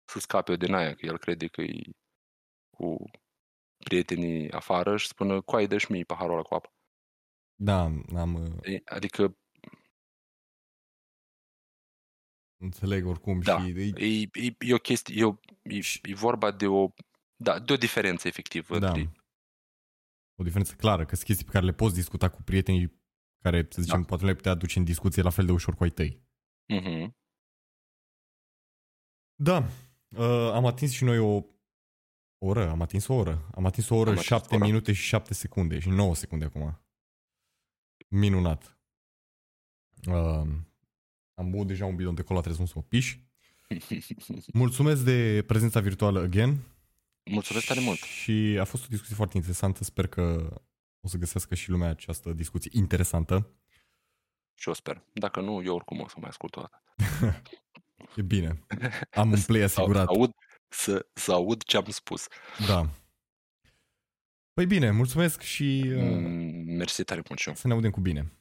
să 0.05 0.19
scape 0.19 0.55
din 0.55 0.73
aia, 0.73 0.95
că 0.95 1.05
el 1.05 1.17
crede 1.17 1.47
că 1.47 1.61
e 1.61 1.81
cu 2.77 3.05
prietenii 3.77 4.51
afară 4.51 4.97
și 4.97 5.07
spună, 5.07 5.41
coai, 5.41 5.67
dă-și 5.67 5.91
mie 5.91 6.03
paharul 6.03 6.33
ăla 6.33 6.41
cu 6.41 6.53
apă. 6.55 6.73
Da, 7.55 7.81
am 8.15 8.33
uh, 8.33 8.73
E, 8.73 8.81
Adică, 8.85 9.37
înțeleg 12.61 13.05
oricum 13.05 13.39
Da. 13.39 13.59
și 13.59 13.69
e, 13.69 14.05
e, 14.05 14.21
e, 14.33 14.55
e 14.59 14.73
o 14.73 14.77
chestie, 14.77 15.15
e, 15.17 15.23
o, 15.23 15.35
e, 15.61 15.79
Și- 15.79 16.01
e 16.03 16.13
vorba 16.13 16.51
de 16.51 16.67
o, 16.67 16.89
da, 17.35 17.59
de 17.59 17.73
o 17.73 17.75
diferență 17.75 18.27
efectiv 18.27 18.67
da. 18.67 18.75
între 18.75 19.11
O 20.39 20.43
diferență 20.43 20.75
clară, 20.75 21.05
că 21.05 21.15
sunt 21.15 21.27
chestii 21.27 21.45
pe 21.45 21.51
care 21.51 21.65
le 21.65 21.73
poți 21.73 21.93
discuta 21.95 22.29
cu 22.29 22.41
prietenii 22.41 23.01
care, 23.43 23.67
să 23.69 23.81
zicem, 23.81 24.01
Da. 24.01 24.05
poate 24.07 24.23
nu 24.23 24.29
le 24.29 24.35
putea 24.35 24.51
aduce 24.51 24.79
în 24.79 24.85
discuție 24.85 25.21
la 25.21 25.29
fel 25.29 25.45
de 25.45 25.51
ușor 25.51 25.75
cu 25.75 25.83
ai 25.83 25.89
tăi. 25.89 26.21
Mhm. 26.67 27.15
Da, 29.35 29.57
uh, 30.17 30.51
am 30.53 30.65
atins 30.65 30.91
și 30.91 31.03
noi 31.03 31.17
o 31.17 31.41
oră, 32.45 32.69
am 32.69 32.81
atins 32.81 33.07
o 33.07 33.13
oră. 33.13 33.49
Am 33.55 33.65
atins 33.65 33.89
o 33.89 33.95
oră, 33.95 34.09
Am 34.09 34.15
atins 34.15 34.27
7 34.27 34.55
ora. 34.55 34.65
minute 34.65 34.93
și 34.93 35.03
7 35.03 35.33
secunde 35.33 35.79
și 35.79 35.89
9 35.89 36.15
secunde 36.15 36.45
acum. 36.45 36.81
Minunat. 38.07 38.77
Uh, 40.07 40.47
am 41.33 41.49
băut 41.49 41.67
deja 41.67 41.85
un 41.85 41.95
bidon 41.95 42.15
de 42.15 42.21
cola, 42.21 42.41
trebuie 42.41 42.67
să 42.67 42.73
mă 42.75 42.81
piș. 42.81 43.17
Mulțumesc 44.53 45.03
de 45.03 45.43
prezența 45.47 45.79
virtuală 45.79 46.19
again. 46.21 46.57
Mulțumesc 47.31 47.65
tare 47.65 47.79
mult. 47.79 47.99
Și 47.99 48.57
a 48.59 48.63
fost 48.63 48.83
o 48.83 48.87
discuție 48.89 49.15
foarte 49.15 49.37
interesantă. 49.37 49.83
Sper 49.83 50.07
că 50.07 50.53
o 51.01 51.07
să 51.07 51.17
găsească 51.17 51.55
și 51.55 51.69
lumea 51.69 51.89
această 51.89 52.33
discuție 52.33 52.71
interesantă. 52.73 53.49
Și 54.55 54.67
eu 54.67 54.73
sper. 54.73 55.03
Dacă 55.13 55.41
nu, 55.41 55.63
eu 55.63 55.75
oricum 55.75 55.99
o 55.99 56.07
să 56.07 56.15
mai 56.19 56.29
ascult 56.29 56.55
o 56.55 56.61
dată. 56.61 56.83
E 58.15 58.21
bine. 58.21 58.65
Am 59.11 59.31
un 59.31 59.41
play 59.41 59.59
Să, 59.59 59.63
asigurat. 59.79 60.07
să, 60.07 60.13
aud, 60.13 60.31
să, 60.73 61.05
să 61.13 61.31
aud 61.31 61.63
ce 61.63 61.77
am 61.77 61.85
spus. 61.89 62.27
Da. 62.67 62.89
Păi 64.53 64.65
bine, 64.65 64.91
mulțumesc 64.91 65.41
și 65.41 65.83
uh, 65.85 65.95
Mm, 66.01 66.75
Mersi 66.75 67.03
tare 67.03 67.21
mult 67.27 67.39
și 67.39 67.47
eu. 67.49 67.55
să 67.55 67.67
ne 67.67 67.73
audem 67.73 67.91
cu 67.91 67.99
bine. 67.99 68.31